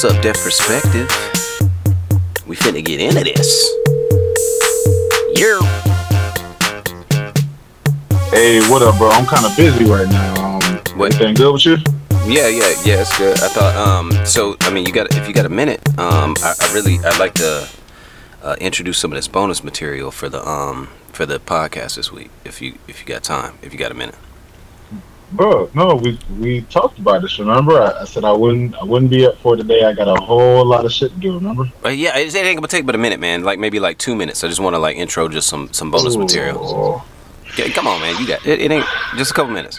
What's 0.00 0.14
up, 0.14 0.22
Deaf 0.22 0.36
Perspective? 0.44 1.08
We 2.46 2.54
finna 2.54 2.84
get 2.84 3.00
into 3.00 3.24
this. 3.24 3.68
Yeah. 5.34 5.58
Hey, 8.30 8.60
what 8.70 8.80
up, 8.82 8.96
bro? 8.96 9.08
I'm 9.08 9.26
kind 9.26 9.44
of 9.44 9.56
busy 9.56 9.86
right 9.86 10.08
now. 10.08 10.34
Um, 10.54 10.60
What? 10.96 11.14
everything 11.14 11.34
good 11.34 11.52
with 11.52 11.66
you? 11.66 11.78
Yeah, 12.32 12.46
yeah, 12.46 12.74
yeah. 12.84 13.00
It's 13.00 13.18
good. 13.18 13.42
I 13.42 13.48
thought. 13.48 13.74
Um. 13.74 14.12
So, 14.24 14.56
I 14.60 14.70
mean, 14.70 14.86
you 14.86 14.92
got 14.92 15.12
if 15.16 15.26
you 15.26 15.34
got 15.34 15.46
a 15.46 15.48
minute. 15.48 15.80
Um. 15.98 16.36
I, 16.44 16.54
I 16.60 16.72
really 16.72 17.00
I'd 17.04 17.18
like 17.18 17.34
to 17.34 17.68
uh, 18.44 18.54
introduce 18.60 18.98
some 18.98 19.10
of 19.10 19.16
this 19.16 19.26
bonus 19.26 19.64
material 19.64 20.12
for 20.12 20.28
the 20.28 20.48
um 20.48 20.90
for 21.10 21.26
the 21.26 21.40
podcast 21.40 21.96
this 21.96 22.12
week. 22.12 22.30
If 22.44 22.62
you 22.62 22.78
if 22.86 23.00
you 23.00 23.06
got 23.06 23.24
time. 23.24 23.58
If 23.62 23.72
you 23.72 23.80
got 23.80 23.90
a 23.90 23.96
minute. 23.96 24.14
Bro, 25.32 25.70
no, 25.74 25.94
we 25.94 26.18
we 26.38 26.62
talked 26.62 26.98
about 26.98 27.20
this. 27.20 27.38
Remember, 27.38 27.82
I, 27.82 28.00
I 28.00 28.04
said 28.04 28.24
I 28.24 28.32
wouldn't 28.32 28.74
I 28.76 28.84
wouldn't 28.84 29.10
be 29.10 29.26
up 29.26 29.36
for 29.38 29.56
today. 29.56 29.84
I 29.84 29.92
got 29.92 30.08
a 30.08 30.18
whole 30.20 30.64
lot 30.64 30.86
of 30.86 30.92
shit 30.92 31.12
to 31.12 31.18
do. 31.18 31.34
Remember? 31.34 31.70
Uh, 31.84 31.90
yeah, 31.90 32.16
it, 32.16 32.34
ain't 32.34 32.56
gonna 32.56 32.66
take 32.66 32.86
but 32.86 32.94
a 32.94 32.98
minute, 32.98 33.20
man. 33.20 33.42
Like 33.42 33.58
maybe 33.58 33.78
like 33.78 33.98
two 33.98 34.16
minutes. 34.16 34.42
I 34.42 34.48
just 34.48 34.60
want 34.60 34.74
to 34.74 34.78
like 34.78 34.96
intro 34.96 35.28
just 35.28 35.48
some 35.48 35.70
some 35.72 35.90
bonus 35.90 36.16
material. 36.16 36.64
Ooh. 36.64 37.02
Okay, 37.50 37.70
come 37.70 37.86
on, 37.86 38.00
man. 38.00 38.18
You 38.20 38.26
got 38.26 38.46
it. 38.46 38.60
It 38.60 38.70
ain't 38.70 38.86
just 39.16 39.32
a 39.32 39.34
couple 39.34 39.52
minutes. 39.52 39.78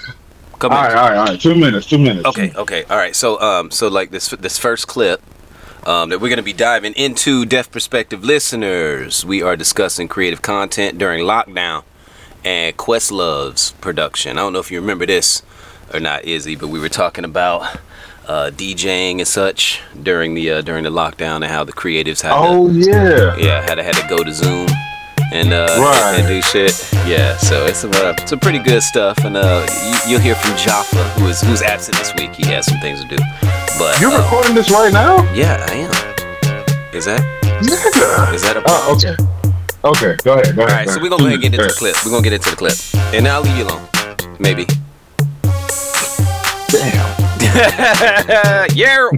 All 0.62 0.70
right, 0.70 0.84
minutes. 0.84 0.95
all 0.95 1.09
right, 1.09 1.17
all 1.17 1.25
right. 1.25 1.41
Two 1.41 1.55
minutes. 1.55 1.88
Two 1.88 1.97
minutes. 1.97 2.25
Okay, 2.27 2.52
okay, 2.55 2.84
all 2.84 2.97
right. 2.97 3.16
So, 3.16 3.39
um, 3.41 3.72
so 3.72 3.88
like 3.88 4.11
this 4.11 4.30
this 4.30 4.59
first 4.59 4.88
clip 4.88 5.22
um, 5.88 6.09
that 6.09 6.20
we're 6.20 6.30
gonna 6.30 6.44
be 6.44 6.53
diving 6.53 6.94
into, 6.94 7.45
deaf 7.45 7.72
perspective 7.72 8.23
listeners. 8.23 9.25
We 9.25 9.41
are 9.41 9.55
discussing 9.55 10.08
creative 10.08 10.44
content 10.44 11.00
during 11.00 11.25
lockdown 11.25 11.84
and 12.45 12.75
Questlove's 12.77 13.71
production. 13.81 14.37
I 14.37 14.41
don't 14.41 14.53
know 14.53 14.59
if 14.59 14.71
you 14.71 14.79
remember 14.79 15.05
this 15.05 15.43
or 15.93 15.99
not, 15.99 16.25
Izzy, 16.25 16.55
but 16.55 16.67
we 16.67 16.79
were 16.79 16.89
talking 16.89 17.25
about 17.25 17.61
uh, 18.27 18.51
DJing 18.53 19.17
and 19.19 19.27
such 19.27 19.81
during 20.03 20.35
the 20.35 20.51
uh, 20.51 20.61
during 20.61 20.83
the 20.83 20.89
lockdown 20.91 21.37
and 21.37 21.45
how 21.45 21.63
the 21.63 21.73
creatives 21.73 22.21
had 22.21 22.33
Oh 22.35 22.67
to, 22.67 22.73
yeah. 22.79 23.35
yeah 23.37 23.61
had 23.61 23.75
to 23.75 23.83
had 23.83 23.95
to 23.95 24.05
go 24.07 24.23
to 24.23 24.31
Zoom 24.33 24.67
and 25.31 25.51
uh, 25.53 25.67
Right. 25.79 26.15
and 26.19 26.27
do 26.27 26.41
shit. 26.41 26.71
Yeah, 27.07 27.37
so 27.37 27.65
it's 27.65 27.79
some 27.79 27.91
uh, 27.93 28.15
some 28.25 28.39
pretty 28.39 28.59
good 28.59 28.81
stuff, 28.83 29.17
and 29.25 29.35
uh, 29.35 29.65
you, 30.05 30.11
you'll 30.11 30.21
hear 30.21 30.35
from 30.35 30.55
Jaffa, 30.57 31.03
who 31.19 31.27
is 31.27 31.41
who's 31.41 31.61
absent 31.61 31.97
this 31.97 32.13
week. 32.15 32.33
He 32.35 32.45
has 32.47 32.65
some 32.65 32.79
things 32.79 33.01
to 33.01 33.07
do, 33.07 33.17
but 33.79 33.99
You're 33.99 34.11
uh, 34.11 34.21
recording 34.23 34.53
this 34.55 34.69
right 34.71 34.93
now? 34.93 35.17
yeah, 35.33 35.65
I 35.69 35.73
am. 35.73 36.93
Is 36.95 37.05
that 37.05 37.21
Yeah. 37.45 38.33
is 38.33 38.41
that 38.43 38.57
a 38.57 38.63
Oh, 38.65 38.95
okay. 38.95 39.15
Okay, 39.83 40.17
go 40.23 40.33
ahead. 40.33 40.55
Go 40.55 40.63
All 40.63 40.67
ahead. 40.67 40.88
right, 40.88 40.89
so 40.89 41.02
we're 41.02 41.09
gonna 41.09 41.22
go 41.22 41.27
ahead 41.27 41.33
and 41.35 41.41
get 41.41 41.53
into 41.53 41.66
the 41.67 41.73
clip. 41.73 41.95
We're 42.05 42.11
gonna 42.11 42.23
get 42.23 42.33
into 42.33 42.49
the 42.49 42.55
clip, 42.58 42.73
and 43.13 43.27
I'll 43.27 43.41
leave 43.41 43.58
you 43.58 43.63
alone, 43.63 43.88
maybe. 44.39 44.66
Damn. 46.69 48.67
yeah. 48.75 49.09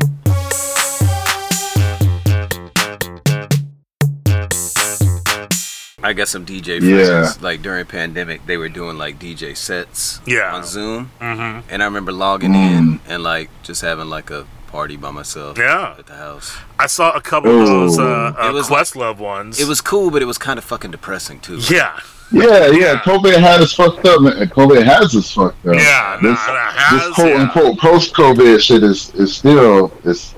I 6.03 6.13
got 6.13 6.27
some 6.27 6.45
DJ 6.45 6.79
friends. 6.79 7.37
Yeah. 7.37 7.43
Like 7.43 7.61
during 7.61 7.85
pandemic, 7.85 8.45
they 8.47 8.57
were 8.57 8.69
doing 8.69 8.97
like 8.97 9.19
DJ 9.19 9.55
sets 9.55 10.19
Yeah. 10.25 10.53
on 10.55 10.63
Zoom, 10.63 11.11
Mm-hmm. 11.19 11.69
and 11.69 11.81
I 11.83 11.85
remember 11.85 12.11
logging 12.11 12.55
in 12.55 12.99
and 13.07 13.21
like 13.23 13.49
just 13.63 13.81
having 13.81 14.07
like 14.09 14.31
a 14.31 14.47
party 14.71 14.95
by 14.97 15.11
myself. 15.11 15.57
Yeah. 15.57 15.95
at 15.99 16.05
the 16.07 16.15
house. 16.15 16.55
I 16.79 16.87
saw 16.87 17.11
a 17.11 17.21
couple 17.21 17.51
of 17.61 17.67
those 17.67 17.99
uh, 17.99 18.33
uh, 18.37 18.49
It 18.49 18.53
was- 18.53 18.67
Questlove 18.69 19.17
ones. 19.17 19.59
It 19.59 19.67
was 19.67 19.81
cool, 19.81 20.11
but 20.11 20.21
it 20.21 20.25
was 20.25 20.37
kind 20.37 20.57
of 20.57 20.63
fucking 20.63 20.91
depressing 20.91 21.39
too. 21.41 21.57
yeah, 21.69 21.99
Yeah, 22.31 22.67
yeah. 22.67 22.95
COVID 23.03 23.37
had 23.39 23.61
us 23.61 23.73
fucked 23.73 24.05
up, 24.05 24.21
man. 24.21 24.47
COVID 24.49 24.83
has 24.83 25.15
us 25.15 25.31
fucked 25.33 25.65
up. 25.67 25.75
yeah. 25.75 26.17
This, 26.21 26.37
nah, 26.47 26.71
has, 26.71 27.01
this 27.01 27.15
quote 27.15 27.27
yeah. 27.29 27.41
unquote 27.41 27.77
post 27.79 28.13
COVID 28.13 28.59
shit 28.61 28.83
is 28.83 29.13
is 29.15 29.35
still 29.35 29.91
it's 30.05 30.33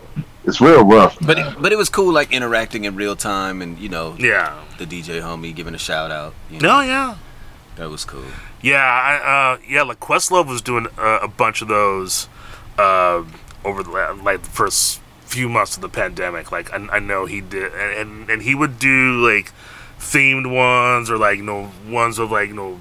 it's 0.45 0.59
real 0.59 0.83
rough. 0.83 1.15
But 1.21 1.37
it, 1.39 1.55
but 1.61 1.71
it 1.71 1.77
was 1.77 1.87
cool, 1.89 2.11
like 2.11 2.33
interacting 2.33 2.83
in 2.85 2.95
real 2.95 3.15
time, 3.15 3.61
and 3.61 3.77
you 3.79 3.87
know, 3.89 4.15
Yeah. 4.19 4.59
the 4.77 4.85
DJ 4.85 5.21
homie 5.21 5.55
giving 5.55 5.73
a 5.75 5.77
shout 5.77 6.11
out. 6.11 6.33
You 6.49 6.59
No, 6.59 6.81
yeah. 6.81 7.15
that 7.77 7.89
was 7.89 8.03
cool. 8.03 8.25
Yeah, 8.61 8.77
I, 8.83 9.53
uh, 9.53 9.57
yeah. 9.67 9.83
Like 9.83 9.99
Questlove 9.99 10.47
was 10.47 10.61
doing 10.61 10.87
uh, 10.97 11.19
a 11.21 11.27
bunch 11.27 11.61
of 11.61 11.67
those 11.69 12.27
uh, 12.77 13.23
over 13.65 13.83
the 13.83 13.91
like 14.23 14.43
the 14.43 14.49
first 14.49 14.99
few 15.25 15.49
months 15.49 15.75
of 15.75 15.81
the 15.81 15.89
pandemic. 15.89 16.51
Like 16.51 16.71
I, 16.73 16.77
I 16.91 16.99
know 16.99 17.25
he 17.25 17.41
did, 17.41 17.73
and, 17.73 17.91
and 17.97 18.29
and 18.29 18.41
he 18.41 18.55
would 18.55 18.79
do 18.79 19.25
like 19.25 19.51
themed 19.99 20.49
ones 20.53 21.09
or 21.09 21.17
like 21.17 21.37
you 21.37 21.43
know 21.43 21.71
ones 21.87 22.19
of 22.19 22.31
like 22.31 22.49
you 22.49 22.55
know 22.55 22.79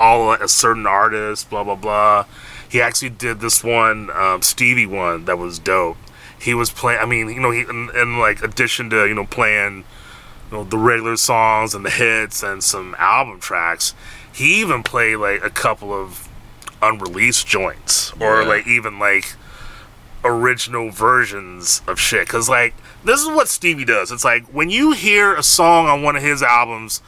all 0.00 0.32
a 0.32 0.48
certain 0.48 0.86
artist, 0.86 1.50
blah 1.50 1.64
blah 1.64 1.74
blah. 1.74 2.24
He 2.68 2.80
actually 2.80 3.10
did 3.10 3.40
this 3.40 3.64
one 3.64 4.10
um, 4.10 4.42
Stevie 4.42 4.86
one 4.86 5.24
that 5.24 5.38
was 5.38 5.58
dope. 5.58 5.96
He 6.40 6.54
was 6.54 6.70
playing. 6.70 7.00
I 7.00 7.06
mean, 7.06 7.28
you 7.28 7.40
know, 7.40 7.50
he 7.50 7.60
in, 7.62 7.90
in 7.96 8.18
like 8.18 8.42
addition 8.42 8.90
to 8.90 9.06
you 9.06 9.14
know 9.14 9.24
playing 9.26 9.84
you 10.50 10.56
know 10.56 10.64
the 10.64 10.78
regular 10.78 11.16
songs 11.16 11.74
and 11.74 11.84
the 11.84 11.90
hits 11.90 12.42
and 12.42 12.62
some 12.64 12.94
album 12.98 13.38
tracks 13.38 13.94
he 14.32 14.60
even 14.60 14.82
played 14.82 15.16
like 15.16 15.42
a 15.44 15.50
couple 15.50 15.92
of 15.92 16.26
unreleased 16.80 17.46
joints 17.46 18.12
or 18.20 18.42
Yeah. 18.42 18.48
like 18.48 18.66
even 18.66 18.98
like 18.98 19.34
original 20.24 20.90
versions 20.90 21.82
of 21.86 21.98
shit. 21.98 22.26
Because 22.26 22.48
like 22.48 22.74
this 23.04 23.20
is 23.20 23.28
what 23.28 23.48
stevie 23.48 23.84
does. 23.84 24.10
It's 24.10 24.24
like 24.24 24.46
when 24.46 24.70
you 24.70 24.92
hear 24.92 25.34
a 25.34 25.42
song 25.42 25.86
on 25.86 26.02
one 26.02 26.16
of 26.16 26.22
his 26.22 26.42
albums 26.42 27.02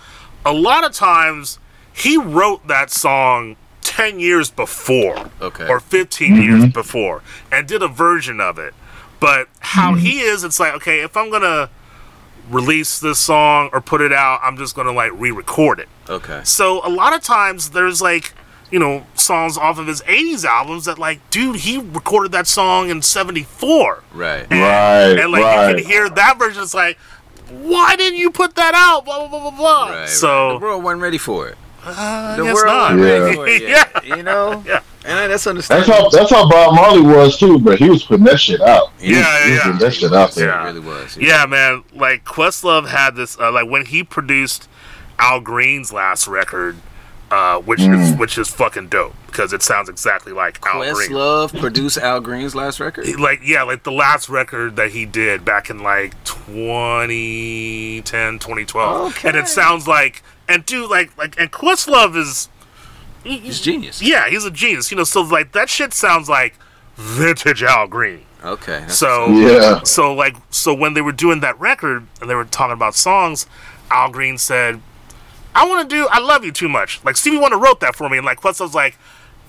a 0.45 0.53
lot 0.53 0.85
of 0.85 0.93
times 0.93 1.59
he 1.93 2.17
wrote 2.17 2.67
that 2.67 2.91
song 2.91 3.57
10 3.83 4.21
years 4.21 4.51
before 4.51 5.31
Okay. 5.41 5.67
or 5.69 5.81
15 5.81 6.33
mm-hmm. 6.33 6.43
years 6.43 6.73
before 6.73 7.23
and 7.51 7.67
did 7.67 7.83
a 7.83 7.89
version 7.89 8.41
of 8.41 8.59
it. 8.59 8.75
But 9.19 9.49
how 9.59 9.95
he 9.95 10.13
mm-hmm. 10.13 10.29
is 10.29 10.45
it's 10.45 10.59
like 10.59 10.75
okay 10.75 11.01
if 11.01 11.17
i'm 11.17 11.31
gonna 11.31 11.69
release 12.49 12.99
this 12.99 13.19
song 13.19 13.69
or 13.73 13.81
put 13.81 14.01
it 14.01 14.13
out 14.13 14.41
i'm 14.43 14.57
just 14.57 14.75
gonna 14.75 14.93
like 14.93 15.13
re-record 15.15 15.79
it. 15.79 15.89
Okay. 16.09 16.41
so 16.45 16.87
a 16.87 16.89
lot 16.89 17.15
of 17.15 17.23
times 17.23 17.71
there's 17.71 18.01
like, 18.01 18.33
you 18.71 18.79
know, 18.79 19.05
songs 19.15 19.57
off 19.57 19.79
of 19.79 19.87
his 19.87 20.01
80s 20.03 20.45
albums 20.45 20.85
that 20.85 20.99
like, 20.99 21.29
dude, 21.31 21.57
he 21.57 21.79
recorded 21.79 22.33
that 22.33 22.47
song 22.47 22.89
in 22.91 23.03
74. 23.03 24.03
Right. 24.15 24.47
And, 24.51 24.61
Right, 24.61 25.19
And 25.23 25.33
like 25.33 25.71
you 25.79 25.83
can 25.83 25.91
hear 25.91 26.09
that 26.11 26.39
version 26.39 26.63
it's 26.63 26.75
like, 26.75 26.97
why 27.51 27.97
didn't 27.97 28.19
you 28.19 28.31
put 28.31 28.55
that 28.55 28.75
out? 28.75 29.05
Blah 29.05 29.27
blah 29.27 29.29
blah 29.29 29.51
blah 29.51 29.59
blah. 29.59 29.89
Right. 29.91 30.09
so 30.09 30.53
the 30.59 30.65
world 30.65 30.85
wasn't 30.85 31.03
ready 31.03 31.19
for 31.19 31.49
it. 31.49 31.57
uh, 31.85 32.37
The 32.37 32.43
I 32.43 32.47
guess 32.47 32.55
world 32.55 32.67
not. 32.67 32.93
wasn't 32.97 33.01
Yeah. 33.09 33.19
ready 33.19 33.35
for 33.37 33.47
it 33.49 33.63
yet. 33.69 34.05
You 34.07 34.23
know. 34.23 34.63
Yeah. 34.67 34.81
And 35.03 35.17
that's 35.33 35.45
That's 35.45 35.47
understandable. 35.47 35.95
how 35.95 36.09
that's 36.11 36.31
how 36.31 36.47
Bob 36.49 36.75
Marley 36.75 37.01
was 37.01 37.39
too, 37.39 37.59
but 37.59 37.79
he 37.79 37.89
was 37.89 38.03
putting 38.05 38.25
that 38.27 38.39
shit 38.39 38.61
out. 38.61 38.93
He 39.01 39.13
Yeah, 39.15 39.21
was, 39.21 39.27
he 39.45 39.51
was 39.51 39.57
yeah, 39.59 39.63
putting 39.65 39.79
that 39.79 39.95
shit 39.95 40.13
out 40.13 40.31
there. 40.33 40.49
Yeah. 40.49 40.63
It 40.63 40.67
really 40.67 40.81
was. 40.81 41.17
Yeah, 41.17 41.47
man. 41.47 41.85
Like 41.95 42.25
Questlove 42.27 42.87
had 42.89 43.17
this. 43.17 43.39
Uh, 43.41 43.51
like 43.51 43.67
when 43.69 43.87
he 43.87 44.05
produced 44.05 44.69
Al 45.19 45.41
Green's 45.41 45.91
last 45.91 46.29
record, 46.29 46.77
uh, 47.31 47.59
which 47.61 47.81
is 47.81 48.15
which 48.17 48.39
is 48.39 48.49
fucking 48.49 48.89
dope 48.89 49.15
because 49.27 49.53
it 49.53 49.63
sounds 49.63 49.89
exactly 49.89 50.33
like 50.33 50.59
Al 50.67 50.81
Green. 50.81 50.95
Questlove 51.11 51.59
produced 51.61 51.99
Al 51.99 52.21
Green's 52.21 52.55
last 52.55 52.81
record. 52.81 53.07
Like 53.21 53.41
yeah 53.45 53.63
like 53.63 53.85
the 53.85 53.93
last 53.93 54.29
record 54.29 54.77
that 54.77 54.91
he 54.91 55.07
did 55.07 55.45
back 55.45 55.71
in 55.71 55.83
like 55.83 56.13
2010 56.25 58.39
2012 58.39 59.25
and 59.25 59.37
it 59.37 59.49
sounds 59.49 59.87
like 59.87 60.23
and 60.49 60.65
dude 60.67 60.91
like 60.91 61.17
like 61.17 61.39
and 61.41 61.51
questlove 61.53 62.17
is 62.17 62.49
he- 63.25 63.39
He's 63.39 63.61
genius. 63.61 64.03
yeah 64.03 64.29
he's 64.29 64.45
a 64.45 64.51
genius 64.51 64.91
you 64.91 64.97
know 64.97 65.05
so 65.05 65.21
like 65.23 65.53
that 65.53 65.69
shit 65.69 65.93
sounds 65.93 66.29
like 66.29 66.55
vintage 66.97 67.63
al 67.63 67.87
green 67.87 68.23
Okay. 68.43 68.87
so 68.89 69.27
Yeah. 69.29 69.83
so 69.83 70.15
like 70.15 70.35
so 70.51 70.73
when 70.73 70.95
they 70.95 71.03
were 71.03 71.13
doing 71.13 71.41
that 71.41 71.61
record 71.61 72.07
and 72.21 72.31
they 72.31 72.35
were 72.35 72.47
talking 72.47 72.73
about 72.73 72.95
songs 72.95 73.47
al 73.91 74.11
green 74.11 74.39
said 74.39 74.81
i 75.55 75.67
want 75.69 75.89
to 75.89 75.95
do 75.95 76.07
i 76.11 76.19
love 76.19 76.45
you 76.45 76.53
too 76.53 76.69
much 76.69 77.03
like 77.05 77.17
stevie 77.17 77.39
wonder 77.39 77.59
wrote 77.59 77.81
that 77.81 77.95
for 77.95 78.09
me 78.09 78.17
and 78.17 78.27
like 78.27 78.39
questlove's 78.39 78.75
like 78.75 78.97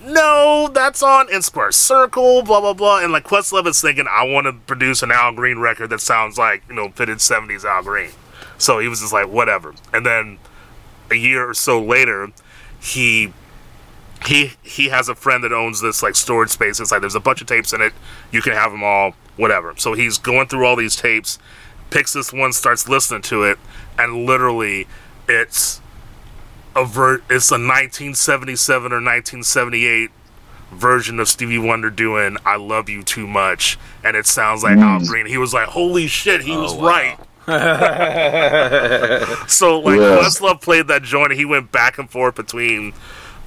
no, 0.04 0.68
that's 0.72 1.02
on 1.02 1.32
in 1.32 1.42
Square 1.42 1.72
Circle, 1.72 2.42
blah 2.42 2.60
blah 2.60 2.72
blah. 2.72 2.98
And 2.98 3.12
like 3.12 3.24
Questlove 3.24 3.66
is 3.66 3.80
thinking, 3.80 4.06
I 4.10 4.24
want 4.24 4.46
to 4.46 4.52
produce 4.52 5.02
an 5.02 5.10
Al 5.12 5.32
Green 5.32 5.58
record 5.58 5.90
that 5.90 6.00
sounds 6.00 6.38
like 6.38 6.62
you 6.68 6.74
know 6.74 6.88
fitted 6.90 7.18
'70s 7.18 7.64
Al 7.64 7.82
Green. 7.82 8.10
So 8.58 8.78
he 8.78 8.88
was 8.88 9.00
just 9.00 9.12
like, 9.12 9.28
whatever. 9.28 9.74
And 9.92 10.04
then 10.04 10.38
a 11.10 11.14
year 11.14 11.48
or 11.48 11.54
so 11.54 11.80
later, 11.80 12.30
he 12.80 13.32
he 14.26 14.52
he 14.62 14.88
has 14.88 15.08
a 15.08 15.14
friend 15.14 15.44
that 15.44 15.52
owns 15.52 15.80
this 15.80 16.02
like 16.02 16.16
storage 16.16 16.50
space. 16.50 16.80
It's 16.80 16.90
like 16.90 17.00
there's 17.00 17.14
a 17.14 17.20
bunch 17.20 17.40
of 17.40 17.46
tapes 17.46 17.72
in 17.72 17.80
it. 17.80 17.92
You 18.30 18.42
can 18.42 18.52
have 18.52 18.72
them 18.72 18.82
all, 18.82 19.14
whatever. 19.36 19.74
So 19.76 19.94
he's 19.94 20.18
going 20.18 20.48
through 20.48 20.66
all 20.66 20.76
these 20.76 20.96
tapes, 20.96 21.38
picks 21.90 22.12
this 22.12 22.32
one, 22.32 22.52
starts 22.52 22.88
listening 22.88 23.22
to 23.22 23.44
it, 23.44 23.58
and 23.98 24.26
literally, 24.26 24.86
it's 25.28 25.80
a 26.74 26.84
ver- 26.84 27.22
it's 27.30 27.50
a 27.50 27.54
1977 27.54 28.92
or 28.92 28.96
1978 28.96 30.10
version 30.72 31.20
of 31.20 31.28
Stevie 31.28 31.58
Wonder 31.58 31.90
doing 31.90 32.36
"I 32.44 32.56
Love 32.56 32.88
You 32.88 33.02
Too 33.02 33.26
Much," 33.26 33.78
and 34.02 34.16
it 34.16 34.26
sounds 34.26 34.62
like 34.62 34.76
hmm. 34.76 34.82
Al 34.82 35.00
Green. 35.00 35.26
He 35.26 35.38
was 35.38 35.52
like, 35.52 35.68
"Holy 35.68 36.06
shit, 36.06 36.42
he 36.42 36.52
oh, 36.52 36.62
was 36.62 36.74
wow. 36.74 36.86
right." 36.86 37.18
so 39.48 39.80
like 39.80 39.98
Yeah. 39.98 40.18
Questlove 40.18 40.60
played 40.60 40.86
that 40.88 41.02
joint, 41.02 41.32
and 41.32 41.38
he 41.38 41.44
went 41.44 41.72
back 41.72 41.98
and 41.98 42.08
forth 42.08 42.36
between 42.36 42.92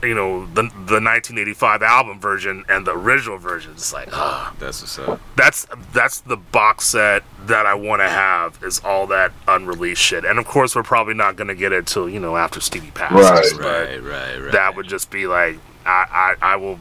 you 0.06 0.16
know 0.16 0.46
the 0.46 0.64
the 0.64 1.02
1985 1.02 1.82
album 1.82 2.20
version 2.20 2.64
and 2.70 2.86
the 2.86 2.92
original 2.94 3.38
version. 3.38 3.72
It's 3.74 3.92
like 3.94 4.10
ah, 4.14 4.54
That's 4.60 4.82
what's 4.82 5.00
up. 5.00 5.20
that's 5.36 5.68
that's 5.92 6.20
the 6.22 6.38
box 6.38 6.86
set 6.86 7.24
that 7.48 7.66
I 7.66 7.74
want 7.74 8.02
to 8.02 8.10
have 8.10 8.64
is 8.64 8.80
all 8.84 9.08
that 9.08 9.32
unreleased 9.48 10.02
shit. 10.02 10.24
And 10.26 10.40
of 10.40 10.46
course, 10.46 10.76
we're 10.76 10.84
probably 10.84 11.14
not 11.14 11.36
gonna 11.36 11.56
get 11.56 11.72
it 11.74 11.88
till 11.88 12.08
you 12.10 12.20
know 12.20 12.38
after 12.38 12.60
Stevie 12.62 12.92
passes. 12.92 13.54
Right. 13.58 13.66
Right, 13.66 14.04
right, 14.04 14.38
right. 14.42 14.52
That 14.52 14.76
would 14.76 14.88
just 14.88 15.10
be 15.12 15.28
like 15.28 15.58
I 15.86 16.36
I, 16.42 16.54
I 16.54 16.56
will 16.56 16.80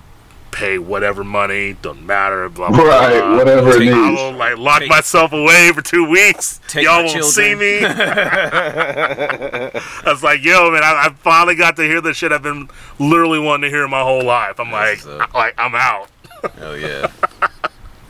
pay 0.55 0.79
whatever 0.79 1.23
money, 1.25 1.75
doesn't 1.83 2.06
matter. 2.06 2.49
Blah 2.49 2.71
blah. 2.71 2.85
Right, 2.85 3.19
blah. 3.21 3.37
whatever 3.37 3.69
it 3.71 3.79
Take- 3.81 3.93
I 3.93 4.09
needs. 4.11 4.21
will 4.21 4.33
like 4.33 4.56
lock 4.56 4.79
Take- 4.81 4.89
myself 4.89 5.33
away 5.33 5.71
for 5.75 5.83
two 5.83 6.09
weeks. 6.09 6.61
Take 6.69 6.85
Y'all 6.85 7.05
won't 7.05 7.25
see 7.25 7.55
me. 7.55 7.81
I 7.85 9.71
was 10.06 10.23
like, 10.23 10.43
yo, 10.45 10.71
man, 10.71 10.83
I, 10.83 11.06
I 11.06 11.12
finally 11.19 11.55
got 11.55 11.77
to 11.77 11.83
hear 11.83 12.01
the 12.01 12.15
shit 12.15 12.33
I've 12.33 12.43
been 12.43 12.69
literally 12.99 13.39
wanting 13.39 13.71
to 13.71 13.77
hear 13.77 13.87
my 13.89 14.03
whole 14.03 14.25
life. 14.25 14.59
I'm 14.61 14.71
like, 14.71 15.03
That's 15.03 15.06
what's 15.06 15.21
up. 15.23 15.35
like 15.35 15.55
I'm 15.59 15.75
out. 15.75 16.09
Hell 16.59 16.77
yeah. 16.79 17.11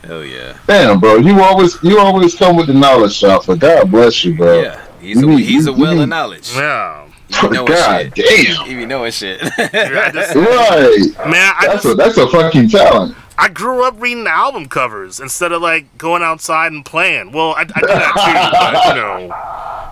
Hell 0.03 0.23
yeah. 0.23 0.57
Damn, 0.67 0.99
bro, 0.99 1.15
you 1.17 1.41
always 1.41 1.81
you 1.81 1.97
always 1.99 2.35
come 2.35 2.55
with 2.57 2.67
the 2.67 2.73
knowledge 2.73 3.13
shop. 3.13 3.45
But 3.47 3.59
God 3.59 3.89
bless 3.91 4.23
you, 4.23 4.35
bro. 4.37 4.61
Yeah. 4.61 4.81
He's 5.01 5.21
a 5.21 5.25
need- 5.25 5.43
he's 5.45 5.67
a 5.67 5.71
you- 5.71 5.77
you 5.77 5.83
well 5.83 6.01
of 6.01 6.09
knowledge. 6.09 6.51
Yeah. 6.53 7.04
He 7.29 7.47
be 7.47 7.53
knowing 7.53 7.65
God 7.67 8.11
shit. 8.15 8.25
damn. 8.47 8.65
He 8.67 8.75
be 8.75 8.85
knowing 8.85 9.11
shit. 9.11 9.39
I 9.57 10.11
just, 10.13 10.35
Right. 10.35 11.27
man, 11.29 11.53
I 11.59 11.67
That's 11.67 11.83
just, 11.83 11.85
a 11.85 11.93
that's 11.95 12.17
a 12.17 12.27
fucking 12.29 12.69
talent. 12.69 13.15
I 13.37 13.49
grew 13.49 13.83
up 13.83 13.95
reading 13.99 14.23
the 14.23 14.31
album 14.31 14.67
covers 14.67 15.19
instead 15.19 15.51
of 15.51 15.61
like 15.61 15.97
going 15.97 16.23
outside 16.23 16.71
and 16.71 16.85
playing. 16.85 17.31
Well, 17.33 17.53
I, 17.57 17.61
I 17.61 17.65
do 17.65 17.71
that 17.87 18.13
too, 18.13 18.61
but 18.61 18.95
you 18.95 19.01
know. 19.01 19.35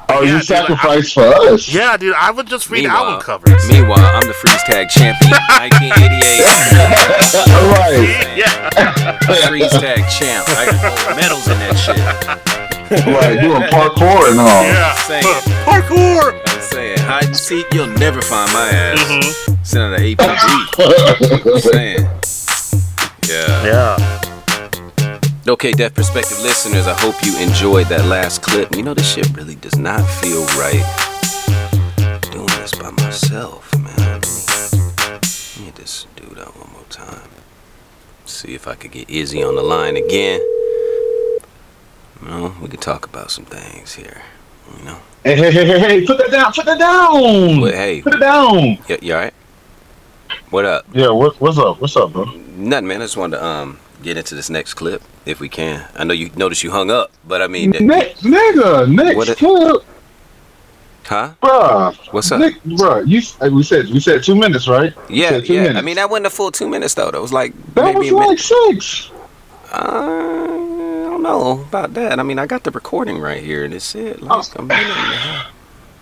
Oh, 0.10 0.22
Yeah, 0.22 0.32
you 0.34 0.38
dude, 0.38 0.44
sacrificed 0.48 1.14
for 1.14 1.22
us. 1.26 1.68
Yeah, 1.74 1.98
dude, 1.98 2.14
I 2.16 2.30
would 2.32 2.46
just 2.48 2.70
read 2.70 2.84
Meanwhile- 2.84 3.06
album 3.06 3.22
covers. 3.22 3.68
Meanwhile, 3.70 4.00
I'm 4.00 4.28
the 4.28 4.34
freeze 4.34 4.62
tag 4.64 4.88
champion, 4.90 5.32
1988. 5.32 6.44
All 7.50 7.72
right. 7.74 8.38
yeah. 8.38 9.48
freeze 9.48 9.72
tag 9.72 10.08
champ. 10.12 10.46
I 10.50 10.66
got 10.70 10.82
gold 11.06 11.18
medals 11.18 11.48
in 11.48 11.58
that 11.60 11.76
shit. 11.76 11.98
Right, 13.08 13.40
doing 13.42 13.64
parkour 13.74 14.30
and 14.30 14.40
all. 14.40 14.64
Yeah. 14.64 14.94
Saying. 15.08 15.24
Parkour. 15.66 16.43
Hide 17.06 17.26
and 17.26 17.36
seek, 17.38 17.66
you'll 17.74 17.88
never 17.88 18.22
find 18.22 18.52
my 18.54 18.70
ass. 18.70 19.00
Mhm. 19.00 19.66
Sitting 19.66 19.94
at 19.94 20.00
the 20.00 20.16
APB. 20.16 21.60
Saying. 21.62 22.10
Yeah. 23.30 23.66
Yeah. 23.66 25.50
Okay, 25.52 25.74
Deaf 25.74 25.94
Perspective 25.94 26.40
listeners, 26.42 26.88
I 26.88 26.94
hope 26.94 27.16
you 27.24 27.38
enjoyed 27.40 27.88
that 27.88 28.06
last 28.06 28.42
clip. 28.42 28.76
You 28.76 28.84
know, 28.84 28.94
this 28.94 29.12
shit 29.14 29.28
really 29.36 29.56
does 29.56 29.78
not 29.78 30.02
feel 30.10 30.46
right 30.58 30.84
doing 32.32 32.48
this 32.62 32.74
by 32.74 32.92
myself, 32.92 33.74
man. 33.76 33.96
Let 33.98 34.22
me, 34.26 34.80
let 35.12 35.60
me 35.60 35.72
just 35.76 36.16
do 36.16 36.34
that 36.36 36.56
one 36.58 36.72
more 36.72 36.86
time. 36.90 37.28
See 38.26 38.54
if 38.56 38.68
I 38.68 38.76
could 38.76 38.92
get 38.92 39.10
Izzy 39.10 39.44
on 39.44 39.56
the 39.56 39.62
line 39.64 39.98
again. 39.98 40.40
You 42.22 42.28
know, 42.30 42.56
we 42.62 42.70
could 42.70 42.82
talk 42.82 43.06
about 43.06 43.30
some 43.32 43.46
things 43.46 43.96
here. 43.96 44.22
You 44.80 44.86
know, 44.86 45.00
Hey, 45.24 45.36
hey, 45.38 45.52
hey, 45.52 45.66
hey, 45.66 45.80
hey, 45.80 46.06
put 46.06 46.18
that 46.18 46.32
down, 46.32 46.52
put 46.52 46.66
that 46.66 46.78
down. 46.80 47.62
but 47.62 47.74
hey, 47.74 48.02
Put 48.02 48.16
it 48.16 48.20
down. 48.20 48.56
you, 48.90 48.98
you 49.02 49.14
alright? 49.14 49.34
What 50.50 50.66
up? 50.66 50.86
Yeah, 50.94 51.10
what, 51.12 51.40
what's 51.40 51.58
up? 51.58 51.80
What's 51.80 51.96
up, 51.96 52.12
bro? 52.12 52.26
Nothing, 52.26 52.88
man. 52.88 53.02
I 53.02 53.06
just 53.06 53.16
wanted 53.18 53.38
to 53.38 53.46
um 53.46 53.80
get 54.04 54.18
into 54.18 54.36
this 54.36 54.50
next 54.50 54.74
clip 54.74 55.02
if 55.26 55.40
we 55.40 55.48
can. 55.48 55.88
I 55.96 56.04
know 56.04 56.14
you 56.14 56.30
noticed 56.36 56.62
you 56.64 56.72
hung 56.72 56.92
up, 56.92 57.12
but 57.26 57.42
I 57.42 57.48
mean, 57.48 57.72
Next, 57.72 58.24
nigga, 58.24 58.94
next 58.94 59.16
What 59.16 59.30
it- 59.30 59.38
clip, 59.38 59.84
huh? 61.06 61.34
bruh. 61.42 61.96
What's 62.14 62.30
up? 62.32 62.40
Nick, 62.42 62.62
bruh, 62.64 63.08
you 63.08 63.22
uh, 63.40 63.50
we 63.50 63.64
said 63.64 63.88
we 63.90 64.02
said 64.02 64.24
two 64.24 64.36
minutes, 64.36 64.68
right? 64.68 64.94
Yeah, 65.10 65.38
yeah. 65.38 65.74
I 65.78 65.82
mean, 65.82 65.96
that 65.96 66.10
wasn't 66.10 66.28
a 66.28 66.32
full 66.32 66.52
two 66.52 66.68
minutes 66.68 66.96
though. 66.96 67.10
That 67.12 67.22
was 67.22 67.32
like 67.32 67.54
that 67.76 67.86
maybe 67.86 68.00
was 68.00 68.10
a 68.10 68.14
minute. 68.14 68.28
like 68.28 68.40
six. 68.40 69.10
Uh, 69.72 70.83
don't 71.14 71.24
know 71.24 71.62
about 71.62 71.94
that. 71.94 72.20
I 72.20 72.24
mean, 72.24 72.40
I 72.40 72.46
got 72.46 72.64
the 72.64 72.72
recording 72.72 73.20
right 73.20 73.44
here, 73.44 73.64
and 73.64 73.74
it 73.74 73.82
said 73.82 74.22
like 74.22 74.56
a 74.56 74.62
minute 74.62 74.84
and 74.84 74.92
a 74.92 75.18
half. 75.18 75.52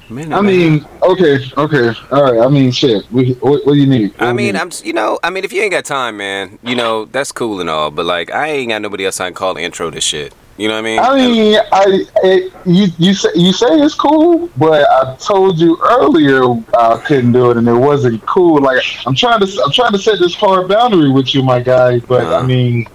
Minute 0.09 0.35
I 0.35 0.41
mean, 0.41 0.85
okay, 1.03 1.39
okay, 1.57 1.93
all 2.11 2.23
right. 2.23 2.45
I 2.45 2.49
mean, 2.49 2.71
shit. 2.71 3.09
We, 3.11 3.33
what, 3.35 3.65
what 3.65 3.73
do 3.73 3.79
you 3.79 3.87
need? 3.87 4.11
What 4.13 4.23
I 4.23 4.33
mean, 4.33 4.53
need? 4.53 4.59
I'm, 4.59 4.69
you 4.83 4.91
know, 4.91 5.19
I 5.23 5.29
mean, 5.29 5.45
if 5.45 5.53
you 5.53 5.61
ain't 5.61 5.71
got 5.71 5.85
time, 5.85 6.17
man, 6.17 6.59
you 6.63 6.75
know, 6.75 7.05
that's 7.05 7.31
cool 7.31 7.61
and 7.61 7.69
all, 7.69 7.91
but 7.91 8.05
like, 8.05 8.29
I 8.31 8.47
ain't 8.47 8.69
got 8.69 8.81
nobody 8.81 9.05
else 9.05 9.21
I 9.21 9.27
can 9.27 9.35
call 9.35 9.55
to 9.55 9.61
intro 9.61 9.89
this 9.89 10.03
shit. 10.03 10.33
You 10.57 10.67
know 10.67 10.73
what 10.75 10.79
I 10.79 10.81
mean? 10.81 10.99
I 10.99 11.15
mean, 11.15 11.59
I, 11.71 12.05
I 12.23 12.51
you 12.65 12.87
you 12.97 13.13
say 13.13 13.29
you 13.35 13.53
say 13.53 13.67
it's 13.79 13.95
cool, 13.95 14.49
but 14.57 14.85
I 14.91 15.15
told 15.15 15.57
you 15.59 15.77
earlier 15.81 16.43
I 16.77 17.01
couldn't 17.05 17.31
do 17.31 17.51
it, 17.51 17.57
and 17.57 17.67
it 17.67 17.73
wasn't 17.73 18.23
cool. 18.25 18.61
Like 18.61 18.83
I'm 19.07 19.15
trying 19.15 19.39
to 19.39 19.63
I'm 19.63 19.71
trying 19.71 19.93
to 19.93 19.97
set 19.97 20.19
this 20.19 20.35
hard 20.35 20.67
boundary 20.67 21.09
with 21.09 21.33
you, 21.33 21.41
my 21.41 21.61
guy. 21.61 21.99
But 21.99 22.25
Uh-huh. 22.25 22.39
I 22.39 22.45
mean, 22.45 22.85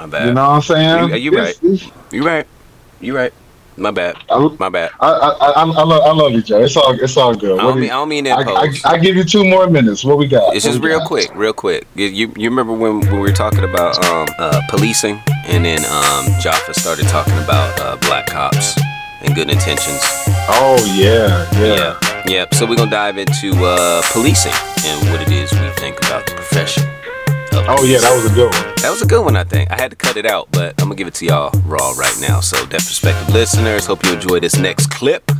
My 0.00 0.06
bad. 0.06 0.28
you 0.28 0.34
know 0.34 0.48
what 0.48 0.54
I'm 0.56 0.62
saying? 0.62 1.08
You- 1.10 1.16
you 1.16 1.38
it's- 1.38 1.90
You 2.10 2.24
right. 2.26 2.46
You 3.00 3.14
right. 3.14 3.32
My 3.76 3.90
bad. 3.90 4.16
My 4.58 4.68
bad. 4.68 4.90
I, 5.00 5.08
I, 5.08 5.28
I, 5.30 5.50
I, 5.62 5.64
love, 5.64 6.02
I 6.02 6.12
love 6.12 6.32
you, 6.32 6.42
Joe. 6.42 6.62
It's 6.62 6.76
all 6.76 6.92
it's 6.92 7.16
all 7.16 7.34
good. 7.34 7.58
I 7.58 7.62
don't 7.62 7.74
do 7.74 7.80
mean, 7.80 7.88
you- 7.88 7.94
I 7.94 7.96
don't 7.96 8.08
mean 8.08 8.24
to 8.24 8.30
I, 8.30 8.42
I. 8.42 8.72
I 8.92 8.98
give 8.98 9.14
you 9.16 9.24
two 9.24 9.44
more 9.44 9.68
minutes. 9.68 10.04
What 10.04 10.16
we 10.18 10.26
got? 10.26 10.54
It's 10.56 10.64
What 10.64 10.72
just 10.72 10.82
real 10.84 10.98
got? 11.00 11.08
quick, 11.08 11.30
real 11.34 11.52
quick. 11.52 11.86
You, 11.94 12.06
you 12.06 12.32
you 12.36 12.48
remember 12.50 12.72
when, 12.72 13.00
when 13.00 13.12
we 13.12 13.18
were 13.20 13.32
talking 13.32 13.64
about 13.64 14.02
um, 14.06 14.26
uh, 14.38 14.60
policing, 14.70 15.20
and 15.46 15.64
then 15.64 15.80
um, 15.84 16.40
Jaffa 16.40 16.72
started 16.74 17.06
talking 17.08 17.36
about 17.44 17.78
uh, 17.80 17.96
black 18.08 18.26
cops 18.26 18.78
and 19.22 19.34
good 19.34 19.50
intentions. 19.50 20.00
Oh 20.48 20.76
yeah, 20.94 21.46
yeah. 21.54 21.74
Yeah, 21.76 22.24
yeah. 22.26 22.44
So 22.54 22.66
we're 22.66 22.76
gonna 22.76 22.90
dive 22.90 23.16
into 23.18 23.52
uh, 23.64 24.02
policing 24.12 24.52
and 24.84 25.08
what 25.10 25.20
it 25.22 25.30
is 25.30 25.52
we 25.52 25.68
think 25.80 25.98
about 26.00 26.26
the 26.26 26.32
profession. 26.34 26.84
Of 27.52 27.64
Oh 27.68 27.84
yeah, 27.84 27.98
that 27.98 28.12
was 28.14 28.30
a 28.30 28.34
good 28.34 28.50
one. 28.52 28.74
that 28.82 28.90
was 28.90 29.02
a 29.02 29.06
good 29.06 29.24
one, 29.24 29.36
I 29.36 29.44
think. 29.44 29.70
I 29.70 29.80
had 29.80 29.90
to 29.90 29.96
cut 29.96 30.16
it 30.16 30.26
out, 30.26 30.48
but 30.52 30.70
I'm 30.80 30.86
gonna 30.86 30.94
give 30.96 31.06
it 31.08 31.14
to 31.14 31.26
y'all 31.26 31.50
raw 31.66 31.92
right 31.98 32.16
now. 32.20 32.40
So, 32.40 32.56
Deaf 32.66 32.86
Perspective 32.86 33.32
listeners, 33.34 33.86
hope 33.86 34.04
you 34.04 34.12
enjoy 34.14 34.40
this 34.40 34.56
next 34.58 34.90
clip. 34.90 35.30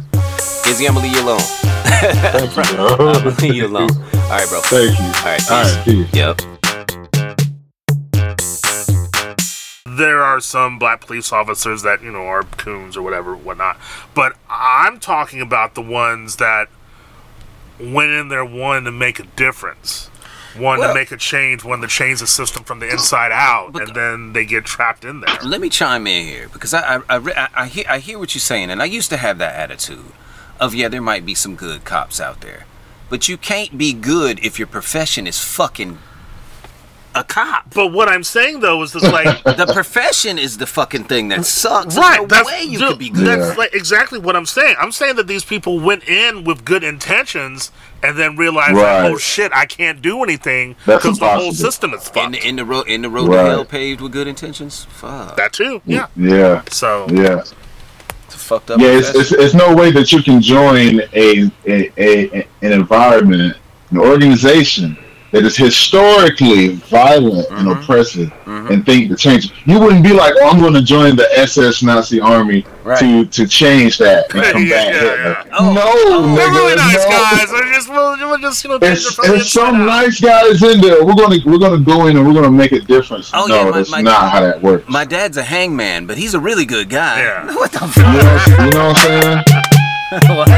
Izzy, 0.66 0.86
I'm 0.86 0.94
gonna 0.94 1.06
leave 1.06 1.16
you 1.16 1.22
alone. 1.22 1.40
Thank 1.40 2.56
you, 2.56 2.62
bro. 2.76 2.86
I'm 2.98 3.24
gonna 3.24 3.36
leave 3.40 3.54
you 3.54 3.66
alone. 3.66 3.90
All 3.90 4.30
right, 4.30 4.48
bro. 4.48 4.60
Thank 4.62 4.98
you. 4.98 5.04
All 5.04 5.12
right, 5.24 5.50
All 5.50 5.62
right, 5.62 5.84
peace. 5.84 6.14
Yep. 6.14 6.40
there 9.86 10.22
are 10.22 10.40
some 10.40 10.78
black 10.78 11.02
police 11.02 11.30
officers 11.32 11.82
that 11.82 12.02
you 12.02 12.10
know 12.10 12.22
are 12.24 12.42
coons 12.42 12.96
or 12.96 13.02
whatever 13.02 13.36
whatnot 13.36 13.76
but 14.14 14.34
i'm 14.48 14.98
talking 14.98 15.40
about 15.42 15.74
the 15.74 15.82
ones 15.82 16.36
that 16.36 16.68
went 17.78 18.10
in 18.10 18.28
there 18.28 18.44
wanting 18.44 18.84
to 18.84 18.90
make 18.92 19.18
a 19.18 19.24
difference 19.36 20.09
wanting 20.58 20.80
Well- 20.80 20.88
to 20.88 20.94
make 20.94 21.12
a 21.12 21.16
change 21.16 21.62
wanting 21.64 21.82
to 21.88 21.94
change 21.94 22.20
the 22.20 22.26
system 22.26 22.64
from 22.64 22.80
the 22.80 22.88
inside 22.88 23.32
out 23.32 23.78
and 23.80 23.94
then 23.94 24.32
they 24.32 24.44
get 24.44 24.64
trapped 24.64 25.04
in 25.04 25.20
there 25.20 25.36
Let 25.44 25.60
me 25.60 25.68
chime 25.68 26.06
in 26.06 26.26
here 26.26 26.48
because 26.52 26.74
I 26.74 26.96
I, 26.96 27.02
I, 27.08 27.48
I, 27.54 27.66
hear 27.66 27.84
I 27.88 27.98
hear 27.98 28.18
what 28.18 28.34
you're 28.34 28.40
saying, 28.40 28.70
and 28.70 28.80
I 28.82 28.86
used 28.86 29.10
to 29.10 29.16
have 29.16 29.38
that 29.38 29.54
attitude 29.54 30.12
of 30.58 30.74
yeah, 30.74 30.88
there 30.88 31.00
might 31.02 31.24
be 31.24 31.34
some 31.34 31.54
good 31.56 31.84
cops 31.84 32.20
out 32.20 32.40
there, 32.42 32.66
but 33.08 33.28
you 33.28 33.36
can't 33.36 33.78
be 33.78 33.92
good 33.92 34.38
if 34.44 34.58
your 34.58 34.68
profession 34.68 35.26
is 35.26 35.38
fucking 35.38 35.98
a 37.12 37.24
cop. 37.24 37.74
but 37.74 37.88
what 37.88 38.08
i'm 38.08 38.22
saying 38.22 38.60
though 38.60 38.80
is 38.84 38.92
just 38.92 39.04
like 39.12 39.42
The 39.44 39.68
profession 39.74 40.38
is 40.38 40.58
the 40.58 40.66
fucking 40.66 41.04
thing 41.04 41.26
that 41.30 41.44
sucks. 41.44 41.96
right 41.96 42.18
There's 42.18 42.20
no 42.20 42.26
that's, 42.28 42.48
way 42.48 42.62
you 42.62 42.78
dude, 42.78 42.88
could 42.90 42.98
be 43.00 43.10
good. 43.10 43.26
that's 43.26 43.48
Yeah. 43.50 43.54
like 43.58 43.74
exactly 43.74 44.20
what 44.20 44.36
i'm 44.36 44.46
saying 44.46 44.76
i'm 44.78 44.92
saying 44.92 45.16
that 45.16 45.26
these 45.26 45.44
people 45.44 45.80
went 45.80 46.04
in 46.08 46.44
with 46.44 46.64
good 46.64 46.84
intentions 46.84 47.72
and 48.02 48.16
then 48.18 48.36
realize, 48.36 48.70
oh, 48.72 48.82
Right. 48.82 49.02
like, 49.02 49.12
oh 49.12 49.18
shit 49.18 49.52
i 49.52 49.66
can't 49.66 50.00
do 50.02 50.22
anything 50.22 50.74
because 50.86 51.18
the 51.18 51.28
whole 51.28 51.52
system 51.52 51.92
is 51.94 52.06
In 52.08 52.12
fucked 52.14 52.32
the, 52.32 52.48
in 52.48 52.56
the 52.56 52.64
road 52.64 52.88
in 52.88 53.02
the 53.02 53.10
road 53.10 53.28
Right. 53.28 53.42
to 53.44 53.50
hell 53.50 53.64
paved 53.64 54.00
with 54.00 54.12
good 54.12 54.26
intentions. 54.26 54.84
Fuck. 54.90 55.36
that 55.36 55.52
too 55.52 55.82
yeah 55.84 56.06
Yeah, 56.16 56.62
so 56.70 57.06
yeah. 57.10 57.42
It's 58.26 58.34
a 58.36 58.38
fucked 58.38 58.70
up. 58.70 58.80
Yeah, 58.80 58.90
it's, 58.98 59.08
it's, 59.14 59.32
it's 59.32 59.54
no 59.54 59.74
way 59.74 59.90
that 59.90 60.12
you 60.12 60.22
can 60.22 60.40
join 60.40 61.00
a, 61.12 61.50
a, 61.66 61.90
a 61.98 62.46
an 62.62 62.72
environment, 62.72 63.56
an 63.90 63.98
organization 63.98 64.96
that 65.32 65.44
is 65.44 65.56
historically 65.56 66.68
violent 66.90 67.48
and 67.50 67.68
Mhm. 67.68 67.82
oppressive, 67.82 68.30
Mhm. 68.46 68.70
and 68.70 68.84
think 68.86 69.08
to 69.10 69.16
change. 69.16 69.52
You 69.64 69.78
wouldn't 69.78 70.02
be 70.02 70.12
like, 70.12 70.34
"Oh, 70.42 70.48
I'm 70.50 70.60
going 70.60 70.74
to 70.74 70.82
join 70.82 71.14
the 71.16 71.28
SS 71.38 71.82
Nazi 71.82 72.20
army 72.20 72.64
Right. 72.82 72.98
to 72.98 73.24
to 73.26 73.46
change 73.46 73.98
that 73.98 74.26
and 74.34 74.42
Yeah, 74.42 74.52
combat 74.52 74.94
yeah, 74.94 75.02
yeah. 75.02 75.42
Oh, 75.58 75.72
no, 75.72 75.82
oh, 75.84 76.34
They're 76.34 76.48
nigga, 76.48 76.54
really 76.56 76.74
nice 76.76 77.04
no. 77.04 77.10
guys. 77.10 77.48
They're 77.50 77.72
just, 77.74 77.88
we'll, 77.90 78.16
we'll 78.28 78.38
just, 78.38 78.64
you 78.64 78.70
know, 78.70 78.78
change 78.80 78.98
it 78.98 79.06
It's, 79.06 79.14
from 79.14 79.28
the 79.28 79.34
it's 79.36 79.52
some 79.52 79.76
out. 79.82 79.86
nice 79.86 80.20
guys 80.20 80.62
in 80.62 80.80
there. 80.80 81.04
We're 81.04 81.14
gonna 81.14 81.36
we're 81.44 81.58
gonna 81.58 81.78
go 81.78 82.06
in 82.06 82.16
and 82.16 82.26
we're 82.26 82.34
gonna 82.34 82.50
make 82.50 82.72
a 82.72 82.80
difference. 82.80 83.30
Oh, 83.32 83.46
no, 83.46 83.54
yeah, 83.54 83.64
my- 83.64 83.70
that's 83.78 83.90
my- 83.90 84.00
not 84.02 84.30
how 84.32 84.40
that 84.40 84.60
works. 84.62 84.84
My 84.88 85.04
dad's 85.04 85.36
a 85.36 85.42
hangman, 85.42 86.06
but 86.06 86.16
he's 86.18 86.34
a 86.34 86.40
really 86.40 86.64
good 86.64 86.88
guy. 86.88 87.20
Yeah. 87.20 87.54
What 87.60 87.70
the 87.72 87.80
you, 87.84 87.88
fuck? 87.92 88.04
know, 88.04 88.64
you 88.64 88.70
know 88.70 88.88
what 88.88 88.98
I'm 88.98 89.04
saying? 89.06 89.44
what? 90.36 90.50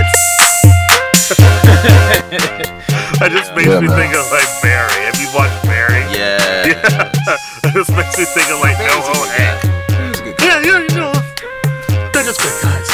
that 3.18 3.30
just 3.32 3.54
makes 3.54 3.68
yeah, 3.68 3.80
me 3.80 3.88
man. 3.88 3.98
think 3.98 4.14
of 4.14 4.26
like 4.30 4.48
Barry. 4.62 5.02
Have 5.04 5.18
you 5.20 5.28
watched 5.34 5.62
Barry? 5.64 6.02
Yeah. 6.14 6.38
yeah. 6.66 7.12
that 7.62 7.72
just 7.74 7.90
makes 7.92 8.18
me 8.18 8.24
think 8.24 8.48
of 8.50 8.60
like 8.60 8.76
NoHo 8.76 9.16
Hank. 9.36 9.58
Yeah, 10.40 10.60
yeah, 10.62 10.78
you 10.80 10.94
know. 10.96 11.12
They're 12.12 12.24
just 12.24 12.40
great 12.40 12.62
guys. 12.62 12.88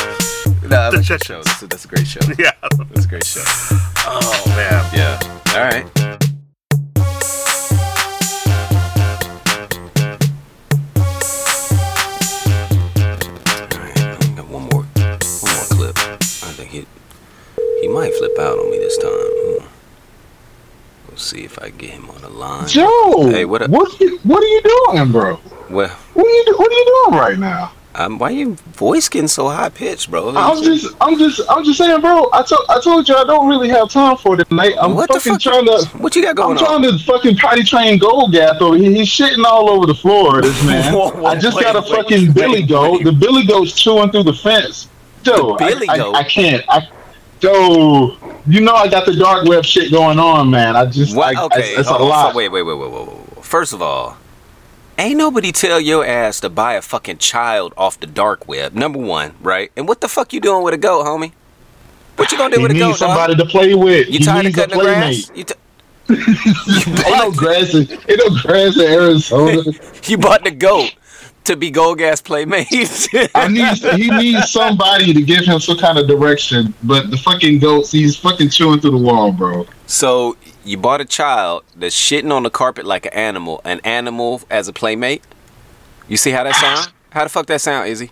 No, 0.62 0.90
the 0.90 0.98
like 0.98 1.06
that 1.06 1.24
show. 1.24 1.42
That's 1.42 1.62
a, 1.62 1.66
that's 1.66 1.84
a 1.84 1.88
great 1.88 2.06
show. 2.06 2.20
Yeah. 2.38 2.52
That's 2.62 3.04
a 3.04 3.08
great 3.08 3.24
show. 3.24 3.44
Oh 4.06 4.42
man. 4.56 4.84
Yeah. 4.92 5.18
All 5.54 5.64
right. 5.64 6.08
He 17.80 17.86
might 17.86 18.12
flip 18.14 18.38
out 18.38 18.58
on 18.58 18.70
me 18.70 18.78
this 18.78 18.98
time. 18.98 19.10
Ooh 19.10 19.67
see 21.18 21.44
if 21.44 21.58
I 21.62 21.70
get 21.70 21.90
him 21.90 22.08
on 22.10 22.20
the 22.22 22.28
line. 22.28 22.66
Joe, 22.68 23.28
Hey, 23.30 23.44
what 23.44 23.62
up? 23.62 23.70
What, 23.70 23.98
you- 24.00 24.18
what 24.24 24.42
are 24.42 24.46
you 24.46 24.62
doing, 24.62 25.12
bro? 25.12 25.40
Well, 25.70 25.88
What 26.14 26.26
are 26.26 26.28
you 26.30 26.44
do- 26.46 26.54
What 26.56 26.70
are 26.70 26.74
you 26.74 27.04
doing 27.06 27.20
right 27.20 27.38
now? 27.38 27.72
um, 27.94 28.18
why 28.18 28.30
your 28.30 28.50
voice 28.74 29.08
getting 29.08 29.26
so 29.26 29.48
high 29.48 29.68
pitched, 29.70 30.08
bro? 30.10 30.28
I'm 30.36 30.62
just, 30.62 30.94
I'm 31.00 31.18
just, 31.18 31.40
I'm 31.50 31.64
just 31.64 31.78
saying, 31.78 32.00
bro. 32.00 32.28
I 32.32 32.42
told, 32.42 32.64
I 32.68 32.80
told 32.80 33.08
you 33.08 33.16
I 33.16 33.24
don't 33.24 33.48
really 33.48 33.68
have 33.70 33.90
time 33.90 34.16
for 34.16 34.36
tonight. 34.36 34.74
I'm 34.80 34.94
what 34.94 35.08
fucking 35.12 35.32
fuck? 35.32 35.40
trying 35.40 35.64
to. 35.66 35.84
what 35.98 36.14
you 36.14 36.22
got 36.22 36.36
going 36.36 36.56
I'm 36.58 36.64
going 36.64 36.82
trying 36.82 36.98
to 36.98 37.04
fucking 37.04 37.36
potty 37.38 37.64
train 37.64 37.98
Goldgath 37.98 38.60
over 38.60 38.76
here. 38.76 38.90
He's 38.92 39.08
shitting 39.08 39.44
all 39.44 39.68
over 39.68 39.84
the 39.86 39.94
floor, 39.96 40.40
this 40.42 40.64
man. 40.64 40.94
Whoa, 40.94 41.10
whoa, 41.10 41.26
I 41.26 41.34
just 41.36 41.56
wait, 41.56 41.64
got 41.64 41.74
a 41.76 41.80
wait, 41.80 41.90
fucking 41.90 42.26
wait, 42.28 42.34
billy 42.34 42.62
goat. 42.62 43.02
The 43.02 43.10
billy 43.12 43.44
goat's 43.44 43.72
chewing 43.72 44.10
through 44.12 44.24
the 44.24 44.32
fence. 44.34 44.86
Joe, 45.24 45.56
The 45.58 45.64
billy 45.66 45.88
I, 45.88 45.96
I- 45.98 46.12
I, 46.20 46.22
can't. 46.24 46.64
I, 46.68 46.88
Joe, 47.40 48.16
you 48.46 48.60
know 48.60 48.74
I 48.74 48.88
got 48.88 49.06
the 49.06 49.14
dark 49.14 49.44
web 49.46 49.64
shit 49.64 49.90
going 49.90 50.18
on, 50.18 50.50
man. 50.50 50.76
I 50.76 50.86
just, 50.86 51.14
What? 51.16 51.36
I, 51.36 51.44
Okay, 51.44 51.70
it's, 51.70 51.80
it's 51.80 51.88
a 51.88 51.96
lot. 51.96 52.32
So 52.32 52.36
wait, 52.36 52.48
wait, 52.48 52.62
wait, 52.62 52.74
wait, 52.78 52.90
wait, 52.90 53.06
wait. 53.08 53.44
First 53.44 53.72
of 53.72 53.80
all, 53.80 54.16
ain't 54.98 55.16
nobody 55.16 55.52
tell 55.52 55.80
your 55.80 56.04
ass 56.04 56.40
to 56.40 56.48
buy 56.48 56.74
a 56.74 56.82
fucking 56.82 57.18
child 57.18 57.72
off 57.76 57.98
the 58.00 58.06
dark 58.06 58.48
web. 58.48 58.74
Number 58.74 58.98
one, 58.98 59.34
right? 59.40 59.70
And 59.76 59.86
what 59.88 60.00
the 60.00 60.08
fuck 60.08 60.32
you 60.32 60.40
doing 60.40 60.64
with 60.64 60.74
a 60.74 60.78
goat, 60.78 61.04
homie? 61.04 61.32
What 62.16 62.32
you 62.32 62.38
gonna 62.38 62.54
do 62.54 62.60
He 62.60 62.66
with 62.66 62.76
a 62.76 62.78
goat, 62.78 62.96
somebody 62.96 63.34
dog? 63.36 63.46
to 63.46 63.50
play 63.50 63.74
with. 63.74 64.08
You 64.08 64.18
he 64.18 64.24
tired 64.24 64.46
of 64.46 64.52
cutting 64.54 64.76
the 64.76 64.84
grass? 64.84 65.30
You, 65.34 65.44
t- 65.44 65.54
Ain't 66.10 67.18
no 67.18 67.30
grass. 67.30 67.74
In, 67.74 67.82
ain't 67.82 68.18
no 68.18 68.30
grass 68.42 68.76
in 68.76 68.82
Arizona. 68.90 69.62
you 70.04 70.18
bought 70.18 70.42
the 70.42 70.50
goat 70.50 70.94
to 71.48 71.56
be 71.56 71.70
Gold 71.70 71.98
Gas 71.98 72.20
playmate. 72.22 72.68
I 73.34 73.48
need. 73.48 73.76
He 74.00 74.10
needs 74.10 74.50
somebody 74.50 75.12
to 75.12 75.20
give 75.22 75.44
him 75.44 75.58
some 75.60 75.76
kind 75.76 75.98
of 75.98 76.06
direction. 76.06 76.72
But 76.84 77.10
the 77.10 77.16
fucking 77.18 77.58
goats, 77.58 77.90
he's 77.90 78.16
fucking 78.16 78.50
chewing 78.50 78.80
through 78.80 78.92
the 78.92 78.98
wall, 78.98 79.32
bro. 79.32 79.66
so 79.86 80.36
you 80.64 80.76
bought 80.76 81.00
a 81.00 81.04
child 81.04 81.64
that's 81.74 81.96
shitting 81.96 82.30
on 82.30 82.42
the 82.42 82.50
carpet 82.50 82.84
like 82.84 83.06
an 83.06 83.12
animal, 83.14 83.60
an 83.64 83.80
animal 83.84 84.42
as 84.50 84.68
a 84.68 84.72
playmate. 84.72 85.22
You 86.08 86.16
see 86.16 86.30
how 86.30 86.44
that 86.44 86.54
sound? 86.84 86.92
How 87.10 87.24
the 87.24 87.30
fuck 87.30 87.46
that 87.46 87.60
sound, 87.60 87.88
Izzy? 87.88 88.10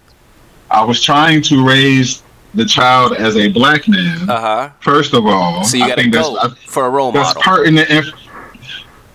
I 0.70 0.82
was 0.84 1.02
trying 1.02 1.42
to 1.42 1.64
raise 1.66 2.22
the 2.54 2.64
child 2.64 3.12
as 3.12 3.36
a 3.36 3.48
black 3.48 3.86
man. 3.86 4.28
Uh 4.28 4.40
huh. 4.40 4.70
First 4.80 5.12
of 5.14 5.26
all, 5.26 5.62
So 5.64 5.76
you 5.76 5.84
I 5.84 5.88
got 5.88 6.10
that's, 6.10 6.28
I, 6.28 6.48
for 6.66 6.86
a 6.86 6.90
role 6.90 7.12
that's 7.12 7.34
model. 7.34 7.42
pertinent. 7.42 7.90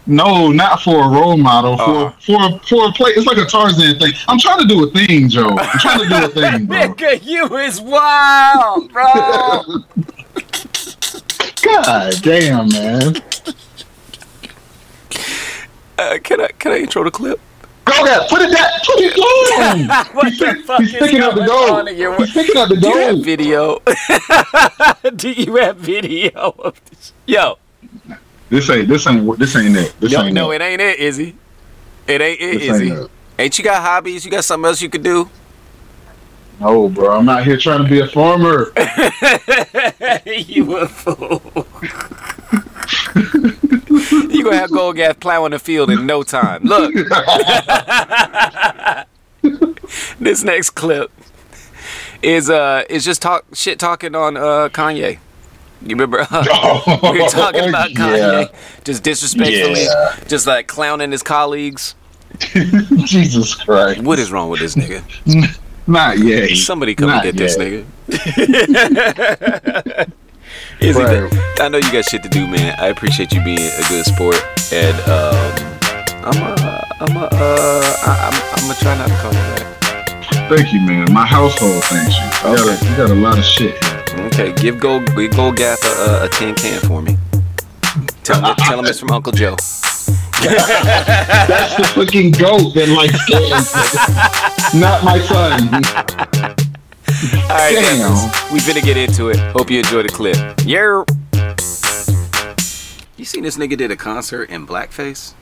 No, 0.08 0.52
not 0.52 0.82
for 0.82 1.04
a 1.06 1.08
role 1.10 1.38
model. 1.38 1.78
For 1.78 2.12
for 2.26 2.60
for 2.68 2.88
a 2.90 2.92
play, 2.92 3.12
it's 3.12 3.26
like 3.28 3.38
a 3.38 3.46
Tarzan 3.46 3.98
thing. 4.00 4.14
I'm 4.28 4.40
trying 4.40 4.60
to 4.60 4.66
do 4.68 4.84
a 4.86 4.92
thing, 4.92 5.30
Joe. 5.30 5.58
I'm 5.58 5.80
trying 5.80 6.00
to 6.04 6.10
do 6.10 6.26
a 6.26 6.28
thing, 6.52 6.66
bro. 6.66 6.78
Nigga, 6.78 7.24
you 7.24 7.56
is 7.58 7.80
wild, 7.82 8.92
bro. 8.92 9.04
God 11.64 12.14
damn, 12.22 12.68
man. 12.70 13.16
Uh, 15.98 16.18
can 16.24 16.42
I 16.42 16.48
can 16.58 16.72
I 16.72 16.78
intro 16.80 17.04
the 17.04 17.12
clip? 17.12 17.40
Go 17.86 18.06
there, 18.06 18.22
put 18.30 18.42
it 18.42 18.52
down, 18.56 18.68
put 18.86 19.00
it 19.00 19.16
down. 19.58 20.06
What 20.16 20.28
he's, 20.30 20.40
the 20.40 20.64
fuck 20.66 20.80
he's 20.82 20.94
is 20.94 21.00
picking 21.00 21.22
up 21.22 21.34
the 21.36 21.46
going 21.46 21.74
on 21.74 21.86
goal. 21.86 21.94
your- 21.96 22.16
He's 22.18 22.32
picking 22.34 22.58
up 22.58 22.70
the 22.70 22.76
Do 22.78 22.88
you 22.90 22.98
have 22.98 23.24
video? 23.24 23.80
Do 25.16 25.32
you 25.32 25.56
have 25.58 25.78
video 25.78 26.56
of 26.60 26.82
this? 26.86 27.14
Yo, 27.28 27.58
This 28.52 28.70
ain't 28.70 28.88
this 28.90 29.08
ain't 29.08 29.40
this 29.40 29.56
ain't 29.56 29.78
it. 29.78 29.96
This 30.02 30.12
no, 30.12 30.24
ain't 30.24 30.34
no, 30.34 30.52
it. 30.52 30.58
it 30.58 30.62
ain't 30.62 30.82
it, 30.82 31.00
Izzy. 31.00 31.36
It 32.06 32.20
ain't 32.20 32.42
it, 32.42 32.60
This 32.60 32.64
Izzy. 32.64 32.92
ain't 32.92 33.00
it. 33.00 33.12
Ain't 33.40 33.58
you 33.58 33.64
got 33.64 33.82
hobbies? 33.82 34.26
You 34.26 34.32
got 34.32 34.44
something 34.44 34.68
else 34.68 34.82
you 34.82 34.90
could 34.90 35.04
do? 35.04 35.30
No, 36.60 36.90
bro, 36.90 37.18
I'm 37.18 37.24
not 37.24 37.46
here 37.46 37.56
trying 37.56 37.82
to 37.82 37.90
be 37.90 38.02
a 38.02 38.08
farmer. 38.08 38.74
you 40.26 40.78
a 40.78 40.86
fool. 40.86 41.42
you 44.30 44.44
gonna 44.44 44.58
have 44.58 44.70
Gold 44.70 44.98
Gas 44.98 45.16
plowing 45.22 45.52
the 45.52 45.60
field 45.60 45.90
in 45.90 46.06
no 46.06 46.22
time. 46.22 46.66
Look, 46.66 46.94
this 50.20 50.44
next 50.44 50.72
clip 50.72 51.10
is 52.22 52.50
uh 52.50 52.84
is 52.90 53.06
just 53.06 53.22
talk 53.22 53.46
shit 53.54 53.80
talking 53.80 54.14
on 54.14 54.36
uh 54.36 54.68
Kanye. 54.74 55.20
You 55.84 55.96
remember 55.96 56.18
we 56.32 57.22
were 57.22 57.28
talking 57.30 57.68
about 57.70 57.90
Kanye, 57.92 58.54
just 58.84 59.04
disrespectfully, 59.04 59.84
Yeah. 59.86 60.16
just 60.28 60.46
like 60.48 60.68
clowning 60.68 61.12
his 61.12 61.24
colleagues. 61.24 61.96
Jesus 63.06 63.56
Christ. 63.56 64.02
What 64.02 64.20
is 64.20 64.32
wrong 64.32 64.50
with 64.50 64.60
this 64.62 64.76
nigga? 64.76 65.04
Not 65.88 66.18
yet. 66.20 66.50
Somebody 66.56 66.96
come 66.96 67.10
and 67.10 67.18
Not 67.18 67.24
get 67.24 67.36
this 67.38 67.58
nigga. 67.58 67.86
Is 70.80 70.96
he 70.98 71.04
Right. 71.04 71.32
I 71.60 71.68
know 71.70 71.78
you 71.78 71.92
got 71.92 72.06
shit 72.06 72.24
to 72.24 72.30
do, 72.30 72.48
man. 72.48 72.76
I 72.80 72.88
appreciate 72.88 73.32
you 73.32 73.44
being 73.44 73.60
a 73.60 73.84
good 73.90 74.06
sport, 74.06 74.36
and 74.74 74.96
um, 75.10 75.36
I'm 76.26 76.42
a, 76.42 76.88
I'm 77.00 77.18
a, 77.18 77.30
uh, 77.32 77.98
I, 78.04 78.32
I'm, 78.32 78.34
I'm 78.54 78.68
gonna 78.68 78.80
try 78.80 78.98
not 78.98 79.08
to 79.08 79.16
call 79.16 79.32
you 79.32 79.40
that. 79.40 80.48
Thank 80.50 80.74
you, 80.74 80.82
man. 80.82 81.12
My 81.14 81.26
household 81.26 81.84
thanks 81.86 82.18
you. 82.18 82.26
You, 82.50 82.58
got, 82.58 82.82
a, 82.82 82.90
you 82.90 82.98
got 82.98 83.10
a 83.12 83.16
lot 83.16 83.38
of 83.38 83.46
shit 83.46 83.82
here. 83.84 84.01
Okay, 84.28 84.54
give 84.54 84.80
Gold, 84.80 85.16
give 85.16 85.36
Gold 85.36 85.58
Gaff 85.58 85.84
a, 85.84 85.88
a, 85.88 86.26
a 86.26 86.30
tin 86.30 86.56
can 86.56 86.80
for 86.82 87.02
me. 87.02 87.18
Tell 88.24 88.44
him, 88.44 88.56
tell 88.56 88.80
him 88.80 88.86
it's 88.86 89.00
from 89.00 89.12
Uncle 89.12 89.32
Joe. 89.34 89.56
That's 90.42 91.76
the 91.76 91.84
fucking 91.94 92.32
goat 92.32 92.74
that 92.74 92.90
likes 92.90 93.26
games. 93.26 93.74
Not 94.80 95.04
my 95.04 95.20
son. 95.20 95.84
All 97.44 97.58
right, 97.58 97.76
Damn. 97.76 98.54
We 98.54 98.60
finna 98.60 98.84
get 98.84 98.98
into 98.98 99.30
it. 99.30 99.38
Hope 99.38 99.70
you 99.70 99.80
enjoy 99.80 100.04
the 100.04 100.10
clip. 100.10 100.38
Yeah. 100.66 101.04
You 103.18 103.26
seen 103.26 103.44
this 103.44 103.58
nigga 103.58 103.78
did 103.78 103.92
a 103.92 103.96
concert 103.96 104.50
in 104.50 104.66
blackface? 104.66 105.34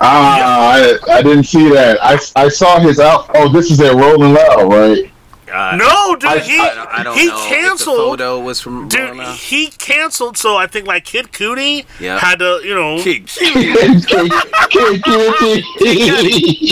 Ah, 0.00 0.74
I, 0.74 0.98
I 1.10 1.22
didn't 1.22 1.44
see 1.44 1.68
that. 1.70 2.02
I, 2.02 2.18
I 2.36 2.48
saw 2.48 2.80
his 2.80 2.98
out. 2.98 3.30
Oh, 3.34 3.48
this 3.48 3.70
is 3.70 3.80
at 3.80 3.94
Rolling 3.94 4.34
Loud, 4.34 4.68
right? 4.72 5.11
Uh, 5.52 5.76
No, 5.76 6.16
dude, 6.16 6.30
I- 6.30 6.38
he 6.38 6.58
I 6.58 6.86
I 6.90 7.02
don't 7.02 7.16
he 7.18 7.26
know 7.26 7.36
if 7.36 7.42
the 7.50 7.54
canceled. 7.56 7.96
photo 7.98 8.40
was 8.40 8.60
from 8.60 8.88
Dude, 8.88 9.00
Rolling 9.00 9.18
Loud. 9.18 9.36
he 9.36 9.66
canceled. 9.68 10.36
So 10.38 10.56
I 10.56 10.66
think 10.66 10.86
like 10.86 11.04
Kid 11.04 11.30
Cudi 11.32 11.84
Yeah. 12.00 12.18
had 12.18 12.38
to, 12.38 12.60
you 12.64 12.74
know, 12.74 13.02
Kid 13.02 13.26
Cutie. 13.26 13.72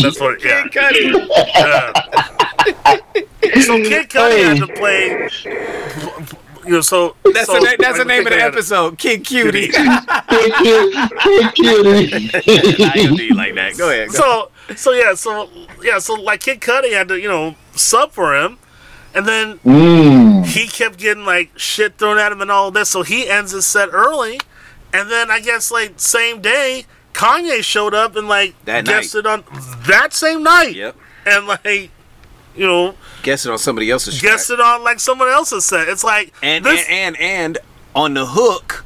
that's 0.02 0.20
what. 0.20 0.42
Yeah. 0.42 0.66
Kid 0.68 1.14
Uh, 1.14 1.92
so 3.62 3.76
Kid 3.82 4.08
Cudi 4.08 4.44
had 4.44 4.56
to 4.58 4.66
play. 4.66 5.28
You 6.66 6.72
know, 6.76 6.80
so 6.82 7.16
That's 7.24 7.46
so, 7.46 7.54
the 7.54 7.60
na- 7.60 7.76
that's 7.78 7.98
the 7.98 8.04
name 8.04 8.26
of 8.26 8.32
the 8.32 8.38
Kid 8.38 8.38
Cudi 8.38 8.40
had 8.42 8.52
to- 8.52 8.58
episode. 8.58 8.98
Kid 8.98 9.24
Cutie. 9.24 9.68
Kid 9.68 11.54
Cutie. 11.54 12.30
I 12.84 12.92
don't 12.96 13.16
do 13.16 13.24
you 13.24 13.34
like 13.34 13.54
that. 13.54 13.74
Go 13.78 13.90
ahead. 13.90 14.08
Go. 14.10 14.14
So 14.14 14.50
so 14.76 14.92
yeah 14.92 15.14
so 15.14 15.48
yeah 15.82 15.98
so 15.98 16.14
like 16.14 16.40
Kid 16.40 16.60
Cudi 16.60 16.92
had 16.92 17.08
to 17.08 17.18
you 17.18 17.28
know 17.28 17.54
sub 17.74 18.12
for 18.12 18.36
him, 18.36 18.58
and 19.14 19.26
then 19.26 19.58
Mm. 19.66 20.46
he 20.46 20.66
kept 20.68 20.98
getting 20.98 21.24
like 21.24 21.50
shit 21.56 21.98
thrown 21.98 22.18
at 22.18 22.32
him 22.32 22.40
and 22.40 22.50
all 22.50 22.70
this. 22.70 22.88
So 22.88 23.02
he 23.02 23.28
ends 23.28 23.52
his 23.52 23.66
set 23.66 23.88
early, 23.92 24.40
and 24.92 25.10
then 25.10 25.30
I 25.30 25.40
guess 25.40 25.70
like 25.70 25.94
same 25.98 26.40
day 26.40 26.86
Kanye 27.12 27.62
showed 27.64 27.92
up 27.94 28.14
and 28.16 28.28
like 28.28 28.54
That 28.64 28.84
night. 28.84 28.92
guessed 29.02 29.14
it 29.14 29.26
on 29.26 29.44
that 29.86 30.12
same 30.14 30.42
night, 30.42 30.74
Yep. 30.76 30.96
and 31.26 31.46
like 31.46 31.90
you 32.56 32.66
know 32.66 32.94
Guess 33.22 33.46
it 33.46 33.50
on 33.52 33.58
somebody 33.58 33.90
else's 33.90 34.18
track. 34.18 34.32
guessed 34.32 34.50
it 34.50 34.60
on 34.60 34.82
like 34.84 35.00
someone 35.00 35.28
else's 35.28 35.64
set. 35.64 35.88
It's 35.88 36.04
like 36.04 36.32
And, 36.42 36.64
this, 36.64 36.84
and 36.88 37.16
and 37.20 37.56
and 37.56 37.58
on 37.94 38.14
the 38.14 38.26
hook 38.26 38.84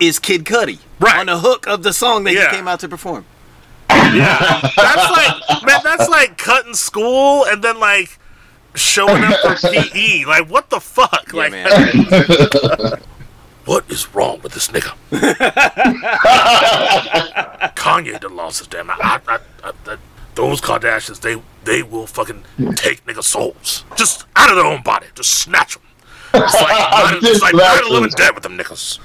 is 0.00 0.18
Kid 0.18 0.44
Cudi. 0.44 0.78
Right. 0.98 1.20
On 1.20 1.26
the 1.26 1.38
hook 1.38 1.66
of 1.66 1.82
the 1.82 1.92
song 1.92 2.24
that 2.24 2.32
Yeah. 2.32 2.50
he 2.50 2.56
came 2.56 2.66
out 2.68 2.80
to 2.80 2.88
perform. 2.88 3.24
Yeah. 3.90 4.60
that's 4.76 5.10
like 5.10 5.62
man, 5.64 5.80
that's 5.84 6.08
like 6.08 6.36
cutting 6.38 6.74
school 6.74 7.44
and 7.44 7.62
then 7.62 7.78
like 7.78 8.18
showing 8.74 9.22
up 9.24 9.38
for 9.40 9.54
PE. 9.70 10.24
Like 10.24 10.48
what 10.50 10.70
the 10.70 10.80
fuck? 10.80 11.24
Yeah, 11.32 11.38
like 11.38 11.52
man. 11.52 11.68
what 13.64 13.88
is 13.90 14.12
wrong 14.14 14.40
with 14.42 14.52
this 14.52 14.68
nigga? 14.68 14.94
Kanye 17.76 18.20
done 18.20 18.36
lost 18.36 18.58
his 18.58 18.68
damn. 18.68 18.90
I, 18.90 19.20
I, 19.26 19.38
I, 19.64 19.72
I, 19.86 19.96
those 20.34 20.60
Kardashians, 20.60 21.20
they 21.20 21.40
they 21.64 21.82
will 21.82 22.06
fucking 22.06 22.44
take 22.74 23.04
nigga 23.06 23.22
souls 23.22 23.84
just 23.96 24.24
out 24.36 24.50
of 24.50 24.56
their 24.56 24.66
own 24.66 24.82
body, 24.82 25.06
just 25.14 25.30
snatch 25.34 25.74
them. 25.74 25.82
It's 26.34 26.54
like, 26.54 26.68
night, 26.70 27.12
it's 27.16 27.26
Just 27.26 27.42
like 27.42 27.54
snatch 27.54 27.74
night 27.74 27.80
of 27.82 27.86
the 27.88 27.92
living 27.92 28.08
'em. 28.08 28.14
dead 28.16 28.34
with 28.34 28.42
them 28.42 28.56
niggas. 28.56 28.98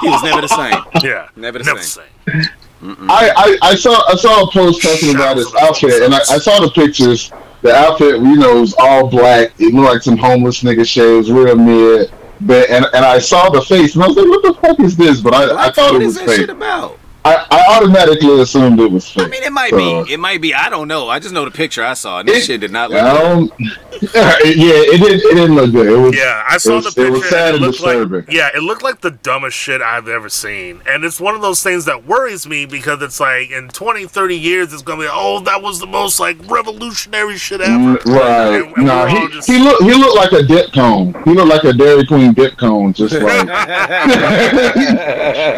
He 0.00 0.08
was 0.08 0.22
never 0.24 0.40
the 0.40 0.48
same. 0.48 0.82
Yeah, 1.04 1.28
Never 1.36 1.58
the 1.58 1.64
never 1.64 1.80
same. 1.82 2.04
same. 2.26 2.42
I, 2.84 3.32
I, 3.36 3.70
I 3.70 3.74
saw 3.74 4.02
I 4.08 4.14
saw 4.16 4.42
a 4.42 4.50
post 4.50 4.82
talking 4.82 5.14
about 5.14 5.36
his 5.36 5.52
outfit, 5.60 6.02
and 6.02 6.14
I, 6.14 6.18
I 6.18 6.38
saw 6.38 6.60
the 6.60 6.70
pictures. 6.70 7.32
The 7.62 7.74
outfit, 7.74 8.16
you 8.16 8.36
know, 8.36 8.60
was 8.60 8.74
all 8.78 9.08
black. 9.08 9.52
It 9.58 9.72
looked 9.72 9.90
like 9.90 10.02
some 10.02 10.18
homeless 10.18 10.62
nigga 10.62 10.86
shaves, 10.86 11.30
real 11.32 11.56
mid. 11.56 12.12
But 12.42 12.68
and, 12.68 12.84
and 12.92 13.04
I 13.04 13.18
saw 13.18 13.48
the 13.48 13.62
face, 13.62 13.94
and 13.94 14.04
I 14.04 14.08
was 14.08 14.16
like, 14.16 14.26
"What 14.26 14.42
the 14.42 14.54
fuck 14.60 14.80
is 14.80 14.96
this?" 14.96 15.22
But 15.22 15.34
I, 15.34 15.68
I 15.68 15.70
thought 15.70 15.94
it 15.94 16.02
is 16.02 16.18
was 16.18 16.26
that 16.26 16.28
shit 16.28 16.40
fake. 16.40 16.56
about? 16.56 16.98
I, 17.26 17.46
I 17.50 17.76
automatically 17.76 18.38
assumed 18.40 18.78
it 18.80 18.90
was 18.90 19.08
fake. 19.10 19.24
I 19.26 19.28
mean, 19.28 19.42
it 19.42 19.52
might 19.52 19.70
So- 19.70 20.04
be. 20.04 20.12
It 20.12 20.20
might 20.20 20.42
be. 20.42 20.52
I 20.54 20.68
don't 20.68 20.88
know. 20.88 21.08
I 21.08 21.18
just 21.20 21.32
know 21.32 21.44
the 21.46 21.50
picture 21.50 21.82
I 21.82 21.94
saw. 21.94 22.20
And 22.20 22.28
this 22.28 22.44
It- 22.44 22.46
shit 22.46 22.60
did 22.60 22.70
not 22.70 22.90
look. 22.90 23.00
I 23.02 23.12
good. 23.12 23.48
don't, 23.50 23.52
yeah, 24.14 24.42
it 24.44 25.00
didn't. 25.00 25.20
It 25.20 25.34
didn't 25.34 25.54
look 25.54 25.72
good. 25.72 25.86
It 25.86 25.96
was. 25.96 26.14
Yeah, 26.16 26.42
I 26.46 26.58
saw 26.58 26.72
it 26.72 26.84
was, 26.84 26.84
the 26.84 26.90
picture. 27.02 27.06
It 27.06 27.10
was 27.12 27.28
sad 27.30 27.54
and 27.54 27.56
and 27.56 27.56
it 27.56 27.66
looked 27.66 27.78
disturbing. 27.78 28.20
like 28.26 28.32
yeah, 28.32 28.50
it 28.54 28.60
looked 28.62 28.82
like 28.82 29.00
the 29.00 29.12
dumbest 29.12 29.56
shit 29.56 29.80
I've 29.80 30.08
ever 30.08 30.28
seen. 30.28 30.82
And 30.86 31.02
it's 31.04 31.18
one 31.20 31.34
of 31.34 31.40
those 31.40 31.62
things 31.62 31.86
that 31.86 32.04
worries 32.06 32.46
me 32.46 32.66
because 32.66 33.00
it's 33.00 33.18
like 33.20 33.50
in 33.50 33.68
20, 33.68 34.06
30 34.06 34.36
years 34.36 34.72
it's 34.74 34.82
gonna 34.82 35.02
be 35.04 35.08
oh 35.10 35.40
that 35.40 35.62
was 35.62 35.78
the 35.80 35.86
most 35.86 36.20
like 36.20 36.36
revolutionary 36.50 37.38
shit 37.38 37.60
ever. 37.62 37.72
Mm, 37.72 38.04
Right. 38.04 38.62
And- 38.66 38.76
and 38.76 38.86
no, 38.86 39.06
he, 39.06 39.28
just- 39.28 39.48
he 39.48 39.58
looked 39.58 39.82
he 39.84 39.94
looked 39.94 40.16
like 40.16 40.32
a 40.32 40.42
dip 40.42 40.72
cone. 40.74 41.14
He 41.24 41.30
looked 41.32 41.48
like 41.48 41.64
a 41.64 41.72
Dairy 41.72 42.04
Queen 42.04 42.32
dip 42.34 42.58
cone. 42.58 42.92
Just 42.92 43.14
like 43.14 43.48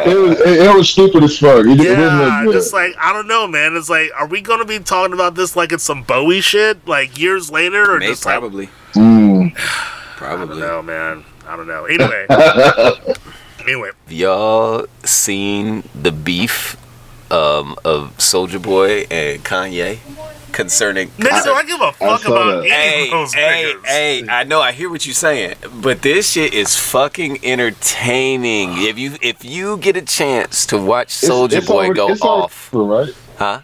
it 0.06 0.16
was. 0.18 0.40
It, 0.40 0.60
it 0.66 0.74
was 0.76 0.88
stupid 0.90 1.24
as 1.24 1.38
fuck. 1.38 1.55
It, 1.60 1.66
it 1.66 1.76
didn't 1.78 2.00
Yeah, 2.00 2.40
look 2.44 2.44
good. 2.46 2.58
just 2.60 2.72
like 2.72 2.94
I 2.98 3.12
don't 3.12 3.26
know, 3.28 3.46
man. 3.46 3.76
It's 3.76 3.88
like, 3.90 4.10
are 4.16 4.26
we 4.26 4.40
gonna 4.40 4.64
be 4.64 4.78
talking 4.78 5.12
about 5.14 5.34
this 5.34 5.56
like 5.56 5.72
it's 5.72 5.84
some 5.84 6.02
Bowie 6.02 6.40
shit, 6.40 6.86
like 6.86 7.18
years 7.18 7.50
later, 7.50 7.92
or 7.94 7.98
Maybe, 7.98 8.12
just 8.12 8.24
like 8.26 8.38
probably. 8.38 8.68
Mm. 8.94 9.52
I 9.56 10.30
don't 10.30 10.46
Probably. 10.48 10.60
know, 10.60 10.82
man. 10.82 11.24
I 11.46 11.56
don't 11.56 11.66
know. 11.68 11.84
Anyway, 11.84 12.26
anyway, 13.60 13.90
Have 14.04 14.12
y'all 14.12 14.86
seen 15.04 15.84
the 15.94 16.10
beef 16.12 16.76
um, 17.30 17.76
of 17.84 18.16
Soulja 18.18 18.60
Boy 18.60 19.06
and 19.10 19.44
Kanye 19.44 19.98
concerning? 20.56 21.08
nigga, 21.10 21.44
do 21.44 21.52
I 21.52 21.62
give 21.64 21.80
a 21.80 21.92
fuck 21.92 22.24
about 22.26 22.62
that. 22.62 22.66
any 22.66 22.70
Hey, 22.70 23.04
of 23.04 23.10
those 23.12 23.34
hey, 23.34 23.72
niggas? 23.76 23.86
hey! 23.86 24.26
I 24.28 24.42
know, 24.44 24.60
I 24.60 24.72
hear 24.72 24.90
what 24.90 25.06
you're 25.06 25.14
saying, 25.14 25.54
but 25.82 26.02
this 26.02 26.32
shit 26.32 26.52
is 26.52 26.76
fucking 26.76 27.44
entertaining. 27.44 28.70
If 28.78 28.98
you 28.98 29.16
if 29.22 29.44
you 29.44 29.76
get 29.78 29.96
a 29.96 30.02
chance 30.02 30.66
to 30.66 30.78
watch 30.78 31.08
Soulja 31.08 31.64
Boy 31.66 31.74
already- 31.86 31.94
go 31.94 32.08
it's 32.08 32.22
off, 32.22 32.74
over, 32.74 32.84
right? 33.04 33.14
huh? 33.38 33.60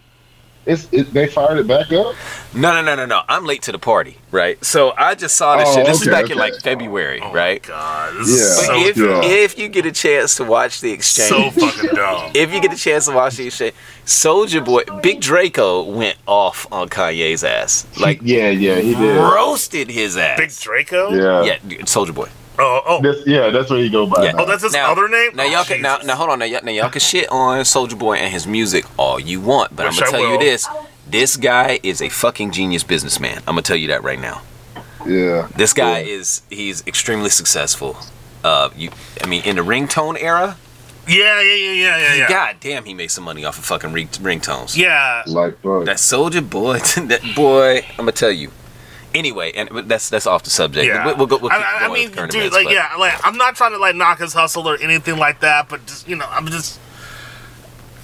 It's 0.64 0.88
it, 0.92 1.12
they 1.12 1.26
fired 1.26 1.59
it 1.59 1.66
back 1.66 1.90
up. 1.92 2.14
No, 2.54 2.73
no, 2.73 2.83
no, 2.83 2.95
no, 2.95 3.04
no. 3.07 3.23
I'm 3.28 3.45
late 3.45 3.62
to 3.62 3.73
the 3.73 3.78
party, 3.81 4.16
right? 4.31 4.62
So 4.64 4.92
I 4.97 5.16
just 5.16 5.37
saw 5.37 5.57
this 5.57 5.69
Oh, 5.69 5.75
shit. 5.75 5.87
This 5.87 6.02
is 6.02 6.09
okay, 6.09 6.23
back 6.23 6.31
in 6.31 6.38
like 6.38 6.54
February, 6.62 7.21
Oh 7.21 7.33
right? 7.33 7.61
God, 7.62 8.14
this 8.21 8.28
is 8.28 8.38
Yeah. 8.40 8.57
But 8.57 8.66
so 8.66 8.88
if 8.88 8.97
yeah. 8.97 9.21
if 9.42 9.59
you 9.59 9.69
get 9.69 9.87
a 9.87 9.92
chance 9.92 10.37
to 10.37 10.45
watch 10.45 10.81
the 10.81 10.92
exchange, 10.92 11.28
so 11.31 11.50
fucking 11.50 11.90
dumb. 11.97 12.31
if 12.35 12.52
you 12.54 12.61
get 12.61 12.73
a 12.73 12.76
chance 12.76 13.07
to 13.07 13.12
watch 13.12 13.37
the 13.37 13.47
exchange, 13.49 13.75
Soulja 14.07 14.64
Boy, 14.64 14.85
Big 15.02 15.21
Draco 15.21 15.83
went 15.83 16.16
off 16.26 16.66
on 16.71 16.88
Kanye's 16.88 17.42
ass, 17.42 17.85
like 17.99 18.21
yeah, 18.23 18.50
yeah, 18.50 18.76
he 18.76 18.95
did. 18.95 19.16
roasted 19.16 19.90
his 19.90 20.16
ass. 20.16 20.38
Big 20.38 20.50
Draco. 20.52 21.11
Yeah, 21.11 21.42
yeah, 21.64 21.78
Soulja 21.83 22.14
Boy. 22.14 22.28
Oh, 22.59 22.82
oh, 22.87 23.00
That's, 23.02 23.26
yeah, 23.26 23.49
that's 23.50 23.71
what 23.71 23.80
he 23.80 23.88
go 23.88 24.06
by. 24.06 24.25
Yeah. 24.25 24.32
now. 24.32 24.42
oh, 24.42 24.47
that's 24.47 24.62
his 24.62 24.73
Now- 24.75 24.92
other 24.92 25.09
name. 25.09 25.35
Now 25.35 25.44
Oh, 25.44 25.47
y'all 25.47 25.64
can 25.64 25.80
now, 25.80 25.94
Jesus. 25.97 26.06
now 26.09 26.16
hold 26.16 26.30
on 26.30 26.38
now, 26.38 26.44
y'all, 26.44 26.61
now 26.62 26.71
y'all 26.73 26.90
can 26.90 27.00
shit 27.00 27.28
on 27.30 27.61
Soulja 27.61 27.99
Boy 27.99 28.16
and 28.16 28.32
his 28.32 28.47
music 28.47 28.85
all 28.99 29.18
you 29.18 29.40
want, 29.40 29.75
but 29.75 29.87
Which 29.87 29.94
I'm 30.02 30.11
gonna 30.11 30.18
I 30.18 30.21
tell 30.21 30.32
you 30.32 30.38
this: 30.38 30.68
this 31.09 31.37
guy 31.37 31.80
is 31.82 32.02
a 32.02 32.09
fucking 32.11 32.50
genius 32.52 32.85
businessman. 32.85 33.38
I'm 33.38 33.54
gonna 33.54 33.62
tell 33.62 33.76
you 33.76 33.88
that 33.88 34.02
right 34.02 34.21
now. 34.21 34.42
yeah. 35.06 35.49
This 35.56 35.73
guy 35.73 36.00
Yeah. 36.00 36.14
is 36.18 36.42
he's 36.50 36.87
extremely 36.87 37.30
successful. 37.30 37.97
Uh, 38.44 38.68
you, 38.76 38.90
I 39.23 39.26
mean, 39.26 39.42
in 39.44 39.56
the 39.56 39.62
ringtone 39.62 40.21
era, 40.23 40.56
Yeah, 41.09 41.40
yeah, 41.40 41.54
yeah, 41.54 41.73
yeah, 41.73 41.97
yeah, 41.99 42.14
yeah. 42.14 42.28
god 42.28 42.56
damn, 42.61 42.85
he 42.85 42.92
made 42.92 43.11
some 43.11 43.25
money 43.25 43.44
off 43.44 43.59
of 43.59 43.64
fucking 43.64 43.92
ring, 43.92 44.09
ringtones. 44.09 44.76
Yeah. 44.76 45.23
like 45.26 45.54
fuck. 45.62 45.87
That 45.87 45.97
Soulja 45.97 46.49
Boy, 46.49 46.78
that 47.06 47.23
boy, 47.35 47.85
I'm 47.92 47.97
gonna 47.97 48.12
tell 48.12 48.30
you. 48.30 48.50
Anyway, 49.14 49.52
and 49.52 49.69
that's 49.88 50.09
that's 50.09 50.26
off 50.26 50.42
the 50.45 50.50
subject. 50.50 50.87
Yeah, 50.87 51.07
We'll, 51.07 51.16
we'll 51.16 51.26
go. 51.26 51.37
We'll 51.38 51.51
keep 51.51 51.59
I, 51.61 51.87
I 51.87 51.92
mean, 51.92 52.09
dude, 52.11 52.18
events, 52.35 52.55
like, 52.55 52.64
but- 52.64 52.72
yeah, 52.72 52.94
like, 52.98 53.14
I'm 53.25 53.37
not 53.37 53.57
trying 53.57 53.72
to 53.72 53.79
like 53.79 53.94
knock 53.94 54.18
his 54.18 54.33
hustle 54.33 54.68
or 54.68 54.77
anything 54.79 55.16
like 55.18 55.40
that, 55.40 55.68
but 55.68 55.85
just, 55.87 56.09
you 56.09 56.16
know, 56.16 56.27
I'm 56.31 56.46
just, 56.46 56.81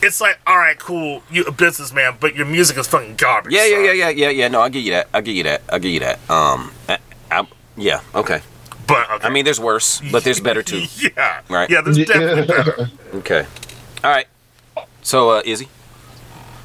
it's 0.03 0.21
like, 0.21 0.39
all 0.47 0.59
right, 0.59 0.79
cool, 0.79 1.23
you 1.31 1.45
a 1.45 1.53
businessman, 1.53 2.17
but 2.21 2.35
your 2.37 2.47
music 2.47 2.77
is 2.79 2.87
fucking 2.87 3.17
garbage. 3.17 3.53
Yeah, 3.53 3.65
yeah, 3.65 3.77
son. 3.77 3.85
yeah, 3.85 3.93
yeah, 3.93 4.09
yeah, 4.11 4.29
yeah. 4.31 4.49
No, 4.49 4.61
I'll 4.61 4.69
give 4.71 4.85
you 4.85 4.93
that. 4.93 5.09
I'll 5.15 5.23
give 5.23 5.35
you 5.35 5.45
that. 5.45 5.63
I'll 5.71 5.79
give 5.79 5.93
you 5.93 6.01
that. 6.01 6.19
Um, 6.31 6.71
I, 6.89 6.99
I, 7.31 7.47
yeah, 7.77 8.01
okay. 8.15 8.41
But 8.87 9.11
okay. 9.11 9.27
I 9.27 9.31
mean, 9.31 9.45
there's 9.45 9.61
worse, 9.61 10.01
but 10.13 10.25
there's 10.25 10.41
better 10.41 10.63
too. 10.63 10.85
yeah, 11.17 11.41
Right. 11.49 11.69
Yeah, 11.69 11.81
there's 11.83 11.99
definitely 11.99 12.47
better. 12.47 12.91
Okay. 13.15 13.47
All 14.05 14.11
right. 14.11 14.27
So, 15.03 15.31
uh, 15.31 15.43
Izzy. 15.45 15.69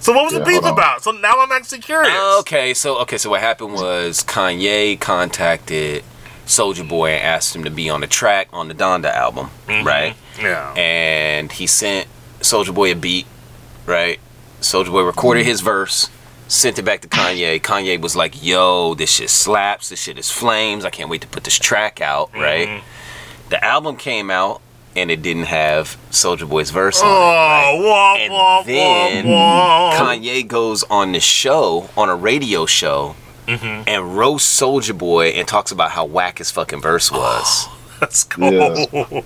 So 0.04 0.12
what 0.12 0.26
was 0.26 0.34
the 0.34 0.44
beef 0.44 0.66
about? 0.66 1.02
So 1.02 1.12
now 1.12 1.36
I'm 1.40 1.52
actually 1.54 1.80
curious. 1.80 2.14
Okay, 2.42 2.74
so 2.74 2.98
okay, 3.00 3.18
so 3.18 3.30
what 3.30 3.40
happened 3.40 3.74
was 3.74 4.22
Kanye 4.22 5.00
contacted 5.00 6.04
Soulja 6.46 6.88
Boy 6.88 7.12
and 7.12 7.24
asked 7.24 7.56
him 7.56 7.64
to 7.64 7.70
be 7.70 7.90
on 7.90 8.02
the 8.02 8.08
track 8.08 8.50
on 8.52 8.68
the 8.68 8.74
Donda 8.74 9.14
album, 9.14 9.48
mm-hmm. 9.66 9.88
right? 9.88 10.18
Yeah. 10.38 10.74
And 10.74 11.54
he 11.54 11.68
sent 11.68 12.10
Soulja 12.42 12.76
Boy 12.76 12.92
a 12.92 12.96
beat, 12.96 13.28
right? 13.86 14.20
Soulja 14.60 14.92
Boy 14.92 15.04
recorded 15.04 15.44
mm-hmm. 15.44 15.52
his 15.52 15.62
verse, 15.62 16.10
sent 16.50 16.78
it 16.78 16.84
back 16.84 17.00
to 17.04 17.08
Kanye. 17.08 17.62
Kanye 17.62 18.02
was 18.02 18.14
like, 18.14 18.44
"Yo, 18.44 18.96
this 18.96 19.10
shit 19.10 19.30
slaps. 19.30 19.88
This 19.88 20.02
shit 20.02 20.18
is 20.18 20.30
flames. 20.30 20.84
I 20.84 20.90
can't 20.90 21.10
wait 21.10 21.22
to 21.22 21.28
put 21.28 21.46
this 21.46 21.58
track 21.58 22.02
out." 22.02 22.34
Right? 22.34 22.68
Mm-hmm. 22.68 23.50
The 23.52 23.64
album 23.64 23.96
came 23.96 24.30
out 24.30 24.62
and 24.96 25.10
it 25.12 25.22
didn't 25.22 25.46
have 25.46 25.98
Soulja 26.12 26.48
Boy's 26.48 26.70
verse 26.72 27.02
on 27.02 27.08
it. 27.08 27.12
right? 27.12 27.74
Oh, 27.76 27.88
wah, 27.88 28.16
And 28.16 28.34
wah, 28.34 28.64
then 28.64 29.28
wah, 29.28 29.90
wah. 29.90 29.98
Kanye 29.98 30.48
goes 30.48 30.84
on 30.84 31.12
the 31.14 31.20
show, 31.20 31.90
on 31.98 32.10
a 32.10 32.16
radio 32.16 32.66
show, 32.66 33.16
Mm-hmm. 33.48 33.84
and 33.90 34.18
roasts 34.18 34.62
Soulja 34.62 34.98
Boy 34.98 35.28
and 35.30 35.46
talks 35.46 35.72
about 35.72 35.92
how 35.92 36.06
whack 36.06 36.38
his 36.38 36.50
fucking 36.50 36.82
verse 36.82 37.12
was. 37.12 37.68
That's 38.00 38.24
cold. 38.24 38.90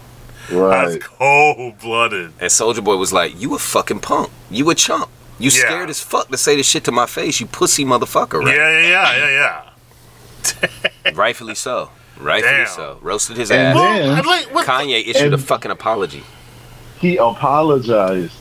Yeah. 0.49 0.59
Right. 0.59 0.91
That's 0.93 1.05
cold 1.05 1.77
blooded. 1.79 2.31
and 2.39 2.49
Soulja 2.49 2.81
Boy 2.81 2.95
was 2.95 3.11
like, 3.11 3.39
"You 3.39 3.53
a 3.53 3.59
fucking 3.59 3.99
punk. 3.99 4.29
You 4.49 4.69
a 4.69 4.75
chump. 4.75 5.09
You 5.37 5.51
Yeah. 5.51 5.59
scared 5.65 5.89
as 5.89 5.99
fuck 5.99 6.29
to 6.29 6.37
say 6.37 6.55
this 6.55 6.67
shit 6.69 6.85
to 6.85 6.91
my 6.93 7.05
face. 7.05 7.41
You 7.41 7.47
pussy 7.47 7.83
motherfucker." 7.83 8.43
Right? 8.45 8.55
Yeah, 8.55 8.79
yeah, 8.79 8.87
yeah, 9.17 9.27
yeah, 9.27 9.63
yeah. 11.03 11.11
Rightfully 11.13 11.55
so. 11.55 11.89
Rightfully 12.19 12.55
Damn. 12.57 12.67
so. 12.67 12.97
Roasted 13.01 13.37
his 13.37 13.51
And 13.51 13.61
ass. 13.61 13.75
then- 13.75 14.25
like, 14.25 14.53
what, 14.53 14.65
Kanye 14.67 15.05
issued 15.07 15.33
a 15.33 15.37
fucking 15.37 15.71
apology. 15.71 16.23
He 16.99 17.17
apologized. 17.17 18.33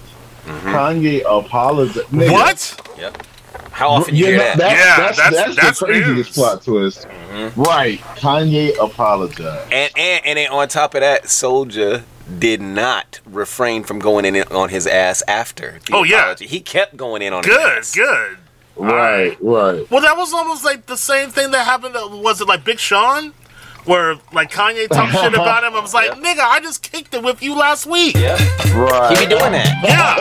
Mm-hmm. 0.46 0.68
Kanye 0.68 1.22
apologized. 1.28 2.06
Nigga, 2.08 2.32
what? 2.32 2.94
Yep. 2.98 3.26
How 3.72 3.88
often 3.90 4.14
you 4.14 4.24
Yeah, 4.24 4.30
hear 4.30 4.38
that- 4.38 4.58
that? 4.58 4.70
Yeah, 4.72 4.96
that's, 4.96 5.18
that's- 5.18 5.44
that's, 5.46 5.56
that's 5.60 5.80
the 5.80 5.86
craziest 5.86 6.14
news. 6.16 6.28
plot 6.32 6.62
twist. 6.64 7.06
Mm-hmm. 7.08 7.60
Right. 7.62 7.98
Kanye 8.16 8.74
apologized. 8.82 9.72
And, 9.72 9.92
and 9.96 10.24
and 10.26 10.38
then 10.38 10.50
on 10.50 10.68
top 10.68 10.94
of 10.94 11.00
that, 11.02 11.24
Soulja 11.24 12.02
did 12.38 12.60
not 12.62 13.20
refrain 13.26 13.84
from 13.84 13.98
going 13.98 14.24
in 14.24 14.42
on 14.44 14.70
his 14.70 14.86
ass 14.86 15.22
after. 15.28 15.78
the 15.86 15.94
Oh, 15.94 16.02
yeah. 16.04 16.20
apology. 16.20 16.46
He 16.46 16.60
kept 16.60 16.96
going 16.96 17.20
in 17.22 17.32
on 17.34 17.44
his 17.44 17.54
Good, 17.54 17.84
good. 17.94 18.38
Right, 18.76 19.36
right. 19.40 19.90
Well, 19.90 20.00
that 20.02 20.16
was 20.16 20.32
almost 20.34 20.64
like 20.64 20.86
the 20.86 20.96
same 20.96 21.30
thing 21.30 21.50
that 21.52 21.64
happened. 21.64 21.94
To, 21.94 22.08
was 22.16 22.40
it 22.40 22.48
like 22.48 22.64
Big 22.64 22.78
Sean, 22.78 23.32
where 23.86 24.16
like 24.32 24.50
Kanye 24.50 24.88
talked 24.88 25.12
shit 25.12 25.34
about 25.38 25.64
him? 25.64 25.74
I 25.74 25.80
was 25.80 25.94
like, 25.94 26.10
nigga, 26.12 26.40
I 26.40 26.60
just 26.60 26.82
kicked 26.82 27.14
it 27.14 27.22
with 27.22 27.42
you 27.42 27.56
last 27.56 27.86
week. 27.86 28.16
Yeah. 28.16 28.36
Right. 28.74 29.16
He 29.16 29.24
be 29.26 29.30
doing 29.30 29.52
that. 29.52 29.70
Yeah, 29.82 30.16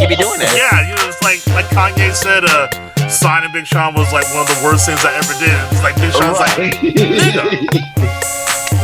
He 0.00 0.06
be 0.06 0.16
doing 0.16 0.38
that. 0.40 0.54
yeah. 0.56 0.88
You 0.88 0.94
know, 0.96 1.08
it's 1.08 1.20
like 1.22 1.44
like 1.54 1.66
Kanye 1.66 2.12
said, 2.14 2.44
uh, 2.44 3.08
signing 3.08 3.52
Big 3.52 3.66
Sean 3.66 3.94
was 3.94 4.12
like 4.12 4.24
one 4.34 4.42
of 4.42 4.48
the 4.48 4.60
worst 4.64 4.86
things 4.86 5.04
I 5.04 5.12
ever 5.14 5.34
did. 5.38 5.52
It's 5.72 5.82
like 5.82 5.96
Big 5.96 6.12
Sean's 6.12 6.38
like, 6.38 6.56
Right. 6.58 7.68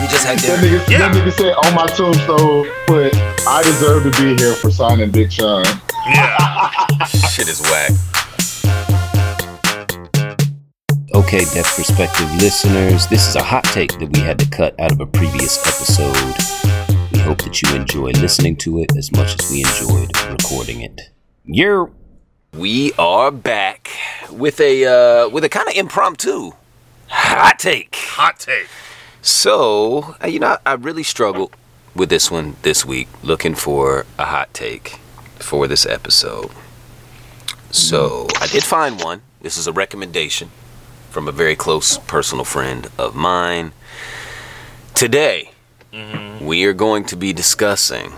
We 0.00 0.10
just 0.10 0.26
had 0.26 0.38
That 0.40 0.58
nigga, 0.60 0.88
Yeah. 0.90 0.98
that 1.08 1.14
nigga 1.14 1.32
said 1.32 1.54
on 1.64 1.74
my 1.74 1.86
tombstone, 1.86 2.66
put, 2.86 3.14
I 3.48 3.62
deserve 3.62 4.02
to 4.04 4.10
be 4.20 4.36
here 4.36 4.54
for 4.54 4.70
signing 4.70 5.10
Big 5.10 5.32
Sean. 5.32 5.64
yeah, 6.06 6.36
Shit 7.30 7.48
is 7.48 7.60
whack. 7.62 7.90
Okay, 11.14 11.44
Deaf 11.54 11.76
Perspective 11.76 12.28
listeners, 12.42 13.06
this 13.06 13.28
is 13.28 13.36
a 13.36 13.42
hot 13.42 13.62
take 13.62 13.96
that 14.00 14.12
we 14.12 14.18
had 14.18 14.36
to 14.40 14.50
cut 14.50 14.78
out 14.80 14.90
of 14.90 14.98
a 14.98 15.06
previous 15.06 15.64
episode. 15.64 16.34
We 17.12 17.20
hope 17.20 17.40
that 17.42 17.62
you 17.62 17.72
enjoy 17.76 18.10
listening 18.10 18.56
to 18.56 18.80
it 18.80 18.96
as 18.96 19.12
much 19.12 19.40
as 19.40 19.48
we 19.48 19.60
enjoyed 19.60 20.10
recording 20.28 20.80
it. 20.80 21.12
You're 21.44 21.92
We 22.52 22.94
are 22.94 23.30
back 23.30 23.90
with 24.28 24.60
a 24.60 24.86
uh, 24.86 25.28
with 25.28 25.44
a 25.44 25.48
kind 25.48 25.68
of 25.68 25.76
impromptu 25.76 26.50
hot 27.06 27.60
take. 27.60 27.94
hot 27.94 28.40
take. 28.40 28.66
So 29.22 30.16
uh, 30.20 30.26
you 30.26 30.40
know, 30.40 30.58
I 30.66 30.72
really 30.72 31.04
struggled 31.04 31.54
with 31.94 32.08
this 32.08 32.28
one 32.28 32.56
this 32.62 32.84
week, 32.84 33.06
looking 33.22 33.54
for 33.54 34.04
a 34.18 34.24
hot 34.24 34.52
take 34.52 34.98
for 35.36 35.68
this 35.68 35.86
episode. 35.86 36.50
So 37.70 38.26
I 38.40 38.48
did 38.48 38.64
find 38.64 39.00
one. 39.00 39.22
This 39.42 39.56
is 39.56 39.68
a 39.68 39.72
recommendation 39.72 40.50
from 41.14 41.28
a 41.28 41.32
very 41.32 41.54
close 41.54 41.96
personal 41.96 42.44
friend 42.44 42.88
of 42.98 43.14
mine. 43.14 43.72
Today, 44.94 45.52
mm-hmm. 45.92 46.44
we 46.44 46.64
are 46.64 46.72
going 46.72 47.04
to 47.04 47.14
be 47.14 47.32
discussing 47.32 48.14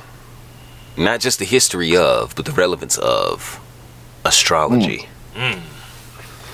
not 0.96 1.20
just 1.20 1.38
the 1.38 1.44
history 1.44 1.94
of, 1.94 2.34
but 2.34 2.46
the 2.46 2.52
relevance 2.52 2.96
of 2.96 3.60
astrology. 4.24 5.10
Mm. 5.34 5.60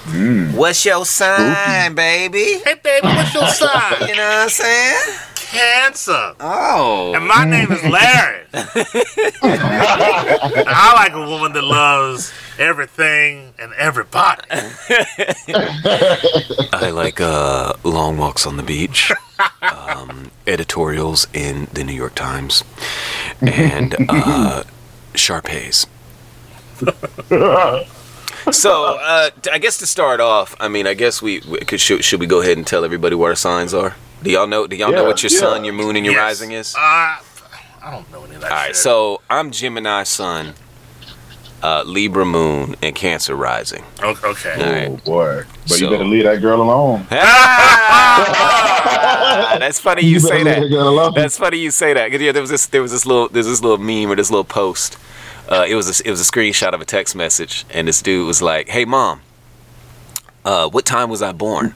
Mm. 0.06 0.54
What's 0.54 0.84
your 0.84 1.06
sign, 1.06 1.94
baby? 1.94 2.58
Hey 2.64 2.74
baby, 2.82 3.06
what's 3.06 3.32
your 3.32 3.46
sign? 3.46 4.00
You 4.08 4.16
know 4.16 4.26
what 4.26 4.42
I'm 4.42 4.48
saying? 4.48 5.18
Cancer. 5.36 6.34
Oh. 6.40 7.14
And 7.14 7.24
my 7.24 7.44
name 7.44 7.70
is 7.70 7.84
Larry. 7.84 8.46
I 10.64 10.92
like 10.96 11.12
a 11.12 11.24
woman 11.24 11.52
that 11.52 11.62
loves 11.62 12.32
everything 12.58 13.54
and 13.58 13.72
everybody. 13.74 14.42
I 16.72 16.90
like 16.92 17.20
uh, 17.20 17.74
long 17.84 18.16
walks 18.18 18.46
on 18.46 18.56
the 18.56 18.62
beach, 18.62 19.12
um, 19.62 20.30
editorials 20.46 21.26
in 21.32 21.68
the 21.72 21.84
New 21.84 21.92
York 21.94 22.14
Times, 22.14 22.62
and 23.40 23.94
uh, 24.08 24.64
Sharpays. 25.14 25.86
so, 28.50 28.98
uh, 29.00 29.30
I 29.52 29.58
guess 29.58 29.78
to 29.78 29.86
start 29.86 30.20
off, 30.20 30.54
I 30.60 30.68
mean, 30.68 30.86
I 30.86 30.94
guess 30.94 31.22
we, 31.22 31.40
we 31.48 31.58
could 31.60 31.80
should, 31.80 32.04
should 32.04 32.20
we 32.20 32.26
go 32.26 32.40
ahead 32.40 32.56
and 32.56 32.66
tell 32.66 32.84
everybody 32.84 33.14
what 33.14 33.28
our 33.28 33.34
signs 33.36 33.72
are? 33.74 33.94
Do 34.22 34.30
y'all 34.30 34.46
know? 34.46 34.66
Do 34.66 34.76
y'all 34.76 34.92
know 34.92 35.04
what 35.04 35.22
your 35.22 35.32
yeah. 35.32 35.38
sun, 35.38 35.64
your 35.64 35.74
moon, 35.74 35.96
and 35.96 36.04
your 36.04 36.14
Yes. 36.14 36.20
rising 36.22 36.52
is? 36.52 36.74
Uh, 36.74 36.78
I 36.78 37.90
don't 37.90 38.08
know 38.12 38.22
any 38.24 38.36
of 38.36 38.42
that 38.42 38.50
All 38.52 38.56
right, 38.56 38.66
shit. 38.68 38.76
so 38.76 39.20
I'm 39.28 39.50
Gemini 39.50 40.04
Sun, 40.04 40.54
uh, 41.62 41.82
Libra 41.86 42.24
Moon, 42.24 42.74
and 42.82 42.94
Cancer 42.94 43.36
Rising. 43.36 43.84
O- 44.02 44.18
okay. 44.24 44.54
All 44.54 44.72
right. 44.72 44.88
Oh 44.90 44.96
boy! 45.04 45.42
But 45.68 45.70
So- 45.70 45.76
you 45.84 45.90
better 45.90 46.04
leave 46.04 46.24
that 46.24 46.40
girl 46.40 46.62
alone. 46.62 47.06
Ah, 49.34 49.56
that's 49.58 49.80
funny 49.80 50.04
you, 50.04 50.16
better 50.20 50.28
say 50.28 50.42
that. 50.44 50.60
that 50.60 50.68
girl 50.68 50.88
alone. 50.90 51.12
That's 51.14 51.38
funny 51.38 51.56
you 51.58 51.70
say 51.70 51.94
that. 51.94 52.10
'Cause, 52.10 52.20
yeah, 52.20 52.32
there 52.32 52.42
was 52.42 52.50
this 52.50 52.66
there 52.66 52.82
was 52.82 52.92
this 52.92 53.06
little 53.06 53.28
there's 53.28 53.46
this 53.46 53.62
little 53.62 53.78
meme 53.78 54.10
or 54.10 54.16
this 54.16 54.30
little 54.30 54.44
post. 54.44 54.98
Uh, 55.48 55.64
it 55.68 55.74
was 55.74 56.00
a, 56.00 56.06
it 56.06 56.10
was 56.10 56.20
a 56.20 56.24
screenshot 56.30 56.72
of 56.74 56.80
a 56.80 56.84
text 56.84 57.16
message, 57.16 57.64
and 57.70 57.88
this 57.88 58.02
dude 58.02 58.26
was 58.26 58.42
like, 58.42 58.68
"Hey 58.68 58.84
mom, 58.84 59.22
uh, 60.44 60.68
what 60.68 60.84
time 60.84 61.08
was 61.10 61.22
I 61.22 61.32
born?" 61.32 61.74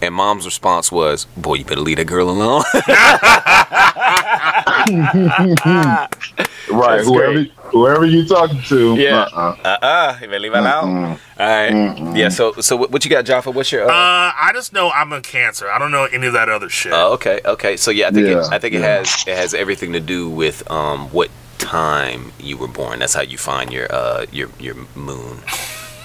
And 0.00 0.14
mom's 0.14 0.44
response 0.46 0.90
was, 0.90 1.26
"Boy, 1.36 1.54
you 1.56 1.64
better 1.64 1.80
leave 1.82 1.98
that 1.98 2.06
girl 2.06 2.30
alone." 2.30 2.64
Right, 6.74 6.96
That's 6.96 7.08
whoever 7.08 7.32
great. 7.32 7.52
whoever 7.72 8.04
you 8.06 8.26
talking 8.26 8.60
to. 8.62 8.94
Yeah. 8.96 9.22
Uh-uh. 9.32 9.56
uh 9.64 9.78
uh, 9.82 10.18
you 10.20 10.26
better 10.28 10.38
leave 10.40 10.52
her 10.52 10.58
alone. 10.60 11.04
All 11.04 11.18
right. 11.38 12.16
Yeah. 12.16 12.28
So 12.28 12.52
so 12.60 12.76
what, 12.76 12.90
what 12.90 13.04
you 13.04 13.10
got, 13.10 13.24
Jaffa? 13.24 13.50
What's 13.50 13.72
your? 13.72 13.84
Uh, 13.84 13.92
Uh, 13.92 14.32
I 14.36 14.50
just 14.54 14.72
know 14.72 14.90
I'm 14.90 15.12
a 15.12 15.20
Cancer. 15.20 15.70
I 15.70 15.78
don't 15.78 15.90
know 15.90 16.04
any 16.04 16.26
of 16.26 16.32
that 16.34 16.48
other 16.48 16.68
shit. 16.68 16.92
oh, 16.92 17.12
okay. 17.14 17.40
Okay. 17.44 17.76
So 17.76 17.90
yeah, 17.90 18.08
I 18.08 18.10
think 18.10 18.26
it, 18.28 18.38
I 18.52 18.58
think 18.58 18.74
it 18.74 18.82
has 18.82 19.24
it 19.26 19.36
has 19.36 19.54
everything 19.54 19.92
to 19.92 20.00
do 20.00 20.28
with 20.28 20.68
um 20.70 21.08
what 21.10 21.30
time 21.58 22.32
you 22.38 22.56
were 22.56 22.68
born. 22.68 22.98
That's 22.98 23.14
how 23.14 23.22
you 23.22 23.38
find 23.38 23.72
your 23.72 23.86
uh 23.92 24.26
your 24.32 24.48
your 24.58 24.76
moon 24.94 25.38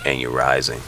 and 0.05 0.19
you're 0.19 0.31
rising. 0.31 0.79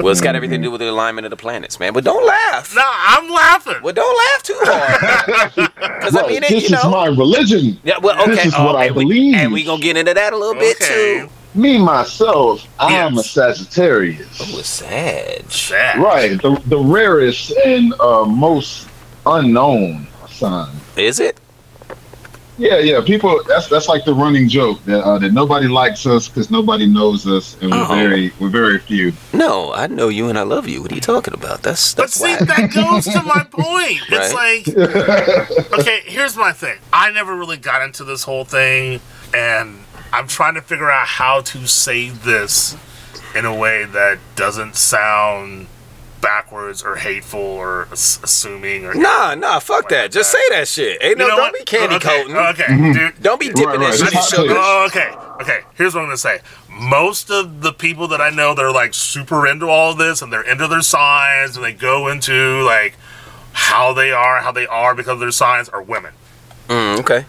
well, 0.00 0.08
it's 0.08 0.20
got 0.20 0.34
everything 0.34 0.60
to 0.62 0.66
do 0.66 0.70
with 0.70 0.80
the 0.80 0.88
alignment 0.90 1.26
of 1.26 1.30
the 1.30 1.36
planets, 1.36 1.78
man. 1.80 1.92
But 1.92 2.04
don't 2.04 2.24
laugh. 2.26 2.74
nah, 2.74 2.82
I'm 2.84 3.30
laughing. 3.30 3.76
Well, 3.82 3.92
don't 3.94 4.16
laugh 4.16 4.42
too 4.42 4.58
hard. 4.60 5.70
Because 6.00 6.16
I 6.16 6.20
Right, 6.22 6.28
mean, 6.30 6.42
it, 6.44 6.48
this 6.48 6.70
you 6.70 6.76
is 6.76 6.84
know. 6.84 6.90
my 6.90 7.06
religion. 7.06 7.78
yeah. 7.84 7.98
Well, 8.00 8.20
okay. 8.22 8.34
This 8.36 8.46
is 8.46 8.54
oh, 8.56 8.64
what 8.64 8.76
I 8.76 8.86
and 8.86 8.96
we- 8.96 9.04
believe. 9.04 9.34
and 9.34 9.52
we 9.52 9.64
gonna 9.64 9.82
get 9.82 9.96
into 9.98 10.14
that 10.14 10.32
a 10.32 10.36
little 10.36 10.54
bit 10.54 10.78
too. 10.78 11.28
Me 11.54 11.78
myself, 11.78 12.66
I 12.78 12.92
am 12.94 13.18
a 13.18 13.22
Sagittarius. 13.22 14.40
Oh, 14.40 14.58
it's 14.58 14.68
Sag. 14.68 15.50
Sad. 15.50 15.98
Right, 15.98 16.40
the 16.40 16.60
the 16.66 16.78
rarest 16.78 17.50
and 17.66 17.92
uh, 18.00 18.24
most 18.24 18.88
unknown 19.26 20.06
sign. 20.28 20.74
Is 20.96 21.20
it? 21.20 21.38
Yeah, 22.60 22.78
yeah. 22.78 23.00
People, 23.02 23.42
that's 23.48 23.68
that's 23.68 23.88
like 23.88 24.04
the 24.04 24.12
running 24.14 24.46
joke 24.48 24.84
that 24.84 25.02
uh, 25.02 25.18
that 25.18 25.32
nobody 25.32 25.66
likes 25.66 26.04
us 26.06 26.28
because 26.28 26.50
nobody 26.50 26.84
knows 26.86 27.26
us, 27.26 27.56
and 27.62 27.70
we're 27.70 27.82
Oh. 27.82 27.94
very 27.94 28.32
we're 28.38 28.50
very 28.50 28.78
few. 28.78 29.12
No, 29.32 29.72
I 29.72 29.86
know 29.86 30.08
you 30.08 30.28
and 30.28 30.38
I 30.38 30.42
love 30.42 30.68
you. 30.68 30.82
What 30.82 30.92
are 30.92 30.94
you 30.94 31.00
talking 31.00 31.32
about? 31.32 31.62
That's 31.62 31.94
that's. 31.94 32.18
But 32.18 32.26
see, 32.26 32.44
why. 32.44 32.44
that 32.44 32.70
goes 32.72 33.04
to 33.06 33.22
my 33.22 33.44
point. 33.50 34.00
It's 34.10 34.34
like, 34.34 34.68
okay, 35.80 36.02
here's 36.04 36.36
my 36.36 36.52
thing. 36.52 36.78
I 36.92 37.10
never 37.10 37.34
really 37.34 37.56
got 37.56 37.80
into 37.82 38.04
this 38.04 38.24
whole 38.24 38.44
thing, 38.44 39.00
and 39.34 39.78
I'm 40.12 40.26
trying 40.28 40.54
to 40.54 40.62
figure 40.62 40.90
out 40.90 41.06
how 41.06 41.40
to 41.40 41.66
say 41.66 42.10
this 42.10 42.76
in 43.34 43.44
a 43.46 43.54
way 43.54 43.84
that 43.86 44.18
doesn't 44.36 44.76
sound 44.76 45.66
backwards 46.20 46.82
or 46.82 46.96
hateful 46.96 47.40
or 47.40 47.88
ass- 47.92 48.20
assuming 48.22 48.84
or 48.84 48.94
Nah, 48.94 49.34
nah, 49.34 49.58
fuck 49.58 49.88
that. 49.88 50.12
Just 50.12 50.30
say 50.32 50.38
that 50.50 50.68
shit. 50.68 50.98
Ain't 51.02 51.18
no, 51.18 51.24
You 51.24 51.30
know 51.30 51.36
don't 51.36 51.44
what? 51.52 51.58
be 51.58 51.64
candy 51.64 51.96
okay, 51.96 52.22
coating. 52.22 52.36
Okay, 52.36 52.92
dude. 52.92 53.22
Don't 53.22 53.40
be 53.40 53.48
dipping 53.48 53.66
Right, 53.66 53.78
that 53.80 53.98
shit 53.98 54.14
in 54.14 54.22
sugar. 54.22 54.54
Oh, 54.56 54.86
okay. 54.88 55.10
Okay. 55.42 55.60
Here's 55.74 55.94
what 55.94 56.02
I'm 56.02 56.06
gonna 56.08 56.16
say. 56.18 56.40
Most 56.68 57.30
of 57.30 57.62
the 57.62 57.72
people 57.72 58.08
that 58.08 58.20
I 58.20 58.30
know 58.30 58.54
that 58.54 58.62
are 58.64 58.72
like 58.72 58.94
super 58.94 59.46
into 59.46 59.66
all 59.66 59.92
of 59.92 59.98
this 59.98 60.22
and 60.22 60.32
they're 60.32 60.42
into 60.48 60.68
their 60.68 60.82
signs 60.82 61.56
and 61.56 61.64
they 61.64 61.72
go 61.72 62.08
into 62.08 62.62
like 62.62 62.94
how 63.52 63.92
they 63.92 64.12
are, 64.12 64.40
how 64.40 64.52
they 64.52 64.66
are 64.66 64.94
because 64.94 65.14
of 65.14 65.20
their 65.20 65.30
signs 65.32 65.68
are 65.68 65.82
women. 65.82 66.12
Mm, 66.68 67.00
okay. 67.00 67.24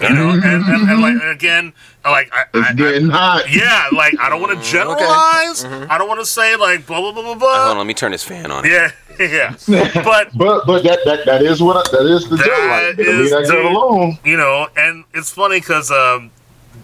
You 0.00 0.10
know, 0.10 0.28
and, 0.30 0.44
and, 0.44 0.90
and 0.90 1.00
like 1.00 1.14
and 1.14 1.30
again, 1.30 1.72
like 2.10 2.32
I, 2.32 2.44
It's 2.54 2.68
I, 2.68 2.70
I 2.70 2.72
getting 2.74 3.08
hot. 3.08 3.44
yeah, 3.52 3.88
like 3.92 4.14
I 4.20 4.28
don't 4.28 4.40
want 4.40 4.58
to 4.62 4.70
generalize. 4.70 5.64
I 5.64 5.98
don't 5.98 6.08
want 6.08 6.20
to 6.20 6.26
say 6.26 6.56
like 6.56 6.86
blah 6.86 7.00
blah 7.00 7.12
blah 7.12 7.22
blah 7.22 7.34
Mm-hmm. 7.34 7.40
Hold 7.42 7.52
on, 7.68 7.74
blah. 7.74 7.78
let 7.78 7.86
me 7.86 7.94
turn 7.94 8.12
this 8.12 8.22
fan 8.24 8.50
on. 8.50 8.64
Yeah, 8.64 8.90
yeah. 9.20 9.54
But 9.66 10.30
But 10.36 10.66
but 10.66 10.82
that 10.84 11.00
that, 11.04 11.24
that 11.26 11.42
is 11.42 11.62
what 11.62 11.76
I, 11.76 11.90
that 11.96 12.06
is 12.06 12.28
the 12.28 12.36
joke. 12.36 12.46
That 12.46 12.86
Like, 12.88 12.96
better 12.96 13.10
is 13.10 13.30
leave 13.32 13.46
that 13.46 13.46
the- 13.48 13.68
alone. 13.68 14.18
you 14.24 14.36
know, 14.36 14.68
and 14.76 15.04
it's 15.14 15.30
funny 15.30 15.60
because 15.60 15.90
um, 15.90 16.30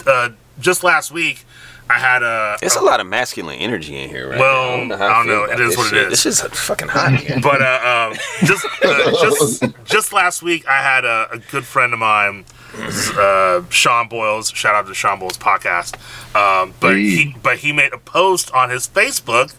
uh, 0.06 0.30
just 0.60 0.84
last 0.84 1.10
week 1.12 1.44
I 1.90 1.98
had 1.98 2.22
a 2.22 2.56
It's 2.62 2.76
a 2.76 2.80
lot 2.80 3.00
of 3.00 3.06
masculine 3.06 3.58
energy 3.58 3.96
in 3.98 4.08
here, 4.08 4.30
right? 4.30 4.38
Well, 4.38 4.86
now. 4.86 4.94
I 4.94 4.98
don't 4.98 5.26
feel 5.26 5.34
know. 5.46 5.52
It 5.52 5.60
is 5.60 5.76
what 5.76 5.86
it 5.88 5.90
shit. 5.90 6.12
is. 6.12 6.22
This 6.22 6.26
is 6.26 6.40
fucking 6.40 6.88
hot 6.88 7.08
in 7.12 7.16
here. 7.18 7.40
but 7.42 7.60
uh, 7.60 8.08
um, 8.12 8.18
just 8.46 8.64
uh, 8.82 9.10
just 9.20 9.64
just 9.84 10.12
last 10.12 10.42
week, 10.42 10.66
I 10.66 10.80
had 10.82 11.04
a, 11.04 11.28
a 11.32 11.38
good 11.38 11.64
friend 11.66 11.92
of 11.92 11.98
mine, 11.98 12.44
uh, 12.74 13.62
Sean 13.70 14.08
Boyles. 14.08 14.50
Shout 14.50 14.74
out 14.74 14.86
to 14.86 14.94
Sean 14.94 15.18
Boyles 15.18 15.38
podcast. 15.38 15.96
Um, 16.34 16.74
but 16.80 16.96
he 16.96 17.34
but 17.42 17.58
he 17.58 17.72
made 17.72 17.92
a 17.92 17.98
post 17.98 18.50
on 18.52 18.70
his 18.70 18.88
Facebook, 18.88 19.54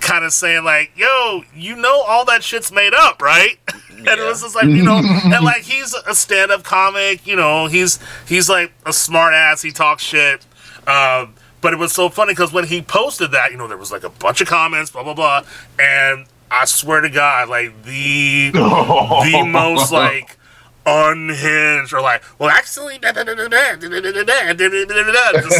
kind 0.00 0.24
of 0.24 0.32
saying 0.32 0.64
like, 0.64 0.92
"Yo, 0.96 1.44
you 1.54 1.76
know 1.76 2.02
all 2.02 2.24
that 2.26 2.42
shit's 2.42 2.72
made 2.72 2.94
up, 2.94 3.22
right?" 3.22 3.58
and 3.90 4.06
it 4.06 4.24
was 4.24 4.42
just 4.42 4.54
like 4.54 4.66
you 4.66 4.82
know, 4.82 5.00
and 5.24 5.44
like 5.44 5.62
he's 5.62 5.94
a 5.94 6.14
stand-up 6.14 6.62
comic. 6.64 7.26
You 7.26 7.36
know, 7.36 7.66
he's 7.66 7.98
he's 8.28 8.48
like 8.48 8.72
a 8.86 8.92
smart 8.92 9.34
ass. 9.34 9.62
He 9.62 9.70
talks 9.70 10.02
shit. 10.02 10.44
Um, 10.86 11.34
but 11.60 11.72
it 11.72 11.78
was 11.78 11.92
so 11.92 12.08
funny 12.08 12.32
because 12.32 12.52
when 12.52 12.66
he 12.66 12.82
posted 12.82 13.32
that, 13.32 13.50
you 13.50 13.56
know, 13.58 13.66
there 13.66 13.76
was 13.76 13.90
like 13.90 14.04
a 14.04 14.10
bunch 14.10 14.40
of 14.40 14.48
comments, 14.48 14.90
blah 14.90 15.02
blah 15.02 15.14
blah, 15.14 15.42
and 15.78 16.26
I 16.50 16.64
swear 16.64 17.00
to 17.00 17.08
God, 17.08 17.48
like 17.48 17.82
the 17.84 18.50
the 18.52 19.48
most 19.50 19.92
like 19.92 20.36
unhinged 20.88 21.92
or 21.92 22.00
like, 22.00 22.22
well, 22.38 22.50
actually, 22.50 22.98
just 22.98 23.16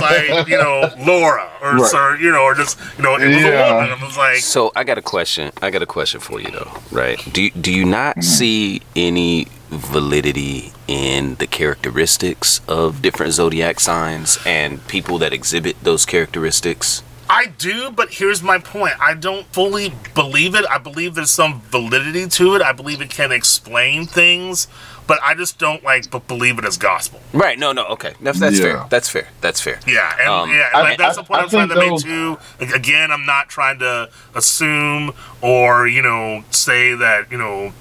like 0.00 0.48
you 0.48 0.56
know 0.56 0.90
Laura 0.98 1.50
or 1.62 1.76
right. 1.76 1.90
sir, 1.90 2.16
you 2.16 2.30
know, 2.30 2.42
or 2.42 2.54
just 2.54 2.78
you 2.96 3.02
know, 3.02 3.16
it 3.16 3.28
was 3.28 3.36
yeah. 3.36 3.68
a 3.68 3.74
woman. 3.74 3.90
I 3.90 4.04
was 4.04 4.16
like, 4.16 4.38
so 4.38 4.72
I 4.74 4.84
got 4.84 4.98
a 4.98 5.02
question. 5.02 5.52
I 5.62 5.70
got 5.70 5.82
a 5.82 5.86
question 5.86 6.20
for 6.20 6.40
you 6.40 6.50
though, 6.50 6.72
right? 6.90 7.20
Do 7.32 7.50
do 7.50 7.72
you 7.72 7.84
not 7.84 8.24
see 8.24 8.82
any 8.96 9.46
validity 9.70 10.72
in 10.86 11.34
the 11.36 11.46
characteristics 11.46 12.60
of 12.66 13.02
different 13.02 13.32
zodiac 13.32 13.80
signs 13.80 14.38
and 14.46 14.86
people 14.88 15.18
that 15.18 15.32
exhibit 15.32 15.76
those 15.82 16.06
characteristics? 16.06 17.02
I 17.30 17.52
do, 17.58 17.90
but 17.90 18.14
here's 18.14 18.42
my 18.42 18.58
point. 18.58 18.94
I 19.00 19.12
don't 19.12 19.46
fully 19.48 19.92
believe 20.14 20.54
it. 20.54 20.64
I 20.70 20.78
believe 20.78 21.14
there's 21.14 21.30
some 21.30 21.60
validity 21.60 22.26
to 22.26 22.54
it. 22.54 22.62
I 22.62 22.72
believe 22.72 23.02
it 23.02 23.10
can 23.10 23.32
explain 23.32 24.06
things 24.06 24.66
but 25.08 25.18
I 25.24 25.34
just 25.34 25.58
don't 25.58 25.82
like 25.82 26.08
b- 26.12 26.20
believe 26.28 26.58
it 26.60 26.64
as 26.64 26.76
gospel. 26.78 27.20
Right. 27.32 27.58
No. 27.58 27.72
No. 27.72 27.84
Okay. 27.86 28.14
That's, 28.20 28.38
that's 28.38 28.56
Yeah. 28.60 28.62
fair. 28.64 28.86
That's 28.90 29.08
fair. 29.08 29.28
That's 29.40 29.60
fair. 29.60 29.80
Yeah, 29.88 30.14
and 30.20 30.28
Um, 30.28 30.50
yeah, 30.50 30.68
I- 30.72 30.82
like, 30.82 30.98
that's 30.98 31.18
I- 31.18 31.22
the 31.22 31.26
point 31.26 31.38
I 31.38 31.42
I, 31.42 31.44
am 31.44 31.50
trying 31.50 31.68
to 31.70 31.74
think 31.74 31.92
make 31.92 32.02
too. 32.02 32.38
Like, 32.60 32.74
Again, 32.74 33.10
I'm 33.10 33.26
not 33.26 33.48
trying 33.48 33.80
to 33.80 34.10
assume 34.36 35.12
or 35.40 35.88
you 35.88 36.02
know 36.02 36.44
say 36.50 36.94
that 36.94 37.32
you 37.32 37.38
know 37.38 37.72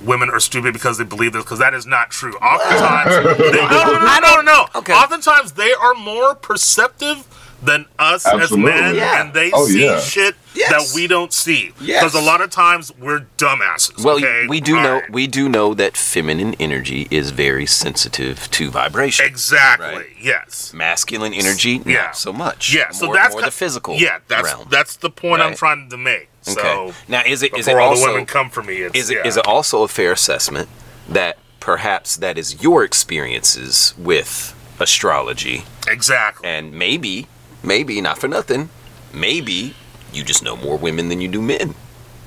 women 0.00 0.30
are 0.30 0.40
stupid 0.40 0.72
because 0.72 0.96
they 0.98 1.04
believe 1.04 1.32
this 1.32 1.42
because 1.44 1.58
that 1.58 1.74
is 1.74 1.84
not 1.86 2.10
true. 2.10 2.34
Oftentimes, 2.38 3.38
they, 3.38 3.50
no, 3.52 3.68
no, 3.68 3.92
no, 3.92 4.06
I 4.06 4.20
don't 4.20 4.44
know. 4.44 4.66
Okay. 4.76 4.92
Oftentimes, 4.92 5.52
they 5.52 5.72
are 5.72 5.94
more 5.94 6.34
perceptive 6.34 7.26
than 7.60 7.86
us 7.98 8.24
Absolutely. 8.24 8.72
as 8.72 8.80
men, 8.82 8.94
Yeah. 8.94 9.20
and 9.20 9.34
they 9.34 9.50
Oh, 9.52 9.66
see 9.66 9.84
yeah. 9.84 9.98
shit 10.00 10.36
Yes. 10.54 10.70
that 10.70 10.94
we 10.94 11.06
don't 11.08 11.32
see. 11.32 11.72
Yes. 11.80 12.00
Because 12.04 12.14
a 12.14 12.24
lot 12.24 12.40
of 12.40 12.50
times 12.50 12.92
we're 13.00 13.26
dumbasses. 13.36 14.02
Well, 14.04 14.16
okay? 14.16 14.46
we 14.48 14.60
do 14.60 14.76
All 14.76 14.82
know 14.82 14.92
right. 15.00 15.10
we 15.10 15.26
do 15.26 15.48
know 15.48 15.74
that 15.74 15.96
feminine 15.96 16.54
energy 16.60 17.08
is 17.10 17.30
very 17.32 17.66
sensitive 17.66 18.48
to 18.52 18.70
vibration. 18.70 19.26
exactly. 19.26 19.88
Right. 19.88 20.06
Yes. 20.20 20.72
Masculine 20.72 21.34
energy, 21.34 21.82
Yeah. 21.84 21.94
not 22.06 22.16
so 22.16 22.32
much. 22.32 22.72
Yeah. 22.72 22.90
So 22.90 23.06
more, 23.06 23.14
that's 23.16 23.32
more 23.32 23.40
ki- 23.42 23.46
the 23.46 23.50
physical. 23.52 23.96
Yeah, 23.96 24.18
that's 24.28 24.44
realm. 24.44 24.68
that's 24.70 24.94
the 24.96 25.10
point 25.10 25.42
I'm 25.42 25.56
trying 25.56 25.90
to 25.90 25.96
make. 25.96 26.28
okay. 26.48 26.60
So 26.62 26.94
now, 27.08 27.22
is 27.26 27.42
it 27.42 27.52
is 27.58 27.66
it 27.66 27.70
before 27.72 27.80
all 27.80 27.88
also 27.90 28.06
the 28.06 28.12
women 28.12 28.26
come 28.26 28.50
for 28.50 28.62
me, 28.62 28.76
it's, 28.82 28.96
is 28.96 29.10
it 29.10 29.16
yeah. 29.18 29.26
is 29.26 29.36
it 29.36 29.46
also 29.46 29.82
a 29.82 29.88
fair 29.88 30.12
assessment 30.12 30.68
that 31.08 31.38
perhaps 31.60 32.16
that 32.18 32.38
is 32.38 32.62
your 32.62 32.84
experiences 32.84 33.94
with 33.98 34.54
astrology 34.80 35.64
exactly? 35.88 36.48
and 36.48 36.72
maybe 36.72 37.26
maybe 37.62 38.00
not 38.00 38.18
for 38.18 38.28
nothing 38.28 38.68
maybe 39.12 39.74
you 40.12 40.22
just 40.24 40.42
know 40.42 40.56
more 40.56 40.76
women 40.76 41.08
than 41.08 41.20
you 41.20 41.28
do 41.28 41.40
men 41.42 41.74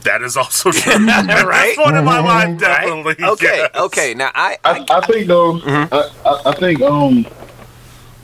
That 0.03 0.21
is 0.23 0.35
also 0.35 0.71
true. 0.81 0.93
At 0.93 1.45
Right? 1.45 1.75
this 1.75 1.77
point 1.77 1.95
in 1.95 2.05
my 2.05 2.19
life, 2.19 2.57
definitely. 2.59 3.15
Right? 3.19 3.31
Okay, 3.33 3.57
yes. 3.57 3.69
Okay. 3.75 4.13
Now 4.15 4.31
I, 4.33 4.57
I 4.63 4.85
I 4.89 5.01
think 5.05 5.27
though, 5.27 5.59
I, 5.63 6.09
I, 6.25 6.41
I 6.47 6.51
think 6.55 6.81
um, 6.81 7.25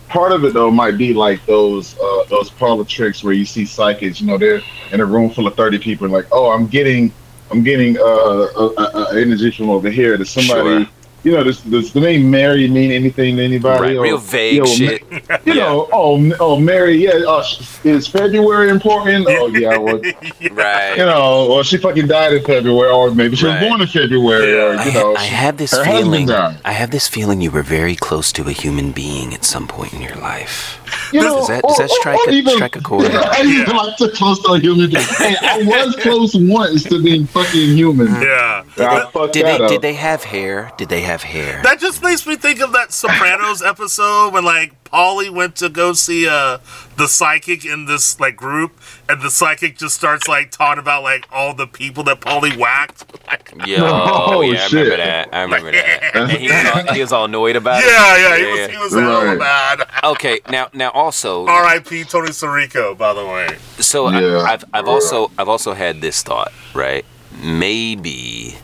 part 0.09 0.31
of 0.31 0.43
it 0.43 0.53
though 0.53 0.71
might 0.71 0.97
be 0.97 1.13
like 1.13 1.45
those 1.45 1.95
uh, 1.99 2.23
those 2.29 2.49
parlor 2.49 2.83
tricks 2.85 3.23
where 3.23 3.33
you 3.33 3.45
see 3.45 3.65
psychics. 3.65 4.19
You 4.19 4.25
know, 4.27 4.37
they're 4.39 4.61
in 4.91 5.01
a 5.01 5.05
room 5.05 5.29
full 5.29 5.45
of 5.45 5.55
thirty 5.55 5.77
people, 5.77 6.05
and 6.05 6.13
like, 6.13 6.25
oh, 6.31 6.49
I'm 6.49 6.65
getting, 6.67 7.13
I'm 7.51 7.61
getting 7.63 7.97
uh, 7.99 8.01
uh, 8.01 8.73
uh, 8.77 8.91
uh 8.95 9.13
energy 9.15 9.51
from 9.51 9.69
over 9.69 9.89
here. 9.91 10.17
Does 10.17 10.31
somebody, 10.31 10.85
Sure. 10.85 10.91
You 11.27 11.33
know, 11.33 11.43
does, 11.43 11.59
does 11.61 11.91
the 11.91 11.99
name 11.99 12.31
Mary 12.31 12.69
mean 12.69 12.89
anything 12.91 13.35
to 13.35 13.43
anybody? 13.43 13.81
right, 13.83 13.95
Or, 13.97 14.03
real 14.03 14.17
vague 14.17 14.53
you 14.53 14.59
know, 14.61 14.65
shit. 14.65 15.03
You 15.45 15.55
know, 15.55 15.89
oh, 15.91 16.31
oh, 16.39 16.57
Mary, 16.59 16.95
yeah. 17.03 17.11
Uh, 17.27 17.43
is 17.83 18.07
February 18.07 18.69
important? 18.69 19.25
Oh, 19.29 19.47
yeah. 19.47 19.77
Well, 19.77 19.99
Right. 20.51 20.95
you 20.97 21.05
know, 21.05 21.47
well, 21.49 21.63
she 21.63 21.77
fucking 21.77 22.07
died 22.07 22.33
in 22.33 22.43
February, 22.45 22.89
or 22.89 23.11
maybe 23.13 23.35
she 23.35 23.45
Right. 23.45 23.59
was 23.61 23.69
born 23.69 23.81
in 23.81 23.87
February, 23.87 24.53
or 24.57 24.77
I, 24.77 24.85
you 24.85 24.93
know, 24.93 25.15
I 25.15 25.23
have 25.25 25.57
this 25.57 25.71
her 25.71 25.83
feeling. 25.83 26.31
I 26.31 26.71
have 26.71 26.91
this 26.91 27.07
feeling 27.09 27.41
you 27.41 27.51
were 27.51 27.63
very 27.63 27.95
close 27.95 28.31
to 28.33 28.43
a 28.47 28.51
human 28.53 28.91
being 28.93 29.33
at 29.33 29.43
some 29.43 29.67
point 29.67 29.93
in 29.93 30.01
your 30.01 30.15
life. 30.15 30.79
You 31.11 31.21
Does 31.21 31.33
know, 31.33 31.47
that- 31.47 31.63
does 31.63 31.77
that 31.77 31.83
or- 31.83 31.93
or- 31.93 31.99
strike 31.99 32.19
or 32.27 32.29
a- 32.29 32.33
even- 32.33 32.53
strike 32.55 32.75
a 32.77 32.81
chord? 32.81 33.05
I 33.11 33.41
even 33.43 33.75
like 33.75 33.97
to 33.97 34.09
close 34.11 34.39
to 34.43 34.53
a 34.53 34.59
human 34.59 34.89
being. 34.89 35.03
Hey, 35.17 35.35
I 35.41 35.57
was 35.65 35.95
close 35.97 36.33
once 36.35 36.83
to 36.83 37.01
being 37.03 37.25
fucking 37.27 37.75
human. 37.75 38.07
Yeah. 38.21 38.63
I 38.77 39.09
Did 39.31 39.45
that 39.45 39.57
they 39.57 39.63
up. 39.65 39.69
did 39.69 39.81
they 39.81 39.93
have 39.93 40.23
hair? 40.23 40.71
Did 40.77 40.89
they 40.89 41.01
have 41.01 41.16
hair? 41.23 41.61
That 41.63 41.79
just 41.79 42.01
makes 42.03 42.25
me 42.25 42.35
think 42.35 42.59
of 42.61 42.71
that 42.73 42.91
Sopranos 42.91 43.61
episode 43.65 44.33
when 44.33 44.43
like 44.43 44.73
Paulie 44.85 45.29
went 45.29 45.57
to 45.57 45.67
go 45.67 45.91
see 45.93 46.27
uh 46.29 46.59
the 46.95 47.07
psychic 47.07 47.65
in 47.65 47.85
this 47.85 48.19
like 48.21 48.35
group 48.37 48.79
and 49.09 49.21
the 49.21 49.29
psychic 49.29 49.77
just 49.77 49.95
starts 49.95 50.27
like 50.29 50.49
talking 50.51 50.79
about 50.79 51.03
like 51.03 51.25
all 51.31 51.53
the 51.53 51.67
people 51.67 52.03
that 52.05 52.21
Paulie 52.21 52.55
whacked. 52.57 53.03
Like, 53.27 53.53
Yeah, 53.65 53.79
Oh, 53.83 54.41
yeah, 54.41 54.61
I 54.61 54.67
remember 54.67 54.97
that. 54.97 55.29
I 55.33 55.41
remember 55.41 55.71
that. 55.73 56.15
And 56.15 56.31
he, 56.31 56.47
was 56.47 56.65
all, 56.87 56.93
he 56.93 57.01
was 57.01 57.11
all 57.13 57.25
annoyed 57.25 57.55
about 57.57 57.83
it. 57.83 57.87
yeah, 57.87 58.17
yeah, 58.17 58.37
he 58.37 58.45
was 58.45 58.71
he 58.71 58.77
was 58.77 58.93
Right. 58.93 59.37
mad. 59.37 59.87
Okay, 60.03 60.39
now 60.49 60.69
now 60.73 60.89
also 60.91 61.45
R.I.P. 61.47 62.05
Tony 62.05 62.29
Sirico, 62.29 62.97
by 62.97 63.13
the 63.13 63.25
way. 63.25 63.57
So 63.79 64.09
Yeah. 64.09 64.37
I, 64.39 64.53
I've 64.53 64.65
I've 64.73 64.87
also 64.87 65.31
I've 65.37 65.49
also 65.49 65.73
had 65.73 65.99
this 66.01 66.23
thought, 66.23 66.53
right? 66.73 67.03
Maybe 67.43 68.55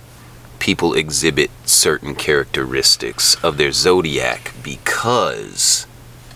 people 0.64 0.94
exhibit 0.94 1.52
certain 1.66 2.16
characteristics 2.16 3.36
of 3.44 3.58
their 3.58 3.74
zodiac 3.74 4.54
because 4.64 5.86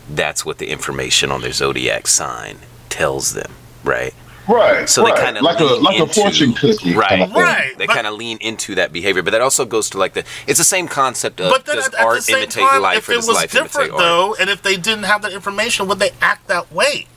that's 0.09 0.45
what 0.45 0.57
the 0.57 0.67
information 0.67 1.31
on 1.31 1.39
their 1.39 1.53
zodiac 1.53 2.07
sign 2.07 2.57
tells 2.89 3.33
them, 3.33 3.53
right? 3.85 4.13
right. 4.45 4.89
So 4.89 5.01
they 5.05 5.11
right. 5.11 5.19
kind 5.21 5.37
of 5.37 5.43
like 5.43 5.61
a 5.61 5.63
like 5.63 5.99
a 6.01 6.07
fortune 6.07 6.51
cookie, 6.51 6.93
right? 6.93 7.07
kind 7.07 7.23
of. 7.23 7.31
Right. 7.31 7.77
They 7.77 7.87
but- 7.87 7.95
kind 7.95 8.05
of 8.05 8.15
lean 8.15 8.37
into 8.41 8.75
that 8.75 8.91
behavior, 8.91 9.23
but 9.23 9.31
that 9.31 9.39
also 9.39 9.63
goes 9.63 9.89
to 9.91 9.97
like 9.97 10.11
the. 10.11 10.25
It's 10.45 10.57
the 10.57 10.65
same 10.65 10.89
concept 10.89 11.39
of 11.39 11.49
But 11.49 11.63
then 11.63 11.77
does 11.77 11.87
at, 11.87 11.93
at 11.93 11.99
the 12.01 12.05
art 12.05 12.23
same 12.23 12.35
imitate 12.39 12.63
time, 12.63 12.81
life 12.81 12.97
if 12.97 13.07
or 13.07 13.11
it 13.13 13.15
does 13.15 13.27
was 13.29 13.37
life 13.37 13.51
different 13.53 13.75
imitate 13.75 13.91
art? 13.93 13.99
though, 13.99 14.35
and 14.41 14.49
if 14.49 14.61
they 14.61 14.75
didn't 14.75 15.05
have 15.05 15.21
that 15.21 15.31
information, 15.31 15.87
would 15.87 15.99
they 15.99 16.11
act 16.19 16.49
that 16.49 16.69
way? 16.69 17.07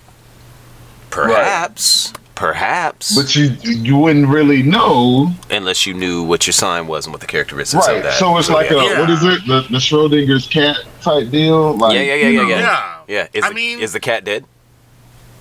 Perhaps, 1.11 2.13
perhaps, 2.41 3.15
But 3.15 3.37
you 3.37 3.51
you 3.63 3.99
wouldn't 3.99 4.27
really 4.27 4.63
know, 4.63 5.31
unless 5.51 5.85
you 5.85 5.93
knew 5.93 6.23
what 6.23 6.47
your 6.47 6.55
sign 6.55 6.87
was 6.87 7.05
and 7.05 7.13
what 7.13 7.21
the 7.21 7.27
characteristics 7.27 7.87
of 7.87 7.93
right? 7.97 8.03
that. 8.03 8.15
So 8.15 8.39
it's 8.39 8.49
like 8.49 8.71
a 8.71 8.77
Yeah. 8.77 9.01
what 9.01 9.11
is 9.11 9.23
it? 9.23 9.47
The, 9.47 9.61
the 9.71 9.77
Schrodinger's 9.79 10.47
cat 10.49 10.79
type 11.03 11.29
deal. 11.31 11.77
Like, 11.77 11.95
Yeah, 11.95 12.01
yeah, 12.01 12.15
yeah, 12.15 12.29
yeah, 12.29 12.49
yeah. 12.49 12.59
Yeah. 12.59 12.95
Yeah, 13.09 13.27
is, 13.35 13.45
I 13.45 13.49
the, 13.51 13.55
mean- 13.55 13.81
is 13.81 13.93
the 13.93 14.01
cat 14.01 14.25
dead? 14.25 14.47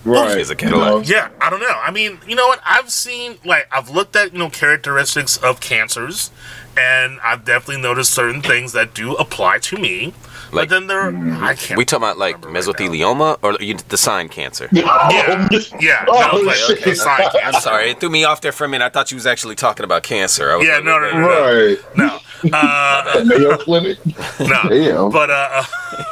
Right. 0.03 0.37
Is 0.37 0.49
a 0.49 0.55
cat 0.55 0.71
you 0.71 0.75
know? 0.77 0.95
alive? 0.95 1.09
Yeah, 1.09 1.29
I 1.39 1.49
don't 1.49 1.59
know. 1.61 1.67
I 1.73 1.91
mean, 1.91 2.19
you 2.27 2.35
know 2.35 2.47
what? 2.47 2.59
I've 2.65 2.89
seen 2.89 3.37
like 3.45 3.67
I've 3.71 3.89
looked 3.89 4.15
at 4.15 4.31
you 4.33 4.39
know 4.39 4.49
characteristics 4.49 5.37
of 5.37 5.59
cancers, 5.61 6.31
and 6.77 7.19
I've 7.21 7.43
definitely 7.45 7.81
noticed 7.81 8.11
certain 8.13 8.41
things 8.41 8.71
that 8.73 8.93
do 8.93 9.13
apply 9.15 9.59
to 9.59 9.77
me. 9.77 10.13
Like- 10.51 10.69
but 10.69 10.69
then 10.69 10.87
there, 10.87 11.07
I 11.43 11.55
can't. 11.55 11.77
We 11.77 11.85
talking 11.85 12.03
about 12.03 12.17
like 12.17 12.43
remember 12.45 12.59
right 12.71 12.75
mesothelioma 12.77 13.37
or 13.43 13.57
you, 13.61 13.75
the 13.89 13.97
sign 13.97 14.29
cancer? 14.29 14.67
Yeah, 14.71 15.47
yeah. 15.79 16.05
Oh, 16.07 16.31
no, 16.33 16.39
like, 16.47 16.55
shit. 16.55 16.79
okay, 16.81 16.93
sign 16.95 17.21
I'm 17.43 17.53
sorry, 17.61 17.91
it 17.91 17.99
threw 17.99 18.09
me 18.09 18.23
off 18.23 18.41
there 18.41 18.51
for 18.51 18.65
a 18.65 18.67
minute. 18.67 18.85
I 18.85 18.89
thought 18.89 19.11
you 19.11 19.15
was 19.15 19.25
actually 19.27 19.55
talking 19.55 19.83
about 19.83 20.03
cancer. 20.03 20.51
I 20.51 20.55
was 20.57 20.67
Yeah, 20.67 20.75
like, 20.75 20.83
no, 20.85 20.99
no, 20.99 21.11
no, 21.11 21.19
no. 21.19 21.27
Right. 21.67 21.97
No, 21.97 22.19
uh, 22.57 23.23
Mayo 23.25 23.57
Clinic. 23.57 23.97
no. 24.39 24.63
Damn. 24.69 25.09
But 25.11 25.29
uh, 25.29 25.63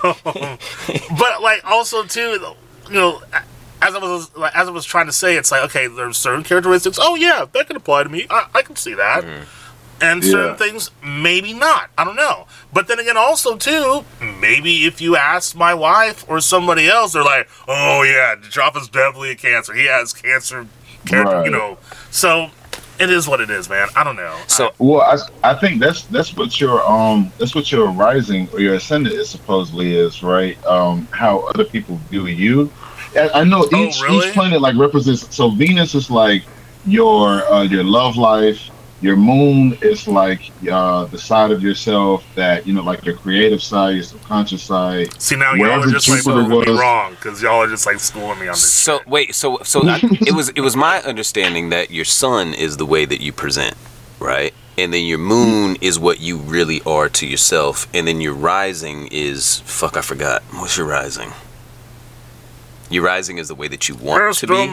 but 1.17 1.41
like 1.41 1.61
also 1.65 2.03
too, 2.03 2.39
you 2.89 2.93
know, 2.93 3.21
as 3.81 3.95
I 3.95 3.99
was 3.99 4.35
like, 4.35 4.55
as 4.55 4.67
I 4.67 4.71
was 4.71 4.85
trying 4.85 5.05
to 5.07 5.11
say, 5.13 5.35
it's 5.37 5.51
like 5.51 5.63
okay, 5.65 5.87
there's 5.87 6.17
certain 6.17 6.43
characteristics. 6.43 6.97
Oh 7.01 7.15
yeah, 7.15 7.45
that 7.51 7.67
can 7.67 7.75
apply 7.75 8.03
to 8.03 8.09
me. 8.09 8.27
I, 8.29 8.47
I 8.53 8.61
can 8.61 8.75
see 8.75 8.93
that. 8.95 9.23
And 9.99 10.23
certain 10.23 10.51
Yeah. 10.51 10.55
things, 10.57 10.91
maybe 11.03 11.53
not. 11.53 11.89
I 11.97 12.03
don't 12.03 12.15
know. 12.15 12.45
But 12.71 12.87
then 12.87 12.99
again, 12.99 13.17
also 13.17 13.55
too, 13.57 14.05
maybe 14.21 14.85
if 14.85 15.01
you 15.01 15.15
ask 15.15 15.55
my 15.55 15.73
wife 15.73 16.23
or 16.27 16.39
somebody 16.39 16.87
else, 16.87 17.13
they're 17.13 17.23
like, 17.23 17.49
"Oh 17.67 18.03
yeah, 18.03 18.35
Drop 18.35 18.77
is 18.77 18.87
definitely 18.89 19.31
a 19.31 19.35
cancer. 19.35 19.73
He 19.73 19.85
has 19.87 20.13
cancer, 20.13 20.67
character, 21.05 21.39
you 21.43 21.49
know." 21.49 21.79
So 22.11 22.51
it 22.99 23.09
is 23.09 23.27
what 23.27 23.41
it 23.41 23.49
is, 23.49 23.69
man. 23.69 23.89
I 23.95 24.03
don't 24.03 24.15
know. 24.15 24.45
So 24.47 24.71
Well, 24.77 25.01
I, 25.01 25.51
I 25.51 25.55
think 25.55 25.79
that's 25.81 26.05
that's 26.07 26.35
what 26.35 26.59
your 26.59 26.87
um 26.87 27.33
that's 27.39 27.55
what 27.55 27.71
your 27.71 27.89
rising 27.91 28.49
or 28.53 28.59
your 28.59 28.75
ascendant 28.75 29.15
is 29.15 29.29
supposedly 29.29 29.95
is, 29.95 30.21
right? 30.21 30.63
Um, 30.65 31.07
how 31.11 31.39
other 31.53 31.65
people 31.65 31.97
view 32.09 32.27
you. 32.27 32.71
I, 33.15 33.29
I 33.41 33.43
know 33.45 33.67
Oh, 33.73 33.87
each 33.87 34.01
really? 34.01 34.27
each 34.27 34.33
planet 34.33 34.61
like 34.61 34.75
represents. 34.77 35.35
So 35.35 35.49
Venus 35.51 35.95
is 35.95 36.09
like 36.09 36.47
your 36.85 37.51
uh, 37.51 37.63
your 37.63 37.83
love 37.83 38.15
life. 38.17 38.69
Your 38.99 39.15
moon 39.15 39.77
is 39.81 40.07
like 40.07 40.51
uh, 40.71 41.05
the 41.05 41.19
side 41.19 41.51
of 41.51 41.61
yourself 41.61 42.23
that 42.33 42.65
you 42.65 42.73
know, 42.73 42.81
like 42.81 43.05
your 43.05 43.15
creative 43.15 43.61
side, 43.61 43.95
your 43.95 44.03
subconscious 44.03 44.63
side. 44.63 45.21
See 45.21 45.35
now 45.35 45.53
y'all 45.53 45.83
are 45.83 45.87
just 45.87 46.09
like 46.09 46.23
Jupiter 46.23 46.45
proving 46.45 46.59
me 46.65 46.71
was- 46.71 46.79
wrong 46.79 47.11
because 47.11 47.41
y'all 47.41 47.61
are 47.61 47.67
just 47.67 47.85
like 47.85 47.99
schooling 47.99 48.39
me 48.39 48.47
on 48.47 48.53
this. 48.53 48.73
so 48.73 48.99
wait, 49.05 49.35
so 49.35 49.59
so 49.63 49.87
I, 49.87 49.99
it 50.03 50.33
was 50.35 50.49
it 50.49 50.61
was 50.61 50.75
my 50.75 50.99
understanding 51.03 51.69
that 51.69 51.91
your 51.91 52.05
sun 52.05 52.53
is 52.55 52.77
the 52.77 52.85
way 52.85 53.05
that 53.05 53.21
you 53.21 53.31
present, 53.31 53.75
right? 54.19 54.53
And 54.79 54.93
then 54.93 55.05
your 55.05 55.17
moon 55.17 55.77
is 55.81 55.99
what 55.99 56.19
you 56.19 56.37
really 56.37 56.81
are 56.85 57.09
to 57.09 57.25
yourself, 57.27 57.87
and 57.93 58.07
then 58.07 58.19
your 58.21 58.33
rising 58.33 59.07
is 59.11 59.59
fuck. 59.61 59.95
I 59.97 60.01
forgot. 60.01 60.41
What's 60.53 60.77
your 60.77 60.87
rising? 60.87 61.33
Your 62.89 63.03
rising 63.03 63.37
is 63.37 63.49
the 63.49 63.55
way 63.55 63.67
that 63.67 63.89
you 63.89 63.95
want 63.95 64.35
to 64.37 64.47
be. 64.47 64.67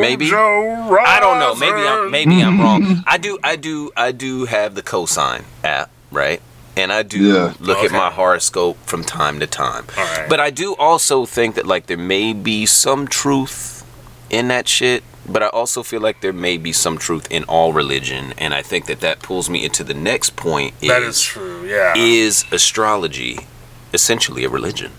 Maybe. 0.00 0.26
I 0.32 1.18
don't 1.20 1.38
know. 1.38 1.54
Maybe 1.54 1.80
I'm 1.86 2.10
maybe 2.10 2.42
I'm 2.42 2.60
wrong. 2.60 3.02
I 3.06 3.16
do 3.18 3.38
I 3.42 3.56
do 3.56 3.90
I 3.96 4.12
do 4.12 4.44
have 4.44 4.74
the 4.74 4.82
cosine 4.82 5.44
app, 5.62 5.90
right? 6.10 6.40
And 6.76 6.92
I 6.92 7.02
do 7.02 7.18
Yeah. 7.20 7.54
look 7.60 7.78
at 7.78 7.92
my 7.92 8.10
horoscope 8.10 8.76
from 8.84 9.02
time 9.04 9.40
to 9.40 9.46
time. 9.46 9.86
Alright. 9.96 10.28
But 10.28 10.40
I 10.40 10.50
do 10.50 10.74
also 10.76 11.24
think 11.24 11.54
that 11.54 11.66
like 11.66 11.86
there 11.86 11.96
may 11.96 12.32
be 12.32 12.66
some 12.66 13.06
truth 13.08 13.84
in 14.28 14.48
that 14.48 14.66
shit, 14.68 15.04
but 15.26 15.42
I 15.42 15.46
also 15.46 15.82
feel 15.82 16.00
like 16.00 16.20
there 16.20 16.32
may 16.32 16.58
be 16.58 16.72
some 16.72 16.98
truth 16.98 17.26
in 17.30 17.44
all 17.44 17.72
religion, 17.72 18.34
and 18.36 18.52
I 18.52 18.60
think 18.62 18.86
that 18.86 19.00
that 19.00 19.20
pulls 19.22 19.48
me 19.48 19.64
into 19.64 19.84
the 19.84 19.94
next 19.94 20.34
point 20.36 20.74
is 20.82 20.88
That 20.88 21.02
is 21.02 21.22
true. 21.22 21.64
Yeah. 21.64 21.94
is 21.96 22.44
astrology 22.50 23.46
essentially 23.94 24.44
a 24.44 24.48
religion? 24.50 24.90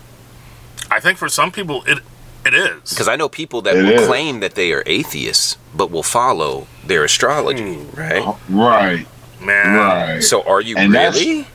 I 0.89 0.99
think 1.01 1.17
for 1.17 1.27
some 1.29 1.51
people 1.51 1.83
it 1.85 1.99
it 2.45 2.53
is. 2.53 2.89
Because 2.89 3.07
I 3.07 3.15
know 3.15 3.27
people 3.29 3.61
that 3.63 3.75
It 3.75 3.83
will 3.83 4.01
is. 4.01 4.07
claim 4.07 4.39
that 4.41 4.55
they 4.55 4.71
are 4.73 4.83
atheists, 4.85 5.57
but 5.75 5.91
will 5.91 6.03
follow 6.03 6.67
their 6.85 7.03
astrology, 7.03 7.75
hmm, 7.75 7.99
right? 7.99 8.21
Uh, 8.25 8.33
right, 8.49 9.07
man. 9.41 9.75
right. 9.75 10.23
So 10.23 10.43
are 10.43 10.61
you 10.61 10.75
And 10.77 10.93
that's- 10.93 11.15
really? 11.19 11.47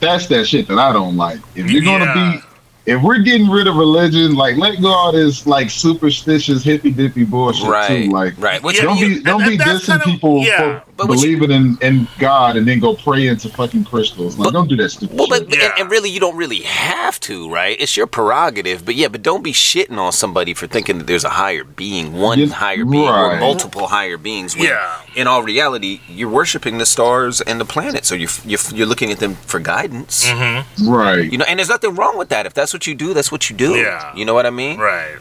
that's 0.00 0.26
that 0.28 0.46
shit 0.46 0.66
that 0.68 0.78
I 0.78 0.92
don't 0.92 1.16
like. 1.16 1.38
If 1.54 1.70
you're 1.70 1.82
gonna 1.82 2.12
be, 2.14 2.42
if 2.84 3.00
we're 3.02 3.18
getting 3.18 3.48
rid 3.48 3.66
of 3.68 3.76
religion, 3.76 4.34
like 4.34 4.56
let 4.56 4.80
go 4.82 4.88
all 4.88 5.12
this 5.12 5.46
like 5.46 5.70
superstitious 5.70 6.64
hippy 6.64 6.90
dippy 6.90 7.24
bullshit 7.24 7.68
Right, 7.68 8.04
too. 8.06 8.10
Like, 8.10 8.34
right. 8.38 8.62
Which 8.62 8.80
don't 8.80 8.98
you- 8.98 9.18
be 9.18 9.22
don't 9.22 9.40
and- 9.42 9.50
be 9.50 9.54
and 9.56 9.60
that's 9.60 9.84
dissing 9.84 9.86
kind 9.86 10.02
of- 10.02 10.06
people 10.06 10.42
yeah. 10.42 10.80
for 10.80 10.84
But 10.96 11.08
what 11.08 11.20
you- 11.20 11.42
in, 11.44 11.78
in 11.80 12.08
God 12.18 12.56
and 12.56 12.66
then 12.66 12.78
go 12.80 12.94
pray 12.94 13.26
into 13.28 13.48
fucking 13.48 13.84
crystals. 13.84 14.36
Like, 14.38 14.46
But- 14.46 14.52
don't 14.52 14.68
do 14.68 14.76
that 14.76 14.90
stupid 14.90 15.16
Well, 15.16 15.28
shit. 15.28 15.48
but 15.48 15.56
Yeah. 15.58 15.64
and, 15.66 15.72
and 15.82 15.90
really, 15.90 16.10
you 16.10 16.20
don't 16.20 16.36
really 16.36 16.60
have 16.60 17.18
to, 17.20 17.48
right? 17.50 17.76
It's 17.78 17.96
your 17.96 18.06
prerogative. 18.06 18.84
But 18.84 18.94
yeah, 18.96 19.08
but 19.08 19.22
don't 19.22 19.42
be 19.42 19.52
shitting 19.52 19.98
on 19.98 20.12
somebody 20.12 20.52
for 20.54 20.66
thinking 20.66 20.98
that 20.98 21.06
there's 21.06 21.24
a 21.24 21.28
higher 21.30 21.64
being, 21.64 22.12
one 22.14 22.38
Yes, 22.40 22.50
higher 22.52 22.84
being, 22.84 23.08
or 23.08 23.36
multiple 23.38 23.86
higher 23.88 24.16
beings. 24.16 24.56
When 24.56 24.68
Yeah. 24.68 24.90
In 25.14 25.26
all 25.26 25.42
reality, 25.42 26.00
you're 26.08 26.28
worshiping 26.30 26.78
the 26.78 26.86
stars 26.86 27.40
and 27.42 27.60
the 27.60 27.64
planets, 27.66 28.08
so 28.08 28.14
you're 28.14 28.30
you're, 28.46 28.58
you're 28.74 28.86
looking 28.86 29.10
at 29.12 29.18
them 29.18 29.36
for 29.46 29.60
guidance. 29.60 30.26
Mm-hmm. 30.26 30.88
right. 30.90 31.30
You 31.30 31.38
know, 31.38 31.44
and 31.46 31.58
there's 31.58 31.68
nothing 31.68 31.94
wrong 31.94 32.16
with 32.16 32.28
that. 32.30 32.46
If 32.46 32.54
that's 32.54 32.71
what 32.72 32.86
you 32.86 32.94
do, 32.94 33.14
that's 33.14 33.30
what 33.32 33.48
you 33.50 33.56
do. 33.56 33.74
Yeah. 33.76 34.14
You 34.14 34.24
know 34.24 34.34
what 34.34 34.46
I 34.46 34.50
mean? 34.50 34.78
Right. 34.78 35.16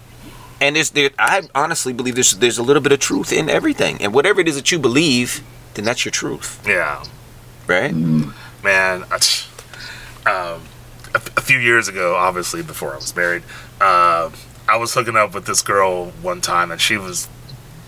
And 0.60 0.76
there's 0.76 0.92
there, 0.92 1.10
I 1.18 1.42
honestly 1.56 1.92
believe 1.94 2.16
there's 2.16 2.32
there's 2.34 2.58
a 2.60 2.64
little 2.64 2.82
bit 2.82 2.92
of 2.92 3.00
truth 3.00 3.32
in 3.34 3.50
everything, 3.50 3.98
and 4.02 4.14
whatever 4.14 4.42
it 4.42 4.48
is 4.48 4.56
that 4.56 4.72
you 4.72 4.80
believe, 4.80 5.42
then 5.74 5.86
that's 5.86 6.06
your 6.06 6.12
truth, 6.12 6.62
Yeah. 6.68 7.04
right? 7.68 7.94
Man. 8.64 9.06
I- 9.12 9.20
Um, 10.24 10.62
a, 11.16 11.22
a 11.38 11.42
few 11.42 11.58
years 11.58 11.88
ago, 11.88 12.16
obviously 12.16 12.62
before 12.62 12.94
I 12.94 12.98
was 12.98 13.16
married, 13.16 13.42
uh, 13.82 14.30
I 14.70 14.78
was 14.78 14.94
hooking 14.94 15.16
up 15.16 15.34
with 15.34 15.46
this 15.46 15.64
girl 15.64 16.12
one 16.22 16.42
time, 16.42 16.70
and 16.72 16.80
she 16.80 16.96
was 16.96 17.28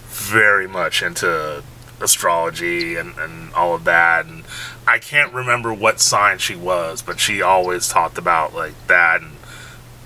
very 0.10 0.68
much 0.68 1.04
into 1.04 1.62
astrology 2.02 2.96
and, 2.96 3.16
and 3.20 3.54
all 3.54 3.76
of 3.76 3.84
that. 3.84 4.26
And 4.26 4.44
I 4.88 4.98
can't 4.98 5.32
remember 5.32 5.72
what 5.74 6.00
sign 6.00 6.40
she 6.40 6.56
was, 6.56 7.04
but 7.04 7.20
she 7.20 7.42
always 7.44 7.88
talked 7.88 8.18
about 8.18 8.56
like 8.56 8.74
that 8.88 9.22
and 9.22 9.33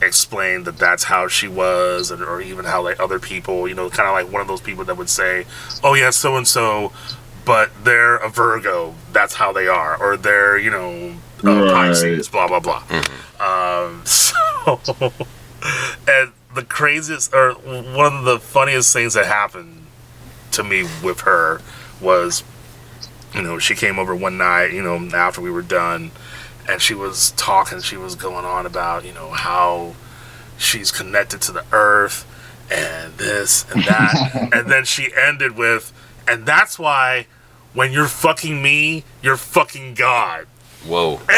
explained 0.02 0.66
that 0.66 0.78
that's 0.78 1.04
how 1.04 1.28
she 1.28 1.48
was, 1.48 2.12
and, 2.12 2.22
or 2.22 2.42
even 2.42 2.66
how 2.66 2.84
like 2.84 3.00
other 3.00 3.20
people, 3.20 3.68
you 3.68 3.74
know, 3.76 3.90
kind 3.90 4.08
of 4.08 4.14
like 4.14 4.32
one 4.32 4.42
of 4.42 4.48
those 4.48 4.62
people 4.62 4.84
that 4.86 4.98
would 4.98 5.10
say, 5.10 5.46
"Oh 5.84 5.94
yeah, 5.94 6.10
so 6.12 6.36
and 6.36 6.48
so." 6.48 6.92
But 7.46 7.72
they're 7.86 8.18
a 8.18 8.30
Virgo. 8.30 8.94
That's 9.14 9.36
how 9.36 9.54
they 9.54 9.68
are, 9.70 9.96
or 9.96 10.18
they're 10.18 10.58
you 10.58 10.70
know 10.70 11.16
uh, 11.46 11.64
Right. 11.64 11.72
Pisces. 11.72 12.28
Blah 12.28 12.48
blah 12.48 12.60
blah. 12.60 12.84
Um, 13.40 14.02
so, 14.06 14.34
and 16.08 16.32
the 16.54 16.64
craziest, 16.68 17.34
or 17.34 17.54
one 17.54 18.14
of 18.14 18.26
the 18.26 18.40
funniest 18.40 18.92
things 18.94 19.14
that 19.14 19.26
happened 19.26 19.86
to 20.52 20.64
me 20.64 20.84
with 21.04 21.22
her 21.22 21.62
was, 22.02 22.44
you 23.34 23.42
know, 23.44 23.60
she 23.60 23.76
came 23.76 24.00
over 24.00 24.16
one 24.16 24.38
night, 24.38 24.74
you 24.74 24.82
know, 24.82 24.98
after 25.16 25.40
we 25.40 25.52
were 25.52 25.62
done, 25.62 26.12
and 26.68 26.82
she 26.82 26.94
was 26.94 27.32
talking, 27.32 27.82
she 27.82 27.98
was 27.98 28.16
going 28.16 28.46
on 28.46 28.66
about, 28.66 29.06
you 29.06 29.14
know, 29.14 29.32
how 29.32 29.96
she's 30.58 30.92
connected 30.92 31.42
to 31.42 31.52
the 31.52 31.66
earth 31.72 32.26
and 32.72 33.14
this 33.14 33.66
and 33.72 33.84
that. 33.84 34.50
and 34.54 34.70
then 34.70 34.84
she 34.86 35.10
ended 35.16 35.56
with, 35.58 35.94
and 36.28 36.46
that's 36.46 36.78
why 36.78 37.28
when 37.74 37.92
you're 37.92 38.08
fucking 38.08 38.62
me, 38.62 39.04
you're 39.22 39.38
fucking 39.38 39.94
God. 39.94 40.48
Whoa. 40.86 41.20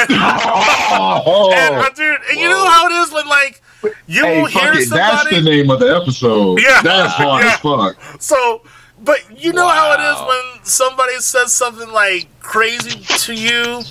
Oh, 0.92 1.52
And, 1.54 1.76
uh, 1.76 1.89
dude, 1.89 2.20
and 2.30 2.39
you 2.39 2.50
know 2.50 2.65
how 2.65 2.88
it 2.88 2.94
is 2.94 3.12
when, 3.13 3.28
like, 3.28 3.62
you 4.08 4.24
hey, 4.24 4.42
will 4.42 4.50
fuck 4.50 4.62
hear 4.74 4.82
it. 4.82 4.89
That's 4.89 5.30
the 5.30 5.42
name 5.42 5.70
of 5.70 5.80
the 5.80 5.96
episode. 5.96 6.60
Yeah. 6.62 6.82
That's 6.82 7.13
hard 7.13 7.44
Yeah. 7.44 7.54
as 7.54 7.60
fuck. 7.60 8.22
So, 8.22 8.62
but 9.03 9.19
you 9.41 9.53
know 9.53 9.67
how 9.67 9.93
it 9.93 9.99
is 10.01 10.27
when 10.27 10.65
somebody 10.65 11.15
says 11.19 11.53
something 11.53 11.89
like 11.91 12.27
crazy 12.39 12.99
to 13.25 13.33
you, 13.33 13.81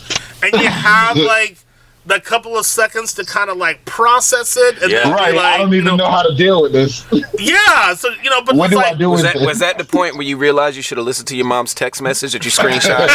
and 0.42 0.52
you 0.52 0.68
have 0.68 1.16
like 1.34 1.58
the 2.06 2.18
couple 2.18 2.56
of 2.56 2.64
seconds 2.64 3.12
to 3.12 3.22
kind 3.24 3.50
of 3.50 3.58
like 3.58 3.84
process 3.84 4.56
it, 4.56 4.82
and 4.82 4.90
Yeah. 4.90 5.04
then 5.04 5.12
Right. 5.12 5.34
like, 5.34 5.44
I 5.44 5.58
don't 5.58 5.70
you 5.72 5.80
even 5.82 5.96
know 5.98 6.10
how 6.10 6.22
to 6.22 6.34
deal 6.34 6.62
with 6.62 6.72
this. 6.72 7.04
yeah. 7.38 7.92
So 7.94 8.08
you 8.22 8.30
know, 8.30 8.40
but 8.42 8.54
what 8.56 8.70
do 8.70 8.76
like, 8.76 8.94
I 8.94 8.96
do 8.96 9.10
Was 9.10 9.22
with 9.22 9.32
that 9.32 9.38
this? 9.38 9.46
was 9.46 9.58
that 9.58 9.76
the 9.76 9.84
point 9.84 10.14
where 10.14 10.22
you 10.24 10.38
realized 10.38 10.74
you 10.76 10.82
should 10.82 10.96
have 10.96 11.06
listened 11.06 11.28
to 11.28 11.36
your 11.36 11.44
mom's 11.46 11.74
text 11.74 12.00
message 12.00 12.32
that 12.32 12.44
you 12.46 12.50
screenshot? 12.60 13.06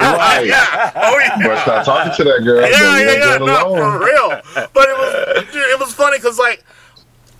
right. 0.00 0.44
Yeah. 0.46 0.92
Oh 0.94 1.18
yeah. 1.18 1.46
But 1.46 1.62
stop 1.62 1.84
talking 1.84 2.12
to 2.16 2.24
that 2.24 2.44
girl. 2.44 2.60
yeah, 2.62 2.66
Leave 2.68 2.80
yeah, 2.80 3.04
that 3.04 3.18
yeah, 3.18 3.38
girl 3.38 3.46
no, 3.46 3.68
alone. 3.68 3.98
for 4.00 4.04
real. 4.06 4.68
But 4.72 4.88
it 4.88 4.96
was, 4.98 5.44
dude, 5.52 5.62
it 5.62 5.78
was 5.80 5.92
funny 5.94 6.16
because 6.18 6.38
like 6.38 6.64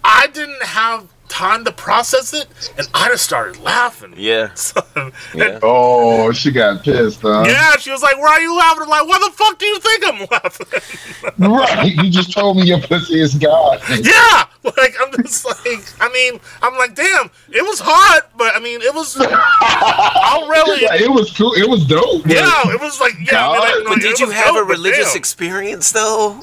I 0.02 0.26
didn't 0.28 0.62
have 0.64 1.06
time 1.28 1.64
to 1.64 1.72
process 1.72 2.32
it, 2.32 2.46
and 2.78 2.88
I 2.94 3.08
just 3.08 3.24
started 3.24 3.60
laughing. 3.62 4.14
yeah. 4.16 4.54
and, 4.96 5.12
Yeah. 5.34 5.58
Oh, 5.62 6.32
she 6.32 6.52
got 6.52 6.84
pissed, 6.84 7.22
huh? 7.22 7.44
yeah, 7.46 7.76
she 7.76 7.90
was 7.90 8.02
like, 8.02 8.18
"Why 8.18 8.32
are 8.34 8.40
you 8.40 8.56
laughing?" 8.56 8.84
I'm 8.84 8.88
like, 8.88 9.08
"Why 9.08 9.18
the 9.18 9.32
fuck 9.34 9.58
do 9.58 9.66
you 9.66 9.80
think 9.80 10.04
I'm 10.06 10.26
laughing?" 10.30 10.66
Right. 11.38 11.94
You 11.94 12.10
just 12.10 12.32
told 12.32 12.56
me 12.56 12.64
your 12.64 12.80
pussy 12.80 13.20
is 13.20 13.34
God. 13.34 13.80
yeah, 13.88 14.44
like 14.62 14.94
I'm 15.00 15.10
just 15.22 15.44
like, 15.44 15.84
I 16.00 16.08
mean, 16.12 16.40
I'm 16.62 16.76
like, 16.78 16.94
damn, 16.94 17.30
it 17.50 17.62
was 17.62 17.80
hot, 17.80 18.30
but 18.36 18.54
I 18.54 18.60
mean, 18.60 18.80
it 18.82 18.94
was. 18.94 19.16
I'll 19.20 20.48
really. 20.48 20.82
Yeah, 20.82 20.94
it 20.94 21.10
was 21.10 21.32
cool. 21.36 21.52
It 21.54 21.68
was 21.68 21.86
dope. 21.86 22.26
Yeah, 22.26 22.70
it 22.72 22.80
was 22.80 23.00
like, 23.00 23.14
yeah. 23.20 23.48
I 23.48 23.52
mean, 23.52 23.62
like, 23.62 23.70
God. 23.70 23.84
But 23.84 23.90
like, 23.92 24.00
did 24.02 24.20
you 24.20 24.30
have 24.30 24.54
dope, 24.54 24.64
a 24.64 24.64
religious 24.64 25.12
damn. 25.12 25.18
experience 25.18 25.92
though? 25.92 26.42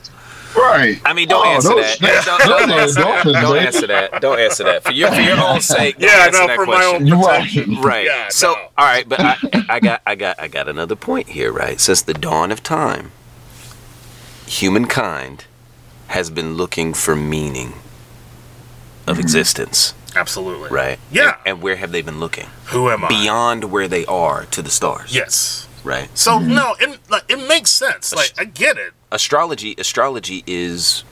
Right. 0.56 1.00
I 1.06 1.14
mean, 1.14 1.28
don't 1.28 1.46
Oh, 1.46 1.50
answer 1.52 1.70
no, 1.70 1.76
that. 1.82 1.98
snap. 1.98 2.26
Don't, 2.26 2.40
don't 2.40 2.70
No, 2.70 2.78
answer 2.78 3.02
that. 3.02 3.24
Don't 3.42 3.58
answer 3.58 3.88
that. 3.88 4.22
Don't 4.22 4.40
answer 4.40 4.64
that. 4.66 4.84
For 4.84 4.92
your 4.92 5.12
for 5.12 5.22
your 5.22 5.40
own 5.40 5.62
sake. 5.62 5.98
Don't 5.98 6.10
Yeah, 6.10 6.26
answer 6.26 6.42
no, 6.42 6.48
that 6.48 6.56
for 6.56 6.66
my 6.66 6.74
question. 6.76 6.96
own 6.96 7.08
You're 7.08 7.18
protection. 7.18 7.76
right. 7.76 7.86
Right. 7.92 8.06
Yeah, 8.06 8.30
so, 8.30 8.54
no. 8.54 8.60
all 8.78 8.86
right, 8.86 9.08
but 9.08 9.20
I, 9.20 9.38
I 9.70 9.80
got, 9.80 10.02
I 10.06 10.16
got, 10.16 10.40
I 10.40 10.48
got 10.48 10.68
another 10.70 10.96
point 10.96 11.30
here. 11.30 11.52
Right. 11.52 11.80
Since 11.80 12.02
the 12.04 12.14
dawn 12.14 12.52
of 12.52 12.64
time, 12.64 13.12
humankind 14.48 15.46
has 16.08 16.30
been 16.30 16.56
looking 16.56 16.94
for 16.94 17.16
meaning 17.16 17.74
of 19.08 19.16
mm-hmm. 19.16 19.22
existence. 19.22 19.94
Absolutely. 20.16 20.70
Right. 20.70 21.00
Yeah. 21.12 21.38
And, 21.40 21.48
and 21.48 21.62
where 21.62 21.78
have 21.78 21.92
they 21.92 22.02
been 22.02 22.20
looking? 22.20 22.48
Who 22.68 22.90
am 22.90 23.06
I? 23.06 23.08
Beyond 23.08 23.66
where 23.72 23.88
they 23.88 24.06
are 24.06 24.46
to 24.46 24.62
the 24.62 24.70
stars. 24.70 25.14
Yes. 25.16 25.68
Right. 25.84 26.16
So 26.18 26.38
mm-hmm. 26.38 26.54
no, 26.54 26.76
it 26.80 27.00
like 27.10 27.24
it 27.30 27.48
makes 27.48 27.72
sense. 27.72 28.14
Like 28.14 28.34
I 28.38 28.44
get 28.46 28.78
it. 28.78 28.94
Astrology. 29.12 29.76
Astrology 29.78 30.44
is 30.48 31.04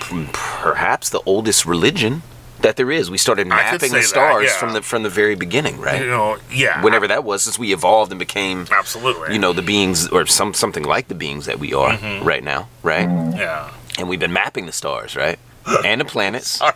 p- 0.00 0.26
perhaps 0.32 1.10
the 1.10 1.20
oldest 1.26 1.66
religion 1.66 2.22
that 2.60 2.76
there 2.76 2.90
is. 2.92 3.10
We 3.10 3.18
started 3.18 3.46
mapping 3.48 3.90
the 3.90 3.98
that, 3.98 4.04
stars 4.04 4.44
yeah. 4.46 4.56
from 4.58 4.72
the 4.72 4.82
from 4.82 5.02
the 5.02 5.08
very 5.10 5.34
beginning. 5.34 5.80
Right. 5.80 6.00
You 6.02 6.06
know, 6.08 6.38
yeah. 6.52 6.80
Whenever 6.82 7.08
that 7.08 7.24
was, 7.24 7.42
since 7.42 7.58
we 7.58 7.72
evolved 7.72 8.12
and 8.12 8.18
became 8.18 8.66
Absolutely. 8.70 9.32
you 9.34 9.38
know 9.40 9.52
the 9.52 9.62
beings 9.62 10.08
or 10.08 10.26
some 10.26 10.54
something 10.54 10.84
like 10.84 11.08
the 11.08 11.14
beings 11.16 11.46
that 11.46 11.58
we 11.58 11.74
are 11.74 11.90
Mm-hmm. 11.96 12.24
right 12.24 12.44
now 12.44 12.68
right 12.82 13.08
Yeah. 13.36 13.70
and 13.98 14.08
we've 14.08 14.20
been 14.20 14.32
mapping 14.32 14.66
the 14.66 14.72
stars 14.72 15.16
right 15.16 15.38
and 15.84 16.00
the 16.00 16.04
planets 16.04 16.48
Sorry. 16.62 16.74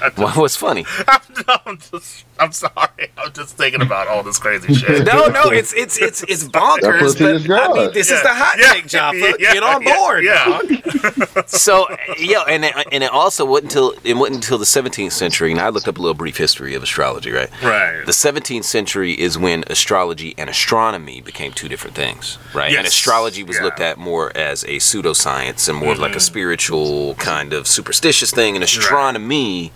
I 0.00 0.08
just, 0.10 0.18
what 0.18 0.36
was 0.36 0.56
funny 0.56 0.84
I'm, 1.08 1.20
I'm 1.66 1.78
just. 1.78 2.24
I'm 2.38 2.52
sorry. 2.52 3.10
I'm 3.16 3.32
just 3.32 3.56
thinking 3.56 3.80
about 3.80 4.08
all 4.08 4.22
this 4.22 4.38
crazy 4.38 4.74
shit. 4.80 5.06
no 5.06 5.26
no 5.28 5.44
it's 5.44 5.72
it's 5.74 5.96
it's 5.98 6.22
it's 6.24 6.44
bonkers 6.44 7.18
but 7.18 7.50
i 7.50 7.72
mean 7.72 7.92
this 7.94 8.10
is 8.10 8.22
the 8.22 8.28
hot 8.28 8.56
Yeah. 8.58 8.72
take 8.74 8.86
Jafar. 8.86 9.14
Yeah. 9.40 9.52
get 9.54 9.62
on 9.62 9.82
board 9.82 10.22
Yeah. 10.24 10.44
dog. 10.44 11.48
so 11.48 11.86
yeah 12.18 12.42
and 12.48 12.64
it, 12.66 12.74
and 12.92 13.02
it 13.02 13.10
also 13.10 13.44
wasn't 13.46 13.72
until 13.72 13.94
it 14.04 14.14
wasn't 14.14 14.36
until 14.36 14.58
the 14.58 14.64
17th 14.66 15.12
century 15.12 15.50
and 15.50 15.60
i 15.60 15.68
looked 15.70 15.88
up 15.88 15.96
a 15.98 16.00
little 16.00 16.14
brief 16.14 16.36
history 16.36 16.74
of 16.74 16.82
astrology 16.82 17.30
right 17.30 17.50
Right. 17.62 18.04
the 18.04 18.12
17th 18.12 18.64
century 18.64 19.12
is 19.18 19.38
when 19.38 19.64
astrology 19.68 20.34
and 20.36 20.50
astronomy 20.50 21.20
became 21.22 21.52
two 21.52 21.68
different 21.68 21.96
things, 21.96 22.38
right? 22.54 22.74
And 22.76 22.86
astrology 22.86 23.42
was 23.42 23.56
Yeah. 23.56 23.64
looked 23.64 23.80
at 23.80 23.98
more 23.98 24.36
as 24.36 24.62
a 24.64 24.76
pseudoscience 24.76 25.68
and 25.68 25.78
more 25.78 25.92
of 25.92 25.98
like 25.98 26.10
a 26.12 26.14
mm-hmm. 26.16 26.20
spiritual 26.20 27.14
kind 27.14 27.52
of 27.52 27.66
superstitious 27.66 28.25
thing, 28.30 28.54
and 28.56 28.64
astronomy 28.64 29.72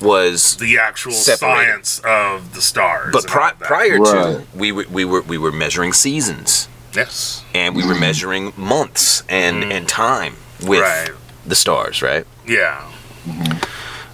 was. 0.00 0.56
the 0.56 0.78
actual 0.78 1.12
Separated. 1.12 1.84
science 1.86 2.00
of 2.04 2.54
the 2.54 2.62
stars. 2.62 3.12
But 3.12 3.26
pri- 3.26 3.42
all 3.50 3.54
that. 3.58 3.60
prior 3.60 3.98
to 3.98 4.42
we 4.54 4.72
were 4.72 4.86
we 4.90 5.04
were 5.04 5.22
we 5.22 5.36
were 5.38 5.52
measuring 5.52 5.92
seasons 5.92 6.68
yes, 6.94 7.44
and 7.54 7.76
we 7.76 7.86
were 7.86 7.94
measuring 7.94 8.52
months 8.56 9.22
and 9.28 9.64
mm. 9.64 9.70
and 9.72 9.88
time 9.88 10.36
with 10.66 10.80
Right. 10.80 11.10
the 11.46 11.54
stars, 11.54 12.02
right? 12.02 12.26
yeah. 12.46 12.90
Mm-hmm. 13.26 13.69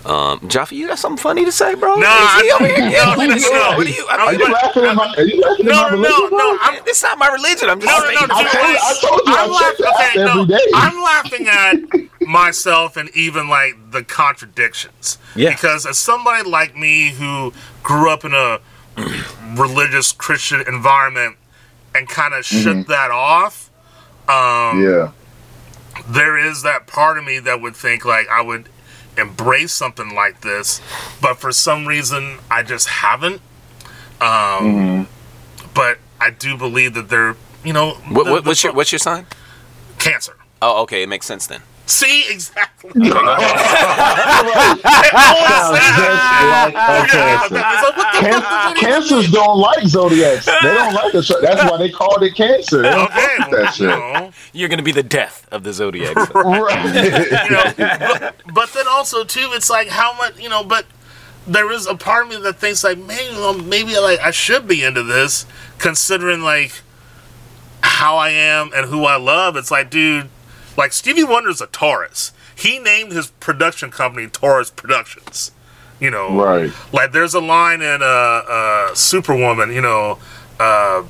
Um, 0.07 0.49
Jafar, 0.49 0.77
you 0.79 0.87
got 0.87 0.99
something 1.01 1.21
funny 1.21 1.45
to 1.45 1.51
say, 1.53 1.75
bro? 1.75 1.97
No, 1.97 2.01
Is 2.01 2.07
I- 2.07 2.43
he 2.43 2.51
over 2.53 2.67
here? 2.67 2.91
no, 2.91 3.15
no, 3.17 3.27
no. 3.27 3.77
what 3.77 3.87
are 3.87 3.91
you? 3.91 4.07
I 4.09 4.17
Are 4.17 4.33
you 4.35 4.53
laughing 4.53 4.85
at 4.85 4.95
my? 4.95 5.15
Are 5.17 5.23
you 5.23 5.41
laughing 5.41 5.67
No, 5.67 5.73
at 5.73 5.77
no, 5.77 5.83
my 5.83 5.91
no, 5.91 5.97
religion? 5.97 6.29
bro? 6.31 6.39
no. 6.39 6.59
I'm 6.61 6.83
It's 6.87 7.03
not 7.03 7.19
my 7.19 7.29
religion. 7.29 7.69
I'm 7.71 7.81
just 7.81 7.91
No, 7.93 7.99
no, 8.09 8.27
no, 8.27 8.35
I 8.35 8.43
no, 8.43 8.51
I 8.53 8.95
told 9.01 9.21
you 9.27 9.35
I'm 9.35 9.51
check 9.53 9.79
laugh- 9.81 10.15
it 10.15 10.19
out 10.21 10.31
okay, 10.31 10.35
no, 10.39 10.47
day. 10.47 10.71
I'm 10.75 11.03
laughing 11.03 11.49
at 11.49 12.27
myself 12.29 12.97
and 12.97 13.09
even 13.17 13.49
like 13.49 13.75
the 13.91 14.05
contradictions. 14.05 15.19
Yeah. 15.35 15.51
Because 15.51 15.87
as 15.87 15.99
somebody 15.99 16.49
like 16.49 16.77
me 16.77 17.11
who 17.11 17.53
grew 17.83 18.09
up 18.11 18.25
in 18.25 18.33
a 18.33 18.61
religious 19.57 20.13
Christian 20.13 20.63
environment 20.67 21.37
and 21.95 22.09
kind 22.09 22.33
of 22.35 22.45
Mm-hmm. 22.45 22.63
shook 22.63 22.87
that 22.87 23.11
off, 23.11 23.71
um, 24.29 24.83
Yeah. 24.83 25.11
there 26.09 26.37
is 26.39 26.63
that 26.63 26.87
part 26.87 27.19
of 27.19 27.25
me 27.25 27.39
that 27.41 27.61
would 27.61 27.75
think 27.75 28.05
like 28.05 28.29
I 28.29 28.41
would 28.41 28.69
embrace 29.19 29.73
something 29.73 30.15
like 30.15 30.41
this, 30.43 30.81
but 31.21 31.39
for 31.39 31.53
some 31.53 31.87
reason 31.87 32.39
I 32.51 32.63
just 32.63 32.89
haven't. 32.89 33.41
Um, 34.21 35.09
But 35.75 35.99
I 36.21 36.31
do 36.31 36.57
believe 36.57 36.95
that 36.95 37.09
they're, 37.11 37.37
you 37.65 37.73
know, 37.73 37.91
What, 38.09 38.25
the- 38.25 38.31
what, 38.33 38.45
the 38.45 38.49
what's 38.51 38.65
your 38.65 38.73
what's 38.73 38.93
your 38.93 38.99
sign? 38.99 39.27
cancer. 39.99 40.37
Oh, 40.63 40.83
okay, 40.83 41.03
it 41.03 41.09
makes 41.09 41.27
sense 41.27 41.47
then. 41.47 41.63
See 41.89 42.25
exactly. 42.31 42.91
like 43.11 43.13
a 46.75 48.75
cancers 48.77 49.31
don't 49.31 49.59
like 49.59 49.85
zodiacs. 49.87 50.47
They 50.47 50.53
don't 50.63 50.95
like 50.95 51.15
it. 51.15 51.31
That's 51.41 51.71
why 51.71 51.77
they 51.79 51.91
called 51.91 52.23
it 52.23 52.35
cancer. 52.35 52.83
They 52.83 52.91
don't 52.91 53.07
Okay, 53.11 53.27
like 53.39 53.51
that 53.51 53.79
you 53.79 53.89
shit. 53.89 53.99
know, 53.99 54.31
You're 54.53 54.69
gonna 54.69 54.83
be 54.83 54.93
the 54.93 55.03
death 55.03 55.47
of 55.53 55.63
the 55.63 55.73
zodiac. 55.73 56.17
sign. 56.19 56.27
Right. 56.35 57.45
you 57.45 57.51
know, 57.51 57.73
but, 57.77 58.35
but 58.55 58.73
then 58.73 58.87
also 58.89 59.25
too, 59.25 59.51
it's 59.53 59.71
like 59.71 59.89
how 59.89 60.17
much 60.17 60.39
you 60.41 60.49
know. 60.49 60.65
But 60.65 60.87
there 61.47 61.71
is 61.71 61.87
a 61.87 61.95
part 61.95 62.25
of 62.25 62.31
me 62.31 62.41
that 62.41 62.57
thinks 62.57 62.83
like, 62.83 62.99
man, 62.99 63.19
you 63.27 63.33
know, 63.33 63.53
maybe 63.53 63.97
like 63.99 64.19
I 64.21 64.31
should 64.33 64.67
be 64.67 64.85
into 64.85 65.03
this, 65.03 65.47
considering 65.79 66.43
like 66.43 66.73
how 67.83 68.17
I 68.17 68.31
am 68.31 68.71
and 68.75 68.87
who 68.87 69.05
I 69.05 69.17
love. 69.17 69.57
It's 69.57 69.71
like, 69.71 69.91
dude, 69.91 70.29
like 70.77 70.93
Stevie 70.93 71.25
Wonder's 71.25 71.61
a 71.61 71.67
Taurus. 71.67 72.33
He 72.55 72.79
named 72.79 73.13
his 73.13 73.29
production 73.29 73.91
company 73.91 74.29
Taurus 74.29 74.71
Productions. 74.71 75.53
You 76.01 76.11
know, 76.11 76.43
Right. 76.43 76.71
like 76.93 77.13
there's 77.13 77.33
a 77.35 77.41
line 77.41 77.81
in 77.81 78.03
uh, 78.03 78.07
uh 78.07 78.95
Superwoman, 78.95 79.73
you 79.73 79.81
know, 79.81 80.19
uh 80.61 81.03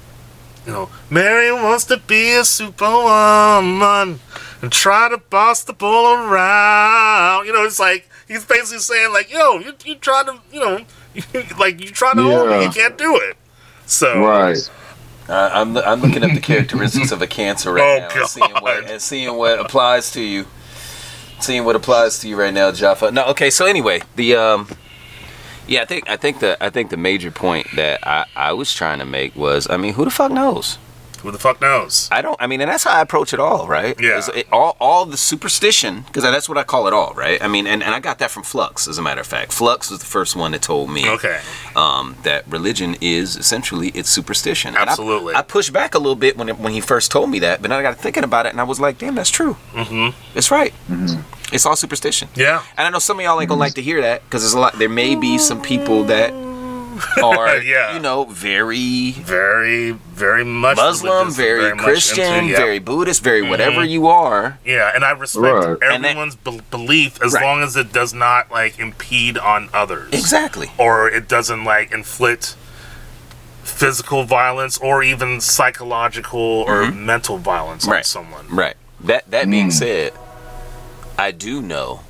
you 0.64 0.72
know, 0.72 0.88
Mary 1.10 1.52
wants 1.52 1.84
to 1.86 1.96
be 1.96 2.32
a 2.34 2.44
superwoman 2.44 4.18
and 4.62 4.72
try 4.72 5.08
to 5.08 5.18
boss 5.18 5.62
the 5.64 5.72
bull 5.72 6.12
around. 6.14 7.46
You 7.46 7.52
know, 7.52 7.64
it's 7.64 7.78
like 7.80 8.08
he's 8.28 8.44
basically 8.44 8.78
saying 8.78 9.12
like, 9.12 9.30
yo, 9.30 9.58
you 9.58 9.72
you 9.84 9.94
trying 9.96 10.26
to, 10.26 10.38
you 10.52 10.60
know, 10.60 10.80
like 11.58 11.80
you 11.82 11.90
trying 11.90 12.16
to 12.16 12.22
own 12.22 12.50
me, 12.50 12.64
you 12.64 12.70
can't 12.70 12.98
do 12.98 13.16
it. 13.16 13.36
So 13.86 14.20
Right. 14.24 14.70
Uh, 15.28 15.50
I'm 15.52 15.76
I'm 15.78 16.00
looking 16.00 16.22
up 16.22 16.32
the 16.32 16.40
characteristics 16.40 17.10
of 17.10 17.20
a 17.20 17.26
cancer 17.26 17.72
right 17.72 18.02
Oh, 18.02 18.08
now 18.08 18.20
and 18.20 18.28
seeing 18.28 18.52
what 18.60 18.90
and 18.90 19.02
seeing 19.02 19.36
what 19.36 19.58
applies 19.58 20.10
to 20.12 20.20
you. 20.22 20.46
Seeing 21.40 21.64
what 21.64 21.76
applies 21.76 22.18
to 22.20 22.28
you 22.28 22.36
right 22.36 22.54
now, 22.54 22.70
Jafar. 22.72 23.10
No, 23.10 23.26
okay. 23.26 23.50
So 23.50 23.66
anyway, 23.66 24.02
the 24.14 24.36
um, 24.36 24.68
yeah, 25.66 25.82
I 25.82 25.84
think 25.84 26.08
I 26.08 26.16
think 26.16 26.40
the 26.40 26.56
I 26.62 26.70
think 26.70 26.90
the 26.90 26.96
major 26.96 27.30
point 27.30 27.66
that 27.74 28.06
I 28.06 28.26
I 28.36 28.52
was 28.52 28.72
trying 28.72 29.00
to 29.00 29.04
make 29.04 29.34
was, 29.36 29.68
I 29.68 29.76
mean, 29.76 29.94
who 29.94 30.04
the 30.04 30.10
fuck 30.10 30.30
knows? 30.30 30.78
Who 31.26 31.32
the 31.32 31.38
fuck 31.38 31.60
knows? 31.60 32.08
I 32.10 32.22
don't. 32.22 32.36
I 32.40 32.46
mean, 32.46 32.60
and 32.60 32.70
that's 32.70 32.84
how 32.84 32.92
I 32.92 33.00
approach 33.00 33.32
it 33.34 33.40
all, 33.40 33.66
right? 33.68 33.98
Yeah. 34.00 34.22
It, 34.34 34.46
all 34.52 34.76
all 34.80 35.04
the 35.06 35.16
superstition, 35.16 36.02
because 36.06 36.22
that's 36.22 36.48
what 36.48 36.58
I 36.58 36.62
call 36.64 36.86
it 36.86 36.92
all, 36.92 37.12
right? 37.14 37.42
I 37.42 37.48
mean, 37.48 37.66
and, 37.66 37.82
and 37.82 37.94
I 37.94 38.00
got 38.00 38.18
that 38.20 38.30
from 38.30 38.42
Flux, 38.42 38.88
as 38.88 38.98
a 38.98 39.02
matter 39.02 39.20
of 39.20 39.26
fact. 39.26 39.52
Flux 39.52 39.90
was 39.90 39.98
the 40.00 40.06
first 40.06 40.34
one 40.36 40.52
that 40.52 40.62
told 40.62 40.90
me 40.90 41.08
Okay. 41.08 41.40
um, 41.74 42.16
that 42.22 42.46
religion 42.48 42.96
is 43.00 43.36
essentially 43.36 43.88
it's 43.88 44.08
superstition. 44.08 44.74
And 44.74 44.88
I- 44.88 44.92
Absolutely. 44.92 45.34
I, 45.34 45.42
pushed 45.42 45.72
back 45.72 45.94
a 45.94 45.98
little 45.98 46.16
bit 46.16 46.36
when 46.36 46.48
it, 46.48 46.58
when 46.58 46.72
he 46.72 46.80
first 46.80 47.10
told 47.10 47.30
me 47.30 47.38
that, 47.40 47.60
but 47.62 47.68
then 47.70 47.78
I 47.78 47.82
got 47.82 47.96
thinking 47.98 48.24
about 48.24 48.46
it, 48.46 48.50
and 48.52 48.60
I 48.60 48.64
was 48.64 48.80
like, 48.80 48.98
damn, 48.98 49.14
that's 49.14 49.30
true. 49.30 49.56
Mm-hmm. 49.72 50.16
It's 50.38 50.50
right. 50.50 50.72
Mm-hmm. 50.88 51.20
It's 51.54 51.64
all 51.64 51.76
superstition. 51.76 52.28
Yeah. 52.34 52.62
And 52.76 52.86
I 52.86 52.90
know 52.90 52.98
some 52.98 53.18
of 53.18 53.24
y'all 53.24 53.40
ain't 53.40 53.48
gonna 53.48 53.60
like 53.60 53.74
to 53.74 53.82
hear 53.82 54.00
that 54.00 54.24
because 54.24 54.42
there's 54.42 54.54
a 54.54 54.58
lot. 54.58 54.78
There 54.78 54.88
may 54.88 55.14
be 55.14 55.38
some 55.38 55.60
people 55.62 56.02
that 56.04 56.32
are, 57.22 57.56
Yeah. 57.62 57.94
you 57.94 58.00
know, 58.00 58.24
very 58.24 59.12
Very, 59.12 59.92
very 59.92 60.44
much 60.44 60.76
Muslim, 60.76 61.12
religious, 61.12 61.36
very, 61.36 61.74
much 61.74 61.84
Christian, 61.84 62.32
into- 62.34 62.50
yeah. 62.52 62.56
very 62.58 62.78
Buddhist, 62.78 63.22
very 63.22 63.42
whatever 63.42 63.84
you 63.84 64.06
are. 64.06 64.58
Yeah, 64.64 64.90
and 64.94 65.04
I 65.04 65.10
respect 65.12 65.42
Right. 65.44 65.66
And 65.92 66.04
that- 66.04 66.10
everyone's 66.10 66.36
be- 66.36 66.60
belief 66.70 67.20
as 67.22 67.32
Right. 67.34 67.42
long 67.44 67.62
as 67.62 67.76
it 67.76 67.92
does 67.92 68.12
not 68.14 68.50
like 68.50 68.78
impede 68.78 69.36
on 69.38 69.68
others. 69.74 70.12
Exactly. 70.12 70.70
Or 70.78 71.08
it 71.08 71.28
doesn't 71.28 71.64
like 71.64 71.92
inflict 71.92 72.54
physical 73.64 74.24
violence 74.24 74.78
or 74.78 75.02
even 75.02 75.40
psychological 75.40 76.40
or 76.40 76.90
mental 76.92 77.36
violence 77.38 77.86
on 77.86 77.94
Mm-hmm. 77.94 78.02
Someone. 78.04 78.46
Right. 78.48 78.76
That 79.00 79.30
that 79.30 79.50
being 79.50 79.70
said, 79.70 80.12
I 81.18 81.30
do 81.32 81.60
know 81.60 82.00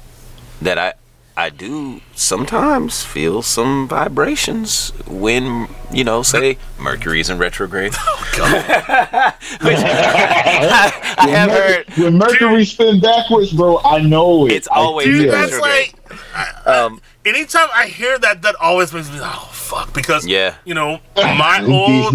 that 0.62 0.78
I 0.78 0.94
I 1.38 1.50
do 1.50 2.00
sometimes 2.14 3.02
feel 3.04 3.42
some 3.42 3.86
vibrations 3.88 4.88
when 5.06 5.68
you 5.92 6.02
know, 6.02 6.22
say 6.22 6.56
Mercury's 6.78 7.28
in 7.28 7.38
retrograde. 7.38 7.92
Which 7.94 9.78
I, 9.78 11.14
I 11.18 11.28
have 11.28 11.50
heard. 11.50 11.86
When 11.98 12.18
Mercury 12.18 12.64
spin 12.64 13.00
backwards, 13.00 13.52
bro, 13.52 13.78
I 13.84 14.00
know 14.00 14.46
it. 14.46 14.52
It's 14.52 14.68
always 14.68 15.06
I 15.06 15.10
Dude, 15.10 15.22
feel 15.24 15.32
that's 15.32 15.52
it. 15.54 15.60
like 15.60 16.66
Um, 16.66 17.00
anytime 17.24 17.68
I 17.74 17.86
hear 17.86 18.18
that, 18.18 18.42
that 18.42 18.54
always 18.60 18.92
makes 18.92 19.10
me 19.10 19.20
like, 19.20 19.30
oh 19.34 19.50
fuck 19.52 19.92
because 19.92 20.26
Yeah. 20.26 20.54
you 20.64 20.74
know 20.74 21.00
my 21.16 21.62
old 21.68 22.14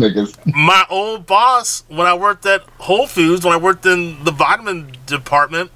my 0.56 0.86
old 0.90 1.26
boss 1.26 1.84
when 1.90 2.08
I 2.08 2.14
worked 2.14 2.46
at 2.46 2.62
Whole 2.80 3.08
Foods 3.08 3.44
when 3.46 3.54
I 3.54 3.58
worked 3.58 3.86
in 3.86 4.24
the 4.24 4.32
vitamin 4.32 4.94
department. 5.06 5.70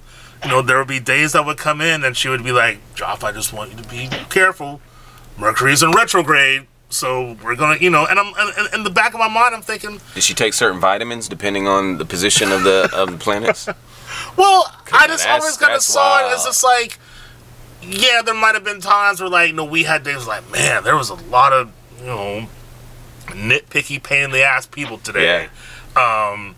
You 0.45 0.51
know, 0.51 0.61
there 0.61 0.77
would 0.77 0.87
be 0.87 0.99
days 0.99 1.31
that 1.33 1.43
would 1.45 1.57
come 1.57 1.81
in 1.81 2.03
and 2.03 2.15
she 2.15 2.29
would 2.29 2.43
be 2.43 2.51
like, 2.51 2.77
"Joff, 2.95 3.23
I 3.23 3.31
just 3.31 3.51
want 3.51 3.71
you 3.71 3.77
to 3.81 3.89
be 3.89 4.07
careful. 4.29 4.79
Mercury's 5.37 5.81
in 5.81 5.91
retrograde, 5.91 6.67
so 6.89 7.35
we're 7.43 7.55
gonna, 7.55 7.79
you 7.79 7.89
know." 7.89 8.05
And 8.05 8.19
I'm 8.19 8.27
and, 8.37 8.53
and 8.57 8.73
in 8.75 8.83
the 8.83 8.91
back 8.91 9.13
of 9.15 9.19
my 9.19 9.27
mind, 9.27 9.55
I'm 9.55 9.63
thinking, 9.63 9.99
did 10.13 10.21
she 10.21 10.35
take 10.35 10.53
certain 10.53 10.79
vitamins 10.79 11.27
depending 11.27 11.67
on 11.67 11.97
the 11.97 12.05
position 12.05 12.51
of 12.51 12.63
the 12.63 12.89
of 12.93 13.11
the 13.11 13.17
planets? 13.17 13.67
Well, 14.37 14.71
I 14.93 15.07
just 15.07 15.27
always 15.27 15.57
kind 15.57 15.71
of 15.71 15.75
that's 15.75 15.85
saw 15.85 16.19
it 16.29 16.33
as 16.33 16.45
just 16.45 16.63
like, 16.63 16.99
yeah, 17.81 18.21
there 18.21 18.33
might 18.35 18.53
have 18.55 18.63
been 18.63 18.79
times 18.79 19.19
where 19.19 19.29
like, 19.29 19.49
you 19.49 19.55
know, 19.55 19.65
we 19.65 19.83
had 19.83 20.03
days 20.03 20.25
like, 20.27 20.49
man, 20.51 20.83
there 20.83 20.95
was 20.95 21.09
a 21.09 21.15
lot 21.15 21.51
of, 21.51 21.71
you 21.99 22.05
know, 22.05 22.47
nitpicky, 23.27 24.01
pain 24.01 24.23
in 24.25 24.31
the 24.31 24.43
ass 24.43 24.65
people 24.67 24.97
today. 24.99 25.43
Um, 25.95 26.55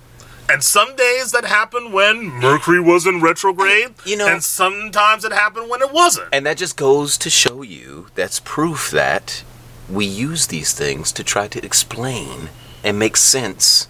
and 0.50 0.64
some 0.64 0.96
days 0.96 1.32
that 1.32 1.46
happened 1.46 1.94
when 1.94 2.26
Mercury 2.28 2.80
was 2.80 3.06
in 3.06 3.22
retrograde, 3.22 3.94
You 4.06 4.18
know- 4.18 4.28
and 4.28 4.44
sometimes 4.44 5.24
it 5.26 5.32
happened 5.34 5.70
when 5.70 5.82
it 5.82 5.92
wasn't. 5.92 6.30
And 6.32 6.46
that 6.46 6.58
just 6.58 6.76
goes 6.78 7.18
to 7.20 7.30
show 7.30 7.62
you 7.62 8.08
that's 8.16 8.40
proof 8.40 8.90
that 8.92 9.44
we 9.90 10.06
use 10.06 10.48
these 10.48 10.74
things 10.74 11.12
to 11.14 11.24
try 11.24 11.48
to 11.48 11.64
explain 11.64 12.50
and 12.84 12.98
make 13.00 13.18
sense 13.18 13.88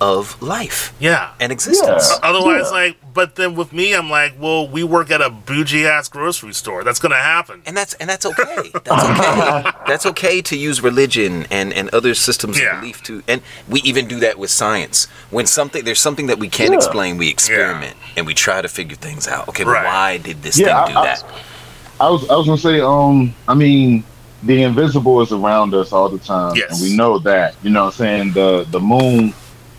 of 0.00 0.40
life 0.42 0.92
yeah. 1.00 1.32
and 1.40 1.50
existence. 1.52 2.10
Yeah. 2.22 2.28
Otherwise, 2.28 2.66
Yeah. 2.66 2.70
like, 2.78 2.96
but 3.14 3.36
then 3.36 3.54
with 3.54 3.72
me, 3.72 3.94
I'm 3.94 4.10
like, 4.10 4.34
well, 4.38 4.68
we 4.68 4.84
work 4.84 5.10
at 5.10 5.22
a 5.22 5.30
bougie 5.30 5.86
ass 5.86 6.08
grocery 6.08 6.52
store. 6.52 6.84
That's 6.84 6.98
gonna 6.98 7.14
happen. 7.16 7.62
And 7.64 7.74
that's 7.76 7.94
and 7.94 8.08
that's 8.10 8.26
okay. 8.26 8.70
That's 8.84 8.88
okay. 8.88 9.70
that's 9.86 10.06
okay 10.06 10.42
to 10.42 10.56
use 10.56 10.82
religion 10.82 11.46
and, 11.50 11.72
and 11.72 11.88
other 11.94 12.14
systems 12.14 12.60
Yeah. 12.60 12.74
of 12.74 12.80
belief 12.82 13.02
to 13.04 13.22
and 13.26 13.40
we 13.68 13.80
even 13.82 14.06
do 14.06 14.20
that 14.20 14.38
with 14.38 14.50
science. 14.50 15.06
When 15.30 15.46
something 15.46 15.84
there's 15.84 16.00
something 16.00 16.26
that 16.26 16.38
we 16.38 16.48
can't 16.50 16.72
Yeah. 16.72 16.76
explain, 16.76 17.16
we 17.16 17.30
experiment 17.30 17.96
and 18.16 18.26
we 18.26 18.34
try 18.34 18.60
to 18.60 18.68
figure 18.68 18.96
things 18.96 19.26
out. 19.26 19.48
Okay, 19.48 19.64
Right. 19.64 19.84
why 19.84 20.18
did 20.18 20.42
this 20.42 20.58
Yeah, 20.58 20.84
thing 20.84 20.92
do 20.94 20.98
I- 20.98 21.02
I- 21.02 21.06
that? 21.06 21.24
I 22.00 22.10
was 22.10 22.28
I 22.28 22.36
was 22.36 22.46
gonna 22.46 22.58
say, 22.58 22.80
um, 22.80 23.34
I 23.48 23.54
mean, 23.54 24.04
the 24.42 24.62
invisible 24.62 25.22
is 25.22 25.32
around 25.32 25.72
us 25.74 25.90
all 25.92 26.10
the 26.10 26.18
time, 26.18 26.54
Yes. 26.54 26.72
and 26.72 26.82
we 26.82 26.94
know 26.94 27.18
that. 27.20 27.54
You 27.62 27.70
know, 27.70 27.84
what 27.86 27.94
I'm 27.94 27.98
saying 27.98 28.32
the 28.34 28.66
the 28.70 28.78
moon 28.78 29.32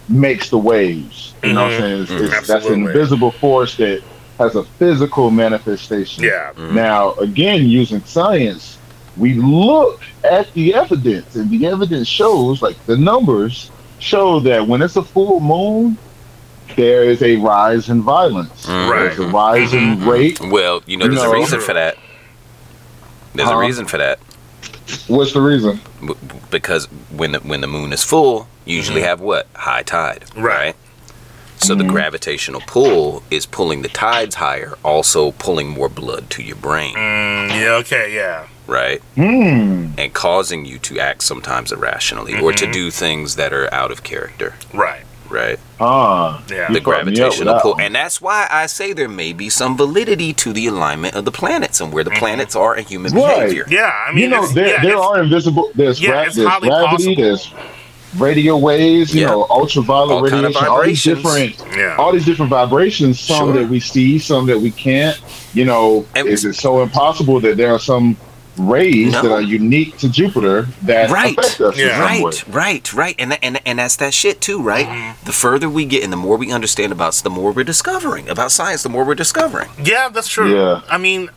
makes 0.10 0.50
the 0.50 0.58
waves. 0.58 1.34
You 1.44 1.54
know, 1.54 1.64
what 1.64 1.74
I'm 1.74 1.80
mm-hmm. 1.80 1.82
saying 1.82 2.02
it's, 2.02 2.12
mm-hmm. 2.12 2.34
it's, 2.36 2.48
that's 2.48 2.66
an 2.66 2.74
invisible 2.74 3.32
force 3.32 3.78
that 3.78 4.04
has 4.38 4.56
a 4.56 4.64
physical 4.64 5.32
manifestation. 5.32 6.24
Yeah. 6.24 6.52
Mm-hmm. 6.54 6.76
Now, 6.76 7.14
again, 7.16 7.68
using 7.68 8.02
science, 8.02 8.78
we 9.18 9.34
look 9.34 10.02
at 10.24 10.52
the 10.54 10.74
evidence, 10.74 11.36
and 11.36 11.50
the 11.50 11.68
evidence 11.68 12.08
shows, 12.08 12.62
like 12.62 12.84
the 12.86 12.98
numbers 12.98 13.72
show 14.00 14.40
that 14.42 14.68
when 14.68 14.82
it's 14.82 14.96
a 14.96 15.04
full 15.04 15.40
moon, 15.40 15.98
there 16.76 17.04
is 17.04 17.24
a 17.24 17.38
rise 17.38 17.90
in 17.90 18.02
violence. 18.02 18.68
Mhm. 18.68 18.90
There's 18.90 19.20
a 19.20 19.28
rise 19.28 19.74
in 19.74 20.06
rape. 20.06 20.40
Well, 20.40 20.84
you 20.86 20.98
know, 20.98 21.08
there's 21.08 21.24
No. 21.24 21.32
a 21.32 21.34
reason 21.34 21.60
for 21.62 21.74
that. 21.74 21.98
There's 23.34 23.50
a 23.50 23.58
reason 23.58 23.86
for 23.86 23.98
that. 23.98 24.20
What's 25.08 25.34
the 25.34 25.42
reason? 25.42 25.80
B- 26.50 26.58
because 26.58 26.86
when 27.12 27.32
the, 27.34 27.40
when 27.40 27.62
the 27.62 27.68
moon 27.68 27.94
is 27.94 28.04
full, 28.04 28.48
you 28.66 28.76
usually 28.76 29.02
have 29.02 29.20
what 29.22 29.48
high 29.56 29.84
tide, 29.84 30.26
Right. 30.36 30.76
So 31.60 31.74
the 31.74 31.84
gravitational 31.84 32.62
pull 32.68 33.24
is 33.32 33.48
pulling 33.48 33.82
the 33.82 33.90
tides 33.90 34.36
higher, 34.36 34.78
also 34.84 35.32
pulling 35.32 35.68
more 35.70 35.90
blood 35.90 36.30
to 36.32 36.44
your 36.44 36.56
brain, 36.56 36.94
Mm, 36.96 37.50
yeah. 37.60 37.72
Okay. 37.82 38.14
Yeah. 38.14 38.46
right, 38.68 39.02
Hmm. 39.16 39.88
and 39.98 40.14
causing 40.14 40.66
you 40.66 40.78
to 40.80 41.00
act 41.00 41.24
sometimes 41.24 41.72
irrationally 41.72 42.40
or 42.40 42.54
to 42.54 42.72
do 42.72 42.92
things 42.92 43.38
that 43.38 43.54
are 43.54 43.74
out 43.74 43.90
of 43.92 44.04
character, 44.04 44.54
Right. 44.74 45.02
Right? 45.30 45.60
Ah. 45.80 46.42
Yeah. 46.50 46.56
The 46.56 46.56
fucked 46.56 46.58
me 46.58 46.62
up 46.66 46.74
with 46.74 46.84
gravitational 46.84 47.60
pull, 47.60 47.72
one. 47.74 47.82
and 47.82 47.96
that's 47.96 48.20
why 48.22 48.48
I 48.50 48.66
say 48.68 48.94
there 48.94 49.08
may 49.10 49.34
be 49.34 49.50
some 49.50 49.78
validity 49.78 50.34
to 50.34 50.54
the 50.54 50.68
alignment 50.68 51.16
of 51.16 51.26
the 51.26 51.32
planets 51.32 51.80
and 51.82 51.94
where 51.94 52.04
the 52.04 52.12
planets 52.12 52.56
are 52.56 52.76
in 52.76 52.86
human 52.86 53.14
Right. 53.14 53.36
behavior. 53.42 53.66
Yeah. 53.70 53.92
I 54.08 54.12
mean, 54.12 54.24
you 54.24 54.30
know, 54.30 54.48
there, 54.48 54.68
yeah, 54.68 54.82
there 54.82 54.98
are 54.98 55.22
invisible. 55.22 55.72
There's, 55.76 56.02
Yeah, 56.02 56.10
gra- 56.12 56.26
it's 56.28 56.36
there's 56.36 56.48
gravity. 56.48 56.70
possible. 56.72 57.16
There's 57.16 57.54
radio 58.18 58.58
waves. 58.58 59.14
You 59.14 59.22
Yeah. 59.22 59.28
know, 59.28 59.46
ultraviolet 59.50 60.12
All 60.12 60.30
kind 60.30 60.46
of 60.46 60.56
radiation. 60.56 60.68
All 60.68 60.84
these 60.84 61.04
vibrations. 61.06 61.58
different. 61.58 61.78
Yeah. 61.78 61.96
All 61.98 62.12
these 62.14 62.26
different 62.26 62.50
vibrations. 62.50 63.20
Some 63.20 63.54
Sure. 63.54 63.54
that 63.62 63.70
we 63.70 63.80
see, 63.80 64.18
some 64.18 64.46
that 64.48 64.60
we 64.60 64.72
can't. 64.72 65.20
You 65.54 65.66
know, 65.66 66.06
And- 66.16 66.28
is 66.28 66.46
it 66.46 66.54
so 66.56 66.82
impossible 66.82 67.40
that 67.42 67.58
there 67.58 67.74
are 67.74 67.80
some 67.80 68.16
rays 68.58 69.12
No. 69.14 69.22
that 69.22 69.32
are 69.32 69.42
unique 69.42 69.98
to 70.00 70.10
Jupiter 70.10 70.68
that 70.84 71.10
Right. 71.10 71.38
affect 71.38 71.62
us? 71.62 71.78
Yeah. 71.78 71.98
some 71.98 72.24
way? 72.24 72.32
Right, 72.32 72.48
right, 72.48 72.94
right, 72.94 73.16
and 73.20 73.38
and 73.44 73.60
and 73.66 73.80
that's 73.80 73.96
that 73.98 74.14
shit 74.14 74.42
too, 74.42 74.62
right? 74.62 74.88
Mm-hmm. 74.88 75.26
The 75.26 75.34
further 75.34 75.70
we 75.70 75.86
get, 75.86 76.04
and 76.04 76.12
the 76.12 76.18
more 76.18 76.38
we 76.38 76.52
understand 76.52 76.92
about, 76.92 77.14
the 77.16 77.30
more 77.30 77.52
we're 77.52 77.64
discovering 77.64 78.28
about 78.30 78.52
science. 78.52 78.84
The 78.84 78.90
more 78.90 79.04
we're 79.06 79.16
discovering. 79.16 79.70
Yeah, 79.82 80.10
that's 80.10 80.28
true. 80.28 80.54
Yeah. 80.56 80.82
I 80.90 80.98
mean, 80.98 81.30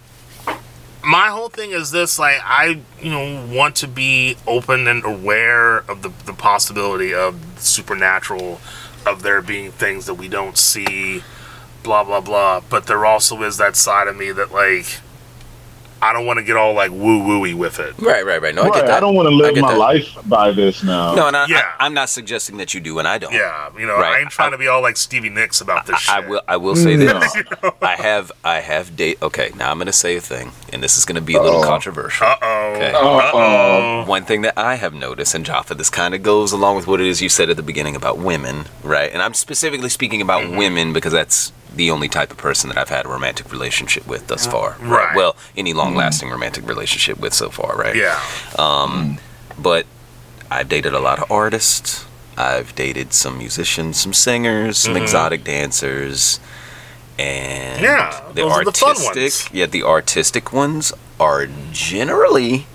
my 1.05 1.29
whole 1.29 1.49
thing 1.49 1.71
is 1.71 1.91
this: 1.91 2.19
like, 2.19 2.39
I, 2.45 2.81
you 3.01 3.11
know, 3.11 3.47
want 3.51 3.77
to 3.77 3.89
be 3.89 4.37
open 4.47 4.87
and 4.87 5.05
aware 5.05 5.79
of 5.79 6.03
the 6.03 6.11
the 6.27 6.33
possibility 6.35 7.15
of 7.15 7.37
supernatural, 7.59 8.61
of 9.07 9.23
there 9.23 9.41
being 9.43 9.73
things 9.73 10.07
that 10.07 10.15
we 10.15 10.29
don't 10.29 10.59
see, 10.59 11.23
blah 11.83 12.05
blah 12.05 12.21
blah. 12.21 12.61
But 12.69 12.87
there 12.87 13.05
also 13.07 13.43
is 13.43 13.57
that 13.59 13.77
side 13.77 14.09
of 14.09 14.17
me 14.17 14.33
that 14.33 14.53
like. 14.53 15.01
I 16.03 16.13
don't 16.13 16.27
want 16.27 16.39
to 16.39 16.45
get 16.45 16.57
all 16.57 16.73
like 16.73 16.91
woo 16.91 17.21
wooey 17.23 17.55
with 17.55 17.79
it. 17.79 17.99
Right, 17.99 18.25
right, 18.25 18.41
right. 18.41 18.55
No, 18.55 18.63
I 18.63 18.71
get 18.71 18.87
that. 18.87 18.91
I 18.97 19.01
don't 19.01 19.15
want 19.15 19.29
to 19.29 19.35
live 19.35 19.57
my 19.57 19.73
that. 19.73 19.79
life 19.79 20.17
by 20.27 20.51
this 20.51 20.83
now. 20.83 21.15
No, 21.15 21.27
and 21.29 21.37
I, 21.37 21.47
Yeah. 21.47 21.73
I, 21.79 21.87
am 21.87 21.95
not 21.95 22.09
suggesting 22.09 22.57
that 22.59 22.73
you 22.75 22.81
do, 22.81 22.99
and 22.99 23.07
I 23.07 23.19
don't. 23.19 23.33
Yeah, 23.33 23.71
you 23.79 23.87
know, 23.87 23.97
Right. 23.99 24.17
I 24.17 24.21
ain't 24.21 24.31
trying 24.31 24.53
to 24.53 24.59
be 24.59 24.67
all 24.67 24.81
like 24.83 24.97
Stevie 24.97 25.29
Nicks 25.29 25.61
about 25.61 25.87
this 25.87 25.99
shit. 26.01 26.15
I 26.15 26.21
will. 26.21 26.43
I 26.49 26.57
will 26.57 26.77
say 26.77 26.97
No. 26.97 27.19
this. 27.21 27.37
I 27.83 27.97
have. 27.97 28.33
I 28.45 28.61
have 28.61 28.97
date. 28.97 29.19
Okay, 29.23 29.51
now 29.57 29.71
I'm 29.71 29.77
going 29.79 29.87
to 29.87 29.93
say 29.93 30.17
a 30.17 30.21
thing, 30.21 30.53
and 30.73 30.83
this 30.83 30.97
is 30.97 31.05
going 31.05 31.17
to 31.17 31.21
be 31.21 31.35
a 31.35 31.43
little 31.43 31.61
Uh-oh. 31.61 31.69
controversial. 31.69 32.27
Uh 32.27 32.37
oh. 32.43 32.73
Okay. 32.77 32.93
Uh 32.93 33.31
oh. 33.35 34.05
One 34.07 34.25
thing 34.25 34.43
that 34.43 34.55
I 34.57 34.77
have 34.77 34.95
noticed, 34.95 35.35
and 35.35 35.45
Jafar, 35.45 35.77
this 35.77 35.91
kind 35.91 36.15
of 36.15 36.23
goes 36.23 36.53
along 36.53 36.77
with 36.77 36.87
what 36.87 37.01
it 37.01 37.07
is 37.07 37.21
you 37.21 37.29
said 37.29 37.51
at 37.51 37.57
the 37.57 37.63
beginning 37.63 37.95
about 37.97 38.19
women, 38.19 38.65
right? 38.83 39.11
And 39.13 39.23
I'm 39.23 39.35
specifically 39.35 39.89
speaking 39.91 40.21
about 40.23 40.41
Mm-hmm. 40.41 40.57
women 40.57 40.93
because 40.95 41.13
that's 41.13 41.53
the 41.75 41.91
only 41.91 42.09
type 42.09 42.31
of 42.31 42.37
person 42.37 42.69
that 42.69 42.79
I've 42.79 42.89
had 42.89 43.07
a 43.07 43.09
romantic 43.09 43.51
relationship 43.53 44.07
with 44.07 44.27
thus 44.27 44.47
far. 44.47 44.77
Right. 44.81 45.15
Well, 45.15 45.37
any 45.57 45.73
long-lasting 45.73 46.29
romantic 46.29 46.67
relationship 46.69 47.19
with 47.19 47.33
so 47.33 47.49
far, 47.51 47.77
right? 47.77 47.95
Yeah. 47.97 48.21
Um, 48.59 49.19
but 49.59 49.87
I've 50.51 50.69
dated 50.69 50.93
a 50.95 51.01
lot 51.01 51.19
of 51.21 51.31
artists. 51.31 52.07
I've 52.37 52.75
dated 52.75 53.13
some 53.13 53.39
musicians, 53.39 54.01
some 54.01 54.13
singers, 54.15 54.79
some 54.79 54.95
Mhm. 54.95 55.03
exotic 55.03 55.45
dancers, 55.45 56.41
and 57.19 57.81
Yeah, 57.83 58.21
the 58.35 58.43
those 58.43 58.53
are 58.53 58.65
the 58.65 58.73
fun 58.73 58.97
artistic. 58.97 59.15
ones. 59.17 59.49
Yeah, 59.53 59.67
the 59.67 59.83
artistic 59.85 60.53
ones 60.53 60.93
are 61.21 61.47
generally 61.71 62.67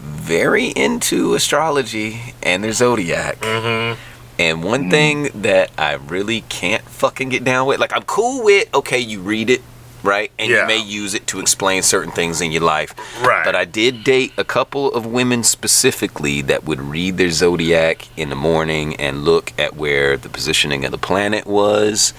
very 0.00 0.66
into 0.68 1.34
astrology 1.34 2.34
and 2.42 2.62
their 2.62 2.72
zodiac. 2.72 3.40
Mm-hmm. 3.40 3.98
And 4.38 4.64
one 4.64 4.84
mm. 4.84 4.90
thing 4.90 5.42
that 5.42 5.70
I 5.78 5.92
really 5.94 6.42
can't 6.48 6.82
fucking 6.84 7.28
get 7.28 7.44
down 7.44 7.66
with, 7.66 7.78
like 7.80 7.94
I'm 7.94 8.02
cool 8.02 8.44
with, 8.44 8.72
okay, 8.74 8.98
you 8.98 9.20
read 9.20 9.48
it, 9.50 9.62
right? 10.02 10.30
And 10.38 10.50
Yeah. 10.50 10.62
you 10.62 10.66
may 10.66 10.78
use 10.78 11.14
it 11.14 11.26
to 11.28 11.40
explain 11.40 11.82
certain 11.82 12.10
things 12.12 12.40
in 12.40 12.50
your 12.50 12.62
life. 12.62 12.94
Right. 13.22 13.44
But 13.44 13.54
I 13.54 13.64
did 13.64 14.02
date 14.04 14.32
a 14.36 14.44
couple 14.44 14.92
of 14.92 15.06
women 15.06 15.44
specifically 15.44 16.42
that 16.42 16.64
would 16.64 16.80
read 16.80 17.16
their 17.16 17.30
zodiac 17.30 18.08
in 18.16 18.28
the 18.28 18.36
morning 18.36 18.96
and 18.96 19.24
look 19.24 19.52
at 19.58 19.76
where 19.76 20.16
the 20.16 20.28
positioning 20.28 20.84
of 20.84 20.90
the 20.90 20.98
planet 20.98 21.46
was. 21.46 22.12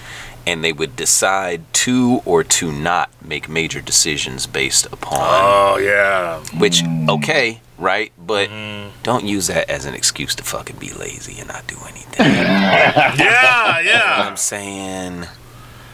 And 0.48 0.64
they 0.64 0.72
would 0.74 0.96
decide 0.96 1.62
to 1.74 2.22
or 2.24 2.44
to 2.44 2.72
not 2.72 3.10
make 3.20 3.50
major 3.50 3.82
decisions 3.82 4.46
based 4.46 4.86
upon 4.92 5.18
Oh 5.22 5.78
yeah. 5.78 6.40
which 6.58 6.84
mm. 6.84 7.10
okay, 7.10 7.62
right? 7.78 8.12
But 8.18 8.50
Mm-hmm. 8.50 9.02
don't 9.04 9.26
use 9.26 9.48
that 9.48 9.70
as 9.70 9.86
an 9.86 9.94
excuse 9.94 10.36
to 10.36 10.44
fucking 10.44 10.78
be 10.78 10.90
lazy 10.94 11.40
and 11.40 11.48
not 11.48 11.68
do 11.68 11.78
anything. 11.88 12.26
Yeah, 12.26 13.10
You 13.12 13.26
know 13.26 13.74
what 13.76 13.86
yeah. 13.86 14.28
I'm 14.30 14.38
saying? 14.38 15.26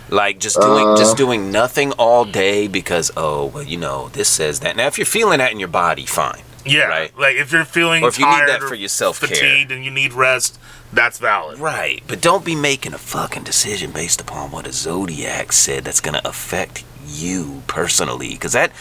Like 0.10 0.40
just 0.40 0.60
doing 0.60 0.98
just 0.98 1.16
doing 1.16 1.52
nothing 1.52 1.94
all 1.94 2.26
day 2.26 2.68
because 2.68 3.12
oh 3.16 3.46
well 3.46 3.64
you 3.64 3.78
know 3.78 4.10
this 4.10 4.28
says 4.28 4.60
that. 4.60 4.76
Now 4.76 4.88
if 4.88 4.98
you're 4.98 5.06
feeling 5.06 5.38
that 5.40 5.52
in 5.54 5.60
your 5.60 5.70
body, 5.70 6.06
fine. 6.06 6.42
Yeah. 6.66 6.88
Right. 6.88 7.18
Like 7.18 7.38
if 7.38 7.52
you're 7.52 7.64
feeling 7.66 8.04
Or 8.04 8.10
if 8.10 8.20
you 8.20 8.26
need 8.26 8.48
that 8.48 8.62
for 8.62 8.76
your 8.76 8.90
self-care. 8.90 9.30
fatigued 9.30 9.72
and 9.72 9.84
you 9.86 9.90
need 9.92 10.12
rest, 10.14 10.60
that's 10.92 11.18
valid. 11.18 11.60
Right. 11.60 12.04
But 12.08 12.22
don't 12.22 12.44
be 12.46 12.56
making 12.56 12.94
a 12.94 12.98
fucking 12.98 13.44
decision 13.44 13.92
based 13.92 14.20
upon 14.22 14.52
what 14.52 14.68
a 14.68 14.74
zodiac 14.74 15.54
said 15.54 15.86
that's 15.86 16.02
gonna 16.02 16.22
affect 16.26 16.84
you 17.08 17.64
personally. 17.68 18.36
Cause 18.38 18.52
that 18.54 18.72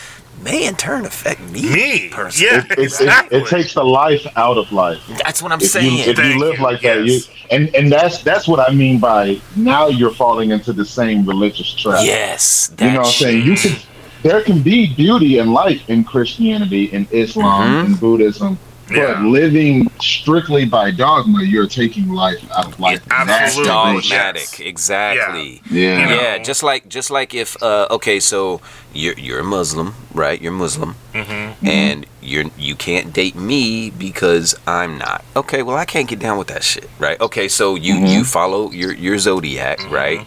may 0.42 0.66
in 0.66 0.74
turn 0.76 1.04
affect 1.06 1.40
me. 1.50 1.62
Me. 1.62 2.08
personally. 2.10 2.50
Yeah. 2.52 2.64
It, 2.64 2.70
it, 2.72 2.78
exactly. 2.78 3.38
it, 3.38 3.42
it 3.44 3.48
takes 3.48 3.74
the 3.74 3.84
life 3.84 4.26
out 4.36 4.56
of 4.58 4.70
life. 4.72 5.00
That's 5.24 5.42
what 5.42 5.52
I'm 5.52 5.60
If 5.60 5.70
saying. 5.70 5.92
you, 5.96 6.04
if 6.04 6.16
Thank 6.16 6.34
you 6.34 6.40
live 6.40 6.58
you, 6.58 6.64
like 6.64 6.80
that, 6.82 7.04
you 7.04 7.20
and 7.50 7.74
and 7.74 7.90
that's 7.92 8.22
that's 8.22 8.46
what 8.48 8.60
I 8.60 8.72
mean 8.72 8.98
by 9.00 9.40
now 9.56 9.88
you're 9.88 10.14
falling 10.14 10.50
into 10.50 10.72
the 10.72 10.84
same 10.84 11.26
religious 11.26 11.74
trap. 11.74 12.00
yes. 12.04 12.68
That 12.76 12.84
You 12.86 12.90
know 12.92 12.98
what 13.00 13.06
I'm 13.06 13.12
saying? 13.12 13.44
You 13.46 13.56
shit. 13.56 13.72
can 13.78 13.82
there 14.22 14.42
can 14.42 14.62
be 14.62 14.94
beauty 14.94 15.38
and 15.38 15.52
light 15.52 15.82
in 15.88 16.04
Christianity 16.04 16.84
in 16.92 17.08
Islam 17.10 17.62
Mhm. 17.62 17.86
and 17.86 18.00
Buddhism. 18.00 18.58
But 18.94 19.22
living 19.22 19.88
strictly 20.00 20.64
by 20.64 20.90
dogma, 20.90 21.42
you're 21.42 21.66
taking 21.68 22.08
life 22.08 22.42
out 22.50 22.66
of 22.66 22.80
life. 22.80 23.02
Yeah, 23.06 23.20
And 23.20 23.28
that's 23.28 23.56
That's 23.56 23.68
Absolutely. 23.68 24.02
dogmatic. 24.10 24.58
Yes. 24.58 24.60
Exactly. 24.60 25.62
Yeah. 25.70 25.98
You 26.00 26.06
know? 26.06 26.20
Yeah, 26.22 26.38
just 26.38 26.62
like 26.62 26.88
just 26.88 27.10
like 27.10 27.34
if 27.34 27.60
uh, 27.62 27.86
okay, 27.90 28.18
so 28.20 28.60
you're 28.92 29.18
you're 29.18 29.40
a 29.40 29.44
Muslim, 29.44 29.94
right? 30.14 30.40
You're 30.40 30.52
Muslim, 30.52 30.96
Mm-hmm. 31.14 31.66
and 31.66 32.06
you're 32.22 32.44
you 32.58 32.74
can't 32.74 33.12
date 33.12 33.36
me 33.36 33.90
because 33.90 34.54
I'm 34.66 34.98
not. 34.98 35.24
Okay, 35.36 35.62
well 35.62 35.76
I 35.76 35.84
can't 35.84 36.08
get 36.08 36.18
down 36.18 36.38
with 36.38 36.48
that 36.48 36.64
shit, 36.64 36.88
right? 36.98 37.20
Okay, 37.20 37.48
so 37.48 37.74
you 37.76 37.94
Mhm. 37.94 38.12
you 38.12 38.24
follow 38.24 38.70
your 38.72 38.92
your 38.92 39.18
zodiac, 39.18 39.78
Mm-hmm. 39.78 39.94
right? 39.94 40.26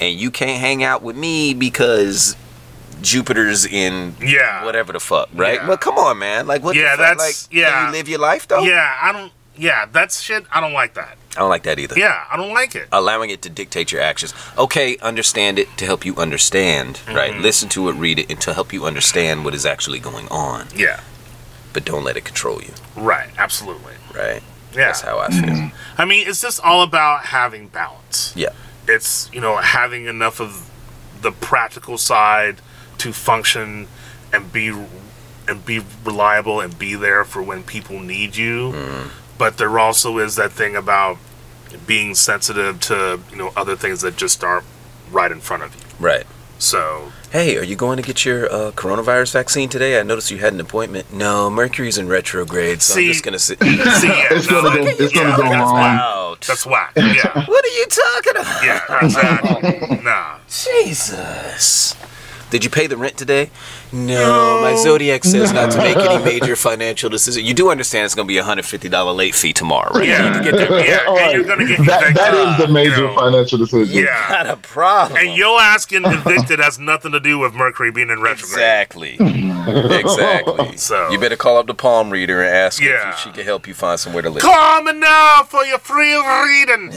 And 0.00 0.18
you 0.18 0.30
can't 0.32 0.60
hang 0.60 0.82
out 0.82 1.02
with 1.02 1.16
me 1.16 1.54
because 1.54 2.34
Jupiter's 3.02 3.64
in 3.66 4.14
Yeah. 4.20 4.64
whatever 4.64 4.92
the 4.92 5.00
fuck, 5.00 5.28
right? 5.34 5.54
Yeah. 5.60 5.66
But 5.66 5.80
come 5.80 5.96
on, 5.98 6.18
man, 6.18 6.46
like 6.46 6.62
what? 6.62 6.76
Yeah, 6.76 6.96
the 6.96 7.02
fuck? 7.04 7.18
that's- 7.18 7.48
like, 7.48 7.54
yeah. 7.56 7.70
Can 7.70 7.86
you 7.86 7.92
live 7.98 8.08
your 8.08 8.18
life 8.20 8.48
though. 8.48 8.62
Yeah, 8.62 8.96
I 9.00 9.12
don't. 9.12 9.32
Yeah, 9.56 9.84
that's 9.92 10.20
shit. 10.22 10.44
I 10.50 10.60
don't 10.60 10.72
like 10.72 10.94
that. 10.94 11.18
I 11.36 11.40
don't 11.40 11.50
like 11.50 11.62
that 11.64 11.78
either. 11.78 11.98
Yeah, 11.98 12.24
I 12.30 12.36
don't 12.36 12.52
like 12.54 12.74
it. 12.74 12.88
allowing 12.92 13.30
it 13.30 13.42
to 13.42 13.50
dictate 13.50 13.92
your 13.92 14.00
actions. 14.00 14.32
Okay, 14.56 14.96
understand 14.98 15.58
it 15.58 15.68
to 15.78 15.84
help 15.84 16.04
you 16.06 16.16
understand, 16.16 17.00
right? 17.08 17.32
Mm-hmm. 17.32 17.42
Listen 17.42 17.68
to 17.70 17.88
it, 17.88 17.92
read 17.94 18.18
it, 18.18 18.30
and 18.30 18.40
to 18.42 18.54
help 18.54 18.72
you 18.72 18.84
understand 18.86 19.44
what 19.44 19.54
is 19.54 19.64
actually 19.66 19.98
going 19.98 20.26
on. 20.28 20.68
Yeah, 20.74 21.00
But 21.72 21.84
don't 21.84 22.04
let 22.04 22.16
it 22.16 22.24
control 22.24 22.60
you, 22.62 22.72
right. 22.96 23.28
Absolutely. 23.38 23.94
right? 24.14 24.42
Yeah. 24.74 24.86
That's 24.86 25.02
how 25.02 25.18
I 25.18 25.28
feel. 25.28 25.70
I 25.98 26.04
mean, 26.06 26.26
it's 26.26 26.40
just 26.40 26.60
all 26.62 26.82
about 26.82 27.26
having 27.26 27.68
balance. 27.68 28.32
Yeah. 28.34 28.50
It's, 28.88 29.28
you 29.34 29.40
know, 29.40 29.56
having 29.56 30.06
enough 30.06 30.40
of 30.40 30.68
the 31.20 31.30
practical 31.32 31.98
side 31.98 32.56
to 33.02 33.12
function 33.12 33.88
and 34.32 34.52
be 34.52 34.68
and 35.48 35.64
be 35.66 35.80
reliable 36.04 36.60
and 36.60 36.78
be 36.78 36.94
there 36.94 37.24
for 37.24 37.42
when 37.42 37.62
people 37.64 37.98
need 38.00 38.36
you. 38.36 38.72
Mm. 38.72 39.10
But 39.38 39.58
there 39.58 39.76
also 39.78 40.18
is 40.18 40.36
that 40.36 40.52
thing 40.52 40.76
about 40.76 41.18
being 41.86 42.14
sensitive 42.14 42.78
to, 42.80 43.18
you 43.30 43.36
know, 43.36 43.52
other 43.56 43.74
things 43.76 44.02
that 44.02 44.16
just 44.16 44.44
aren't 44.44 44.64
right 45.10 45.32
in 45.32 45.40
front 45.40 45.64
of 45.64 45.74
you. 45.74 45.80
Right. 45.98 46.24
So, 46.58 47.10
Hey, 47.32 47.56
are 47.58 47.64
you 47.64 47.74
going 47.74 47.96
to 47.96 48.02
get 48.04 48.24
your 48.24 48.44
uh, 48.52 48.70
coronavirus 48.72 49.32
vaccine 49.32 49.68
today? 49.68 49.98
I 49.98 50.04
noticed 50.04 50.30
you 50.30 50.38
had 50.38 50.52
an 50.52 50.60
appointment. 50.60 51.12
No, 51.12 51.50
Mercury's 51.50 51.98
in 51.98 52.06
retrograde, 52.06 52.82
so 52.82 52.94
See- 52.94 53.06
I'm 53.06 53.12
just 53.12 53.24
gonna 53.24 53.38
sit. 53.40 53.58
see, 53.62 53.74
yeah, 53.76 54.28
It's 54.30 54.48
no, 54.48 54.62
gonna 54.62 54.76
go. 54.80 54.86
It's 54.86 55.12
gonna 55.12 55.36
go 55.36 55.42
that's 55.42 55.54
wrong. 55.72 55.86
Out. 55.86 56.40
That's 56.46 56.64
whack. 56.64 56.92
Yeah. 56.96 57.46
What 57.46 57.64
are 57.64 57.68
you 57.68 57.86
talking 57.86 58.36
about? 58.42 58.62
Yeah, 58.64 59.04
exactly. 59.04 60.02
Nah. 60.04 60.38
Jesus. 60.48 61.96
Did 62.52 62.64
you 62.64 62.70
pay 62.70 62.86
the 62.86 62.98
rent 62.98 63.16
today? 63.16 63.48
No, 63.92 64.60
my 64.62 64.74
zodiac 64.76 65.22
says 65.24 65.52
not 65.52 65.70
to 65.72 65.78
make 65.78 65.96
any 65.96 66.24
major 66.24 66.56
financial 66.56 67.10
decisions. 67.10 67.46
You 67.46 67.52
do 67.54 67.70
understand 67.70 68.06
it's 68.06 68.14
going 68.14 68.26
to 68.26 68.32
be 68.32 68.38
a 68.38 68.42
hundred 68.44 68.64
fifty 68.64 68.88
dollar 68.88 69.12
late 69.12 69.34
fee 69.34 69.52
tomorrow, 69.52 69.92
right? 69.92 70.08
Yeah. 70.08 70.24
You 70.24 70.30
need 70.30 70.44
to 70.46 70.50
get 70.50 70.68
there. 70.68 70.86
Yeah, 70.86 71.04
All 71.06 71.18
and 71.18 71.32
you're 71.32 71.44
gonna 71.44 71.66
get 71.66 71.78
that, 71.86 72.14
that 72.14 72.34
evicted, 72.34 72.60
is 72.60 72.66
the 72.66 72.72
major 72.72 72.96
you 72.96 73.06
know. 73.08 73.14
financial 73.14 73.58
decision. 73.58 74.02
Yeah. 74.04 74.28
Got 74.28 74.46
a 74.46 74.56
problem. 74.56 75.18
And 75.20 75.36
your 75.36 75.60
ass 75.60 75.84
getting 75.84 76.10
evicted 76.10 76.58
has 76.58 76.78
nothing 76.78 77.12
to 77.12 77.20
do 77.20 77.38
with 77.38 77.52
Mercury 77.54 77.90
being 77.90 78.08
in 78.10 78.20
retrograde. 78.22 78.52
Exactly. 78.54 79.16
exactly. 79.20 80.76
So- 80.78 81.10
you 81.10 81.18
better 81.18 81.36
call 81.36 81.58
up 81.58 81.66
the 81.66 81.74
palm 81.74 82.10
reader 82.10 82.40
and 82.42 82.48
ask 82.54 82.80
Yeah. 82.82 83.10
if 83.10 83.18
she 83.18 83.30
can 83.30 83.44
help 83.44 83.66
you 83.68 83.74
find 83.74 84.00
somewhere 84.00 84.22
to 84.22 84.30
live. 84.30 84.42
Call 84.42 84.82
me 84.82 84.92
now 84.94 85.42
for 85.46 85.64
your 85.64 85.78
free 85.78 86.14
reading. 86.16 86.92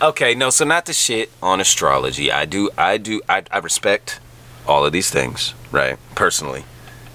okay, 0.02 0.34
no, 0.34 0.50
so 0.50 0.64
not 0.64 0.86
the 0.86 0.92
shit 0.92 1.30
on 1.42 1.60
astrology. 1.60 2.32
I 2.32 2.44
do, 2.46 2.70
I 2.78 2.96
do, 2.96 3.20
I, 3.28 3.42
I 3.50 3.58
respect 3.58 4.20
all 4.66 4.84
of 4.84 4.92
these 4.92 5.10
things, 5.10 5.54
right? 5.70 5.98
Personally. 6.14 6.64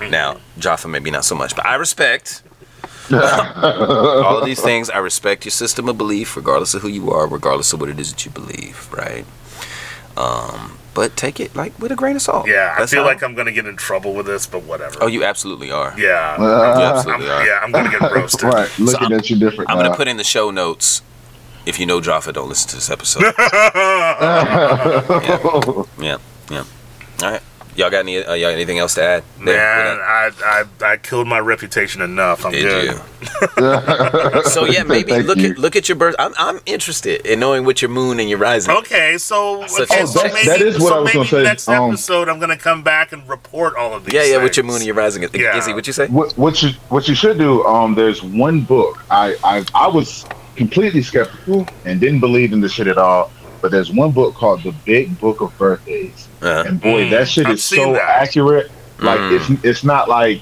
Now, 0.02 0.38
Jafar 0.58 0.90
maybe 0.90 1.12
not 1.12 1.26
so 1.26 1.36
much, 1.36 1.56
but 1.56 1.66
I 1.66 1.76
respect 1.76 2.42
all 3.12 4.38
of 4.40 4.46
these 4.46 4.62
things. 4.62 4.90
I 4.90 5.00
respect 5.00 5.44
your 5.46 5.52
system 5.52 5.90
of 5.90 5.98
belief, 5.98 6.36
regardless 6.38 6.74
of 6.74 6.82
who 6.84 6.88
you 6.88 7.12
are, 7.12 7.28
regardless 7.28 7.74
of 7.74 7.82
what 7.82 7.90
it 7.90 8.00
is 8.00 8.12
that 8.12 8.24
you 8.26 8.32
believe, 8.32 8.88
right? 8.94 9.26
Um, 10.16 10.78
but 10.94 11.16
take 11.18 11.40
it 11.40 11.56
like 11.56 11.78
with 11.80 11.92
a 11.92 11.96
grain 11.96 12.16
of 12.16 12.22
salt. 12.22 12.48
Yeah, 12.48 12.76
I 12.78 12.86
feel 12.86 13.02
how- 13.04 13.08
like 13.08 13.22
I'm 13.24 13.36
gonna 13.36 13.52
get 13.52 13.66
in 13.66 13.76
trouble 13.76 14.14
with 14.14 14.26
this, 14.26 14.46
but 14.48 14.64
whatever. 14.64 14.96
Oh, 15.02 15.08
you 15.08 15.24
absolutely 15.24 15.70
are. 15.72 15.94
yeah. 15.98 16.38
You 16.40 16.46
Uh, 16.46 16.94
absolutely 16.96 17.30
I'm, 17.30 17.42
are. 17.42 17.46
yeah, 17.46 17.60
I'm 17.62 17.72
gonna 17.72 17.90
get 17.90 18.02
roasted. 18.16 18.44
right, 18.44 18.70
looking 18.80 19.04
I'm- 19.12 19.14
at 19.20 19.30
you 19.30 19.38
different. 19.38 19.70
I'm 19.70 19.78
gonna 19.78 19.96
put 19.96 20.08
in 20.08 20.18
the 20.18 20.24
show 20.24 20.50
notes. 20.52 21.02
If 21.66 21.78
you 21.80 21.86
know 21.86 22.00
Jafar, 22.02 22.32
don't 22.34 22.48
listen 22.50 22.70
to 22.70 22.76
this 22.78 22.90
episode. 22.90 23.22
yeah, 26.00 26.18
yeah. 26.50 26.64
All 27.24 27.32
right. 27.32 27.42
Y'all 27.76 27.90
got 27.90 28.00
any? 28.00 28.18
Uh, 28.18 28.34
y'all 28.34 28.50
got 28.50 28.56
anything 28.56 28.78
else 28.80 28.96
to 28.96 29.04
add? 29.04 29.24
Man, 29.40 29.56
I, 30.02 30.32
I 30.44 30.66
I 30.86 30.98
killed 30.98 31.28
my 31.28 31.40
reputation 31.40 32.02
enough. 32.02 32.46
I'm 32.46 32.52
Did 32.52 32.64
good. 32.64 32.96
you? 32.96 33.00
So 34.50 34.66
yeah, 34.66 34.84
maybe 34.84 35.12
Thank 35.12 35.28
look 35.28 35.38
you. 35.38 35.52
at 35.52 35.58
look 35.60 35.76
at 35.78 35.88
your 35.88 35.96
birth. 35.96 36.16
I'm 36.20 36.34
I'm 36.38 36.60
interested 36.66 37.26
in 37.26 37.40
knowing 37.40 37.66
what 37.66 37.82
your 37.82 37.90
moon 37.90 38.20
and 38.20 38.28
your 38.30 38.40
rising. 38.40 38.76
Okay, 38.76 39.18
so, 39.18 39.66
So- 39.68 39.84
okay, 39.84 40.02
Oh, 40.02 40.06
so 40.06 40.20
that's- 40.24 40.34
maybe, 40.34 40.48
that 40.48 40.62
is 40.62 40.80
what 40.80 40.90
so 40.90 40.96
I 40.96 41.00
was 41.02 41.14
gonna 41.14 41.26
say. 41.28 41.44
next 41.44 41.68
Um, 41.70 41.90
episode 41.92 42.28
I'm 42.28 42.40
gonna 42.40 42.58
come 42.58 42.82
back 42.84 43.12
and 43.14 43.28
report 43.30 43.76
all 43.76 43.94
of 43.94 44.04
these. 44.06 44.14
Yeah, 44.14 44.24
yeah. 44.24 44.44
What 44.44 44.58
your 44.58 44.66
moon 44.66 44.78
and 44.78 44.86
your 44.86 44.96
rising? 44.96 45.24
is. 45.24 45.30
Yeah. 45.34 45.58
Izzy, 45.58 45.74
what 45.74 45.86
you 45.88 45.94
say? 45.94 46.08
what, 46.08 46.34
what 46.38 46.62
you 46.62 46.72
what 46.90 47.08
you 47.08 47.16
should 47.16 47.38
do? 47.38 47.64
Um, 47.66 47.96
there's 47.96 48.22
one 48.24 48.62
book 48.62 49.04
I 49.10 49.36
I 49.44 49.64
I 49.76 49.88
was 49.88 50.26
completely 50.58 51.02
skeptical 51.02 51.66
and 51.86 52.00
didn't 52.02 52.20
believe 52.20 52.52
in 52.52 52.60
this 52.60 52.74
shit 52.74 52.88
at 52.88 52.98
all. 52.98 53.32
But 53.62 53.72
there's 53.72 53.92
one 53.92 54.12
book 54.12 54.36
called 54.36 54.64
The 54.64 54.72
Big 54.86 55.20
Book 55.20 55.42
of 55.42 55.58
Birthdays, 55.58 56.28
Uh, 56.42 56.64
and 56.68 56.80
boy, 56.82 57.06
Mm, 57.06 57.10
that 57.12 57.28
shit 57.28 57.46
I've 57.48 57.54
is 57.56 57.64
so 57.64 57.94
that. 57.94 58.02
accurate. 58.22 58.72
Like 59.00 59.20
Mm. 59.20 59.32
it's 59.56 59.64
it's 59.66 59.84
not 59.84 60.08
like 60.10 60.42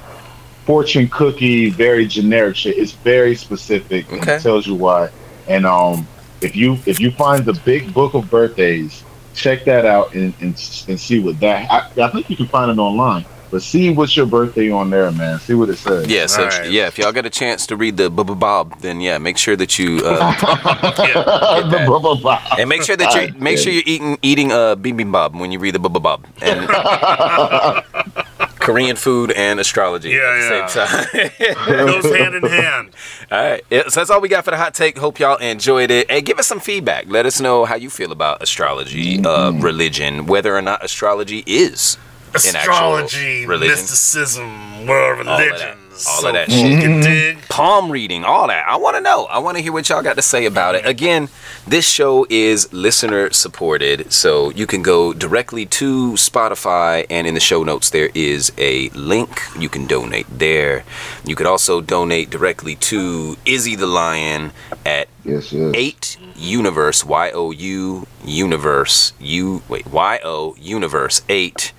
fortune 0.66 1.08
cookie, 1.10 1.70
very 1.70 2.06
generic 2.08 2.56
shit. 2.56 2.78
It's 2.78 2.92
very 2.92 3.36
specific 3.36 4.12
and 4.12 4.28
it 4.28 4.42
tells 4.42 4.68
you 4.68 4.76
why. 4.76 5.10
And 5.48 5.66
um, 5.66 6.08
if 6.42 6.56
you 6.56 6.78
if 6.86 7.00
you 7.00 7.12
find 7.12 7.46
the 7.46 7.54
Big 7.66 7.94
Book 7.94 8.14
of 8.14 8.30
Birthdays, 8.30 9.04
check 9.34 9.66
that 9.66 9.86
out 9.86 10.14
and 10.14 10.34
and, 10.42 10.54
and 10.88 11.00
see 11.00 11.20
what 11.20 11.40
that. 11.40 11.72
I, 11.72 12.04
I 12.04 12.10
think 12.10 12.30
you 12.30 12.36
can 12.36 12.48
find 12.48 12.70
it 12.72 12.78
online. 12.80 13.26
But 13.50 13.62
see 13.62 13.94
what's 13.94 14.16
your 14.18 14.26
birthday 14.26 14.70
on 14.72 14.90
there, 14.90 15.12
man. 15.12 15.40
See 15.40 15.54
what 15.54 15.70
it 15.70 15.78
says. 15.78 16.08
yeah, 16.08 16.26
so 16.26 16.46
Nice. 16.46 16.70
yeah, 16.70 16.88
if 16.88 16.98
y'all 16.98 17.12
get 17.12 17.26
a 17.26 17.30
chance 17.30 17.66
to 17.68 17.76
read 17.78 17.98
the 17.98 18.12
Bubba 18.12 18.38
Bob, 18.38 18.80
then 18.82 19.00
yeah, 19.02 19.18
make 19.18 19.38
sure 19.38 19.56
that 19.56 19.80
you 19.80 20.02
uh, 20.04 20.32
The 21.72 21.84
blah, 21.88 22.00
blah, 22.00 22.16
blah. 22.16 22.42
and 22.60 22.68
make 22.70 22.84
sure 22.84 22.96
that 22.98 23.14
you 23.16 23.34
make 23.40 23.58
sure 23.58 23.72
you're 23.72 23.84
eating 23.86 24.18
eating 24.22 24.52
uh 24.52 24.76
bibimbap 24.76 25.40
when 25.40 25.52
you 25.52 25.60
read 25.60 25.76
the 25.76 25.80
Bubba 25.80 26.02
Bob. 26.02 26.26
And 26.42 26.68
Korean 28.60 28.98
food 28.98 29.32
and 29.32 29.60
astrology 29.62 30.10
Yeah, 30.10 30.18
at 30.62 30.68
the 30.68 30.86
same 30.86 31.30
time. 31.48 31.68
Goes 31.88 32.04
hand 32.18 32.36
in 32.36 32.44
hand. 32.44 32.90
all 33.32 33.38
right. 33.42 33.64
Yeah, 33.70 33.84
so 33.88 34.02
that's 34.02 34.10
all 34.10 34.20
we 34.20 34.28
got 34.28 34.44
for 34.44 34.52
the 34.52 34.58
hot 34.58 34.74
take. 34.74 34.98
Hope 34.98 35.20
y'all 35.20 35.38
enjoyed 35.38 35.90
it. 35.90 36.08
And 36.12 36.26
give 36.26 36.38
us 36.38 36.48
some 36.48 36.60
feedback. 36.60 37.06
Let 37.08 37.26
us 37.26 37.40
know 37.40 37.64
how 37.64 37.76
you 37.76 37.90
feel 37.90 38.12
about 38.12 38.42
astrology, 38.44 39.24
uh, 39.24 39.52
religion, 39.54 40.26
whether 40.26 40.54
or 40.56 40.62
not 40.62 40.84
astrology 40.84 41.44
is 41.48 41.98
an 41.98 41.98
actual 41.98 42.07
Astrology, 42.46 43.46
religion. 43.46 43.74
mysticism, 43.76 44.88
world 44.88 45.20
of 45.22 45.26
that. 45.26 45.40
religions. 45.46 45.74
All 46.08 46.28
of 46.28 46.34
that 46.34 46.48
so 46.52 46.58
shit. 46.58 46.72
you 46.74 46.78
can 46.80 47.00
dig. 47.02 47.40
palm 47.50 47.92
reading, 47.92 48.24
all 48.24 48.48
that. 48.50 48.68
I 48.68 48.76
want 48.76 48.98
to 48.98 49.02
know. 49.02 49.26
I 49.26 49.40
want 49.40 49.58
to 49.58 49.64
hear 49.64 49.74
what 49.74 49.90
y'all 49.90 50.04
got 50.04 50.16
to 50.18 50.22
say 50.22 50.46
about 50.46 50.76
it. 50.76 50.86
Again, 50.86 51.28
this 51.68 51.90
show 51.90 52.28
is 52.30 52.72
listener 52.72 53.32
supported, 53.32 54.14
so 54.14 54.52
you 54.52 54.68
can 54.68 54.84
go 54.84 55.12
directly 55.12 55.66
to 55.66 56.12
Spotify, 56.12 57.08
and 57.10 57.26
in 57.26 57.34
the 57.34 57.40
show 57.40 57.64
notes 57.64 57.90
there 57.90 58.12
is 58.14 58.52
a 58.60 58.90
link. 58.90 59.42
You 59.58 59.70
can 59.70 59.88
donate 59.88 60.28
there. 60.30 60.84
You 61.26 61.36
could 61.36 61.48
also 61.48 61.82
donate 61.82 62.30
directly 62.30 62.76
to 62.76 63.36
Izzy 63.44 63.76
the 63.76 63.88
Lion 63.88 64.52
at 64.86 65.08
Yes, 65.26 65.52
yes. 65.52 65.72
eight 65.76 66.18
universe 66.38 67.04
y 67.04 67.32
o 67.34 67.50
u 67.50 68.06
universe 68.24 69.14
u 69.20 69.64
wait 69.68 69.88
y 69.88 70.20
o 70.24 70.56
universe 70.60 71.22
eight 71.28 71.74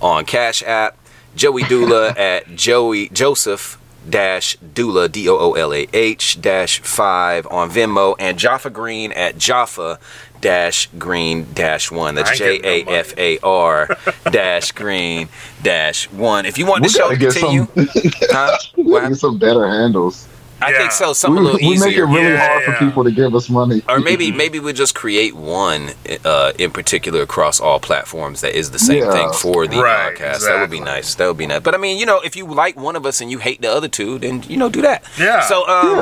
on 0.00 0.24
Cash 0.24 0.62
App. 0.64 0.96
Joey 1.36 1.62
Doolah 1.62 2.16
at 2.18 2.54
Joey 2.54 3.08
Joseph 3.08 3.78
dash 4.08 4.56
Doolah 4.58 5.10
D 5.10 5.28
O 5.28 5.36
O 5.36 5.52
L 5.54 5.72
A 5.72 5.86
H 5.92 6.40
dash 6.40 6.80
five 6.80 7.46
on 7.50 7.70
Venmo 7.70 8.14
and 8.18 8.38
Jafar 8.38 8.70
Green 8.70 9.12
at 9.12 9.38
Jafar 9.38 9.98
dash 10.40 10.88
Green 10.98 11.46
dash 11.54 11.90
one. 11.90 12.14
That's 12.14 12.36
J 12.36 12.54
ain't 12.54 12.62
getting 12.62 12.86
no 12.86 12.92
A 12.92 12.98
F 12.98 13.18
A 13.18 13.38
R 13.40 13.88
dash 14.30 14.72
Green 14.72 15.28
dash 15.62 16.10
one. 16.10 16.46
If 16.46 16.58
you 16.58 16.66
want 16.66 16.82
the 16.82 16.88
show 16.88 17.10
to 17.10 17.16
continue, 17.16 17.66
some. 17.74 17.88
huh? 18.30 18.58
we 18.76 18.84
What 18.84 19.00
gotta 19.00 19.08
get 19.10 19.18
some 19.18 19.38
better 19.38 19.66
handles. 19.66 20.28
I 20.64 20.70
Yeah. 20.70 20.78
think 20.78 20.92
so. 20.92 21.12
Something 21.12 21.44
We, 21.44 21.50
a 21.50 21.52
little 21.54 21.70
we 21.70 21.78
make 21.78 21.96
it 21.96 22.04
really 22.04 22.32
Yeah, 22.32 22.46
hard 22.48 22.62
yeah. 22.62 22.78
for 22.78 22.84
people 22.84 23.04
to 23.04 23.10
give 23.10 23.34
us 23.34 23.48
money. 23.50 23.82
or 23.88 23.98
maybe 24.00 24.32
maybe 24.32 24.58
we 24.60 24.72
just 24.72 24.94
create 24.94 25.34
one 25.36 25.90
uh, 26.24 26.52
in 26.58 26.70
particular 26.70 27.22
across 27.22 27.60
all 27.60 27.78
platforms 27.80 28.40
that 28.40 28.56
is 28.56 28.70
the 28.70 28.78
same 28.78 29.02
Yeah. 29.04 29.12
thing 29.12 29.32
for 29.32 29.66
the 29.66 29.78
Right, 29.82 30.16
podcast. 30.16 30.40
That 30.46 30.60
would 30.60 30.70
be 30.70 30.80
nice. 30.80 31.14
That 31.16 31.26
would 31.28 31.36
be 31.36 31.46
nice. 31.46 31.60
But 31.60 31.74
I 31.74 31.78
mean, 31.78 31.98
you 31.98 32.06
know, 32.06 32.20
if 32.20 32.34
you 32.36 32.46
like 32.46 32.76
one 32.76 32.96
of 32.96 33.04
us 33.06 33.20
and 33.20 33.30
you 33.30 33.38
hate 33.38 33.60
the 33.60 33.70
other 33.72 33.88
two, 33.88 34.18
then 34.18 34.42
you 34.48 34.56
know, 34.56 34.68
do 34.68 34.82
that. 34.82 35.04
Yeah. 35.18 35.40
So, 35.42 35.66
um, 35.68 35.96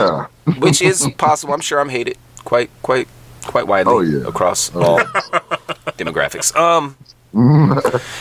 Yeah. 0.46 0.54
which 0.64 0.80
is 0.82 1.08
possible. 1.18 1.54
I'm 1.54 1.60
sure 1.60 1.80
I'm 1.80 1.88
hated 1.90 2.16
quite 2.44 2.70
quite 2.82 3.08
quite 3.46 3.66
widely 3.66 3.92
Oh, 3.94 4.00
yeah. 4.00 4.28
across 4.28 4.74
all 4.74 4.98
demographics. 5.98 6.54
Um. 6.56 6.96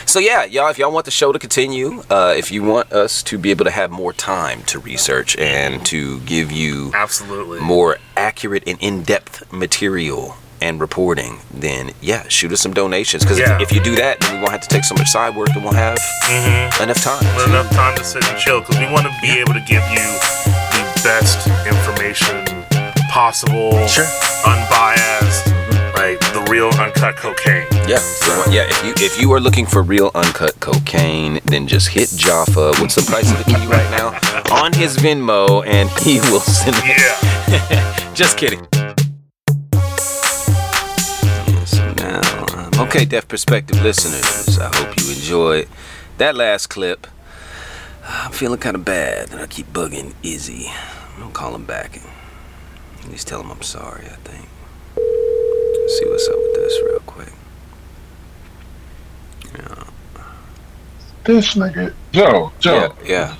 So 0.06 0.18
yeah, 0.18 0.44
y'all, 0.44 0.68
if 0.68 0.78
y'all 0.78 0.92
want 0.92 1.04
the 1.04 1.10
show 1.10 1.32
to 1.32 1.38
continue, 1.38 2.02
uh, 2.10 2.34
if 2.36 2.50
you 2.50 2.62
want 2.62 2.92
us 2.92 3.22
to 3.24 3.38
be 3.38 3.50
able 3.50 3.64
to 3.66 3.70
have 3.70 3.90
more 3.90 4.12
time 4.12 4.62
to 4.64 4.78
research 4.78 5.36
and 5.38 5.84
to 5.86 6.20
give 6.20 6.50
you 6.50 6.90
Absolutely. 6.94 7.60
more 7.60 7.98
accurate 8.16 8.64
and 8.66 8.78
in-depth 8.80 9.52
material 9.52 10.36
and 10.60 10.80
reporting, 10.80 11.38
then 11.52 11.90
yeah, 12.00 12.26
shoot 12.28 12.52
us 12.52 12.60
some 12.60 12.72
donations. 12.72 13.22
Because 13.24 13.38
Yeah. 13.38 13.56
if, 13.56 13.62
if 13.70 13.72
you 13.72 13.82
do 13.82 13.96
that, 13.96 14.20
then 14.20 14.34
we 14.34 14.38
won't 14.38 14.52
have 14.52 14.60
to 14.62 14.68
take 14.68 14.84
so 14.84 14.94
much 14.94 15.08
side 15.10 15.34
work 15.36 15.48
and 15.54 15.62
we'll 15.64 15.72
have 15.74 15.98
enough 16.80 17.02
time. 17.02 17.24
With 17.36 17.46
enough 17.48 17.70
time 17.70 17.96
to 17.96 18.04
sit 18.04 18.24
and 18.28 18.38
chill 18.38 18.60
because 18.60 18.78
we 18.78 18.86
want 18.90 19.06
to 19.06 19.12
be 19.20 19.38
able 19.40 19.54
to 19.54 19.64
give 19.68 19.82
you 19.90 20.06
the 20.72 21.00
best 21.04 21.46
information 21.66 22.44
possible, 23.10 23.86
Sure. 23.88 24.06
unbiased, 24.46 25.48
like 26.02 26.18
the 26.32 26.42
real 26.50 26.68
uncut 26.80 27.16
cocaine. 27.16 27.66
Yeah, 27.88 27.98
so, 27.98 28.50
yeah. 28.50 28.66
If 28.66 28.84
you 28.84 28.92
if 29.06 29.20
you 29.20 29.32
are 29.32 29.40
looking 29.40 29.66
for 29.66 29.82
real 29.82 30.10
uncut 30.16 30.58
cocaine, 30.58 31.40
then 31.44 31.68
just 31.68 31.88
hit 31.88 32.08
Jafar. 32.16 32.72
What's 32.80 32.96
the 32.96 33.02
price 33.02 33.30
of 33.30 33.38
the 33.38 33.44
key 33.44 33.66
right 33.66 33.90
now? 33.92 34.08
On 34.62 34.72
his 34.72 34.96
Venmo, 34.96 35.64
and 35.64 35.88
he 36.04 36.18
will 36.30 36.40
send. 36.40 36.76
it. 36.78 36.84
Yeah. 36.86 38.14
Just 38.14 38.36
kidding. 38.36 38.66
Yeah, 38.72 38.94
so 41.64 41.92
now, 41.94 42.20
um, 42.54 42.70
okay, 42.86 43.04
Deaf 43.04 43.26
Perspective 43.28 43.80
listeners, 43.82 44.58
I 44.58 44.70
hope 44.74 44.96
you 45.00 45.08
enjoyed 45.12 45.68
that 46.18 46.34
last 46.34 46.66
clip. 46.68 47.06
I'm 48.04 48.32
feeling 48.32 48.58
kind 48.58 48.76
of 48.76 48.84
bad 48.84 49.28
that 49.28 49.40
I 49.40 49.46
keep 49.46 49.72
bugging 49.72 50.14
Izzy. 50.22 50.66
I'm 51.14 51.20
gonna 51.20 51.32
call 51.32 51.54
him 51.54 51.64
back 51.64 51.96
and 51.96 52.06
at 53.04 53.10
least 53.10 53.28
tell 53.28 53.40
him 53.40 53.50
I'm 53.50 53.62
sorry. 53.62 54.06
I 54.06 54.16
think. 54.28 54.51
See 55.98 56.06
what's 56.08 56.26
up 56.28 56.36
with 56.36 56.54
this 56.54 56.80
real 56.84 57.00
quick. 57.00 57.32
Yeah. 59.58 59.84
This 61.24 61.54
nigga. 61.54 61.92
Joe, 62.12 62.50
Joe, 62.60 62.94
Yeah, 63.04 63.36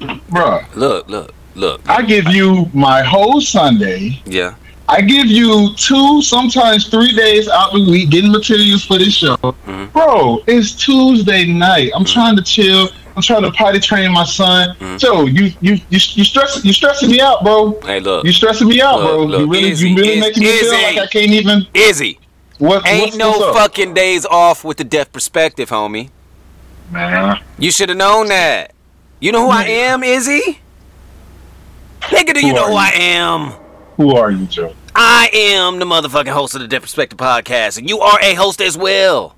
yeah. 0.00 0.18
bruh. 0.30 0.64
Look, 0.76 1.08
look, 1.08 1.34
look. 1.56 1.80
I 1.88 2.02
give 2.02 2.26
you 2.28 2.70
my 2.72 3.02
whole 3.02 3.40
Sunday. 3.40 4.22
Yeah. 4.26 4.54
I 4.88 5.00
give 5.00 5.26
you 5.26 5.74
two, 5.76 6.22
sometimes 6.22 6.86
three 6.88 7.12
days 7.14 7.48
out 7.48 7.72
the 7.72 7.80
week 7.90 8.10
getting 8.10 8.30
materials 8.32 8.84
for 8.84 8.96
this 8.96 9.14
show. 9.14 9.36
Mm-hmm. 9.36 9.86
Bro, 9.86 10.44
it's 10.46 10.72
Tuesday 10.74 11.46
night. 11.52 11.90
I'm 11.94 12.04
trying 12.04 12.36
to 12.36 12.42
chill. 12.42 12.88
I'm 13.18 13.22
trying 13.22 13.42
to 13.42 13.50
potty 13.50 13.80
train 13.80 14.12
my 14.12 14.22
son. 14.24 14.76
Mm-hmm. 14.76 14.96
Joe, 14.98 15.26
you 15.26 15.46
you 15.60 15.72
you 15.90 15.98
you 16.14 16.24
stress 16.24 16.64
you 16.64 16.72
stressing 16.72 17.10
me 17.10 17.20
out, 17.20 17.42
bro. 17.42 17.76
Hey, 17.80 17.98
look. 17.98 18.24
You 18.24 18.30
stressing 18.30 18.68
me 18.68 18.80
out, 18.80 19.00
Look, 19.00 19.08
bro. 19.10 19.24
look, 19.24 19.40
you 19.40 19.50
really 19.50 19.68
easy, 19.70 19.88
you 19.90 19.96
really 19.96 20.08
easy, 20.10 20.20
making 20.20 20.42
me 20.44 20.58
feel 20.60 20.72
like 20.72 20.98
I 20.98 21.06
can't 21.08 21.32
even. 21.32 21.66
Izzy, 21.74 22.20
What, 22.58 22.86
ain't 22.86 23.16
no 23.16 23.52
fucking 23.52 23.92
days 23.94 24.24
off 24.24 24.62
with 24.62 24.76
the 24.76 24.84
Deaf 24.84 25.10
Perspective, 25.10 25.68
homie. 25.70 26.10
man. 26.92 27.42
You 27.58 27.72
should 27.72 27.88
have 27.88 27.98
known 27.98 28.28
that. 28.28 28.72
You 29.18 29.32
know 29.32 29.46
who 29.46 29.50
I 29.50 29.64
am, 29.64 30.04
Izzy? 30.04 30.60
Nigga, 32.02 32.34
do 32.34 32.40
you 32.40 32.50
Who 32.50 32.54
know 32.54 32.66
who 32.66 32.72
you? 32.72 32.78
I 32.78 32.90
am? 32.90 33.50
Who 33.96 34.14
are 34.14 34.30
you, 34.30 34.46
Joe? 34.46 34.74
I 34.94 35.28
am 35.32 35.80
the 35.80 35.84
motherfucking 35.84 36.28
host 36.28 36.54
of 36.54 36.60
the 36.60 36.68
Deaf 36.68 36.82
Perspective 36.82 37.18
podcast, 37.18 37.78
and 37.78 37.88
you 37.88 37.98
are 37.98 38.18
a 38.22 38.34
host 38.34 38.60
as 38.60 38.78
well. 38.78 39.34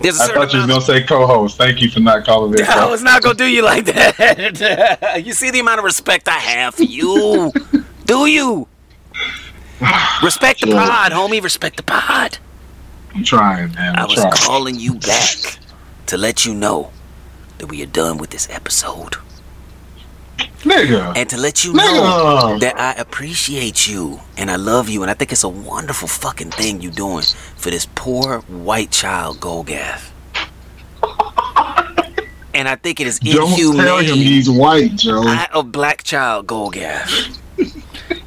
There's 0.00 0.20
a 0.20 0.24
I 0.24 0.26
thought 0.28 0.52
you 0.52 0.58
was 0.60 0.68
gonna 0.68 0.80
say 0.80 1.02
co-host. 1.02 1.56
Thank 1.56 1.80
you 1.80 1.90
for 1.90 2.00
not 2.00 2.24
calling 2.24 2.52
me. 2.52 2.62
I 2.68 2.86
was 2.88 3.02
not 3.02 3.22
gonna 3.22 3.34
do 3.34 3.46
you 3.46 3.62
like 3.62 3.84
that. 3.86 5.22
you 5.26 5.32
see 5.32 5.50
the 5.50 5.60
amount 5.60 5.78
of 5.78 5.84
respect 5.84 6.28
I 6.28 6.38
have 6.38 6.74
for 6.76 6.84
you. 6.84 7.52
do 8.04 8.26
you? 8.26 8.68
Respect 10.22 10.60
the 10.60 10.72
pod, 10.72 11.12
homie. 11.12 11.40
Respect 11.42 11.76
the 11.76 11.82
pod. 11.84 12.38
I'm 13.14 13.22
trying, 13.22 13.72
man. 13.74 13.96
I 13.96 14.02
I'm 14.02 14.08
was 14.08 14.16
trying. 14.16 14.32
calling 14.32 14.74
you 14.78 14.94
back 14.94 15.58
to 16.06 16.16
let 16.16 16.44
you 16.44 16.52
know 16.54 16.90
that 17.58 17.66
we 17.66 17.82
are 17.82 17.86
done 17.86 18.18
with 18.18 18.30
this 18.30 18.48
episode. 18.50 19.16
Nigga. 20.62 21.16
and 21.16 21.28
to 21.30 21.36
let 21.36 21.64
you 21.64 21.72
know 21.72 22.58
that 22.58 22.78
I 22.78 22.92
appreciate 23.00 23.86
you 23.86 24.20
and 24.36 24.50
I 24.50 24.56
love 24.56 24.88
you 24.88 25.02
and 25.02 25.10
I 25.10 25.14
think 25.14 25.30
it's 25.32 25.44
a 25.44 25.48
wonderful 25.48 26.08
fucking 26.08 26.50
thing 26.50 26.80
you 26.80 26.90
doing 26.90 27.22
for 27.56 27.70
this 27.70 27.86
poor 27.94 28.40
white 28.40 28.90
child 28.90 29.38
Golgath. 29.38 30.10
And 32.54 32.66
I 32.66 32.74
think 32.74 32.98
it 32.98 33.06
is 33.06 33.20
Don't 33.20 33.56
tell 33.76 33.98
him 33.98 34.16
he's 34.16 34.50
white, 34.50 34.96
Joe. 34.96 35.22
I, 35.24 35.46
a 35.52 35.62
black 35.62 36.02
child 36.02 36.48
Golgath. 36.48 37.38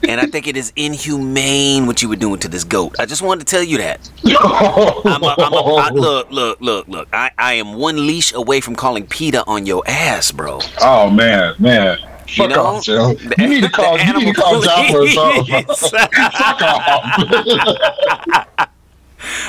and 0.07 0.21
I 0.21 0.25
think 0.27 0.47
it 0.47 0.55
is 0.55 0.71
inhumane 0.77 1.85
what 1.85 2.01
you 2.01 2.07
were 2.07 2.15
doing 2.15 2.39
to 2.39 2.47
this 2.47 2.63
goat. 2.63 2.95
I 2.97 3.05
just 3.05 3.21
wanted 3.21 3.45
to 3.45 3.51
tell 3.51 3.63
you 3.63 3.77
that. 3.79 4.09
I'm 4.25 5.21
a, 5.23 5.35
I'm 5.37 5.53
a, 5.53 5.75
I, 5.75 5.89
look, 5.89 6.31
look, 6.31 6.61
look, 6.61 6.87
look. 6.87 7.09
I, 7.11 7.31
I 7.37 7.53
am 7.55 7.73
one 7.73 8.07
leash 8.07 8.31
away 8.33 8.61
from 8.61 8.75
calling 8.77 9.05
PETA 9.05 9.43
on 9.47 9.65
your 9.65 9.83
ass, 9.85 10.31
bro. 10.31 10.59
oh 10.79 11.09
man, 11.09 11.55
man. 11.59 11.97
You 12.31 12.47
Fuck 12.47 12.49
know, 12.51 12.63
off, 12.65 12.83
Joe. 12.85 13.13
the- 13.13 13.35
You 13.39 13.47
need 13.47 13.63
to 13.63 13.69
call. 13.69 13.99
You 13.99 14.13
need 14.13 14.33
to 14.33 14.41
call 14.41 14.61
Joppa 14.61 14.97
or 14.97 15.07
something. 15.09 15.65
Fuck 15.65 16.61
off. 16.61 18.67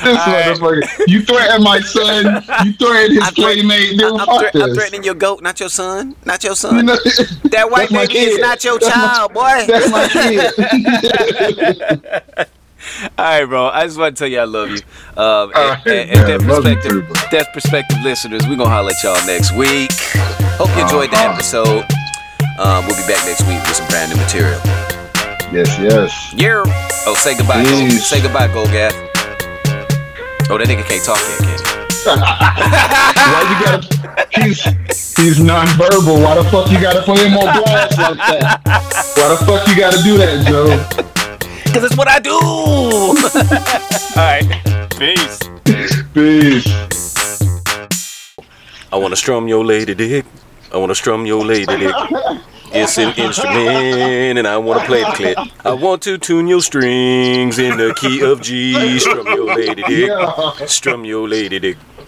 this 0.03 0.19
Alright. 0.19 0.57
motherfucker. 0.57 0.83
You 1.07 1.21
threaten 1.23 1.63
my 1.63 1.79
son. 1.79 2.43
You 2.65 2.73
threaten 2.73 3.15
his 3.15 3.31
playmate. 3.31 3.97
Dude, 3.97 4.13
I'm, 4.19 4.27
thre- 4.51 4.61
I'm 4.61 4.73
threatening 4.75 5.03
your 5.03 5.15
goat, 5.15 5.41
not 5.41 5.59
your 5.59 5.69
son. 5.69 6.15
Not 6.25 6.43
your 6.43 6.55
son. 6.55 6.85
that 6.85 7.67
white 7.71 7.89
my 7.91 8.05
baby 8.05 8.19
is 8.19 8.37
not 8.39 8.63
your 8.63 8.77
That's 8.79 8.95
my- 8.95 9.03
child, 9.03 9.33
boy. 9.33 9.65
That's 9.67 9.89
my 9.91 10.07
kid. 10.09 10.53
All 13.17 13.23
right, 13.25 13.45
bro. 13.45 13.67
I 13.69 13.85
just 13.85 13.97
want 13.97 14.17
to 14.17 14.19
tell 14.19 14.27
you 14.27 14.39
I 14.39 14.43
love 14.43 14.69
you. 14.69 14.79
Um, 15.15 15.53
and, 15.55 15.87
and, 15.87 16.31
and 16.33 16.43
perspective, 16.43 17.07
too. 17.31 17.43
Perspective 17.53 17.97
listeners, 18.03 18.45
we're 18.45 18.57
gonna 18.57 18.69
holler 18.69 18.91
at 18.91 19.01
y'all 19.03 19.25
next 19.25 19.53
week. 19.55 19.89
Hope 20.59 20.67
you 20.75 20.81
enjoyed 20.83 21.09
the 21.09 21.15
Uh-huh. 21.15 21.31
episode. 21.33 21.85
Um, 22.59 22.85
we'll 22.85 22.95
be 22.95 23.05
back 23.07 23.25
next 23.25 23.41
week 23.47 23.59
with 23.65 23.75
some 23.75 23.87
brand 23.87 24.11
new 24.13 24.17
material. 24.21 24.59
yes, 25.51 25.73
yes. 25.79 26.33
Yeah. 26.37 26.63
Oh, 27.05 27.15
say 27.17 27.35
goodbye. 27.35 27.63
Go, 27.63 27.89
say 27.97 28.21
goodbye, 28.21 28.47
Golgath. 28.47 28.93
Oh, 30.49 30.57
that 30.57 30.67
nigga 30.67 30.83
can't 30.85 31.03
talk 31.03 31.17
yet, 31.17 31.39
can 31.39 31.57
he? 31.57 31.63
Why 32.05 33.41
you 33.49 33.57
gotta? 33.65 34.27
He's 34.41 34.63
he's 35.17 35.39
nonverbal. 35.39 36.21
Why 36.21 36.35
the 36.35 36.43
fuck 36.51 36.69
you 36.69 36.79
gotta 36.79 37.01
put 37.01 37.17
him 37.19 37.37
on 37.37 37.63
blast 37.63 37.97
like 37.97 38.17
that? 38.17 38.61
Why 39.15 39.29
the 39.29 39.37
fuck 39.45 39.67
you 39.67 39.75
gotta 39.75 40.03
do 40.03 40.17
that, 40.17 40.45
Joe? 40.45 40.67
Cause 41.73 41.83
it's 41.85 41.97
what 41.97 42.07
I 42.07 42.19
do. 42.19 42.31
All 44.19 44.27
right. 44.29 44.89
Peace. 44.99 45.39
Peace. 46.13 46.67
I 48.91 48.97
wanna 48.97 49.15
strum 49.15 49.47
your 49.47 49.65
lady 49.65 49.95
dick. 49.95 50.25
I 50.73 50.77
wanna 50.77 50.95
strum 50.95 51.25
your 51.27 51.45
lady 51.45 51.65
dick. 51.77 51.93
It's 52.75 52.97
an 52.97 53.13
instrument 53.15 54.39
and 54.39 54.47
I 54.47 54.57
wanna 54.57 54.83
play 54.85 55.01
the 55.01 55.11
clip. 55.11 55.37
I 55.63 55.73
want 55.73 56.01
to 56.03 56.17
tune 56.17 56.47
your 56.47 56.61
strings 56.61 57.59
in 57.59 57.77
the 57.77 57.93
key 57.93 58.23
of 58.23 58.41
G. 58.41 58.97
Strum 58.99 59.27
your 59.27 59.55
lady 59.55 59.83
dick. 59.83 60.67
Strum 60.67 61.05
your 61.05 61.29
lady 61.29 61.59
dick. 61.59 61.77